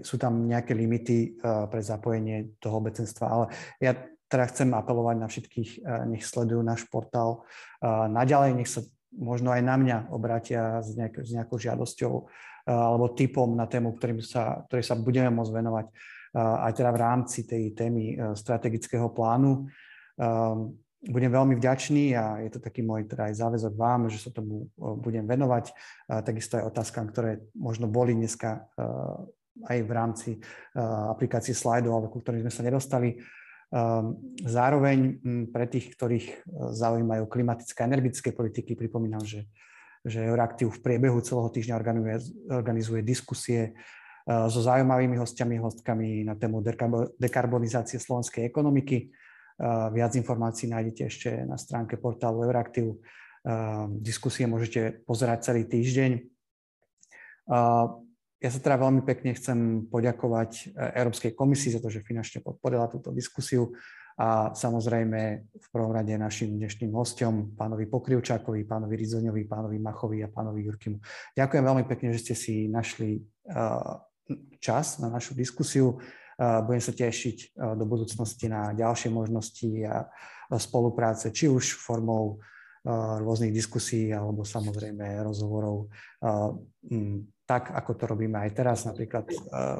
[0.04, 3.46] Sú tam nejaké limity pre zapojenie toho obecenstva, ale
[3.80, 3.96] ja
[4.26, 5.70] teda chcem apelovať na všetkých,
[6.10, 7.46] nech sledujú náš portál.
[7.84, 8.82] Naďalej nech sa
[9.14, 12.26] možno aj na mňa obrátia s, nejak, s nejakou žiadosťou uh,
[12.66, 15.86] alebo typom na tému, ktorým sa, ktorej sa budeme môcť venovať
[16.36, 19.72] aj teda v rámci tej témy strategického plánu.
[21.00, 24.68] Budem veľmi vďačný a je to taký môj teda aj záväzok vám, že sa tomu
[24.76, 25.72] budem venovať.
[26.04, 28.68] Takisto aj otázkam, ktoré možno boli dneska
[29.64, 30.30] aj v rámci
[31.08, 33.16] aplikácie slajdov, ale ku ktorým sme sa nedostali.
[34.46, 35.20] Zároveň
[35.52, 39.44] pre tých, ktorých zaujímajú klimatické a energetické politiky, pripomínam, že,
[40.00, 42.16] že Euraktiv v priebehu celého týždňa organizuje,
[42.48, 43.76] organizuje diskusie
[44.26, 46.64] so zaujímavými hostiami, hostkami na tému
[47.20, 49.12] dekarbonizácie slovenskej ekonomiky.
[49.92, 52.96] Viac informácií nájdete ešte na stránke portálu Euraktiv.
[54.02, 56.26] Diskusie môžete pozerať celý týždeň.
[58.36, 60.64] Ja sa teda veľmi pekne chcem poďakovať e,
[61.00, 63.72] Európskej komisii za to, že finančne podporila túto diskusiu
[64.16, 65.20] a samozrejme
[65.56, 71.00] v prvom rade našim dnešným hostom, pánovi Pokrivčákovi, pánovi Rizoňovi, pánovi Machovi a pánovi Jurkimu.
[71.36, 73.20] Ďakujem veľmi pekne, že ste si našli e,
[74.60, 75.96] čas na našu diskusiu.
[76.36, 80.04] E, budem sa tešiť do budúcnosti na ďalšie možnosti a
[80.60, 82.40] spolupráce, či už formou
[83.18, 85.90] rôznych diskusí alebo samozrejme rozhovorov
[87.46, 89.36] tak, ako to robíme aj teraz, napríklad eh,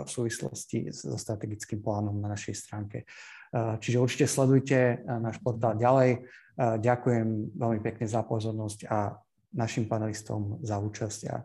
[0.06, 3.02] v súvislosti so strategickým plánom na našej stránke.
[3.02, 6.24] Eh, čiže určite sledujte eh, náš portál ďalej.
[6.56, 9.12] Ďakujem veľmi pekne za pozornosť a
[9.52, 11.44] našim panelistom za účasť a,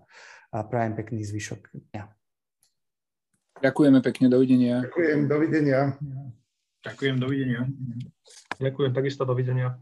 [0.72, 2.04] prajem pekný zvyšok dňa.
[3.60, 4.88] Ďakujeme pekne, dovidenia.
[4.88, 6.00] Ďakujem, dovidenia.
[6.80, 7.62] Ďakujem, dovidenia.
[8.56, 9.76] Ďakujem, takisto dovidenia.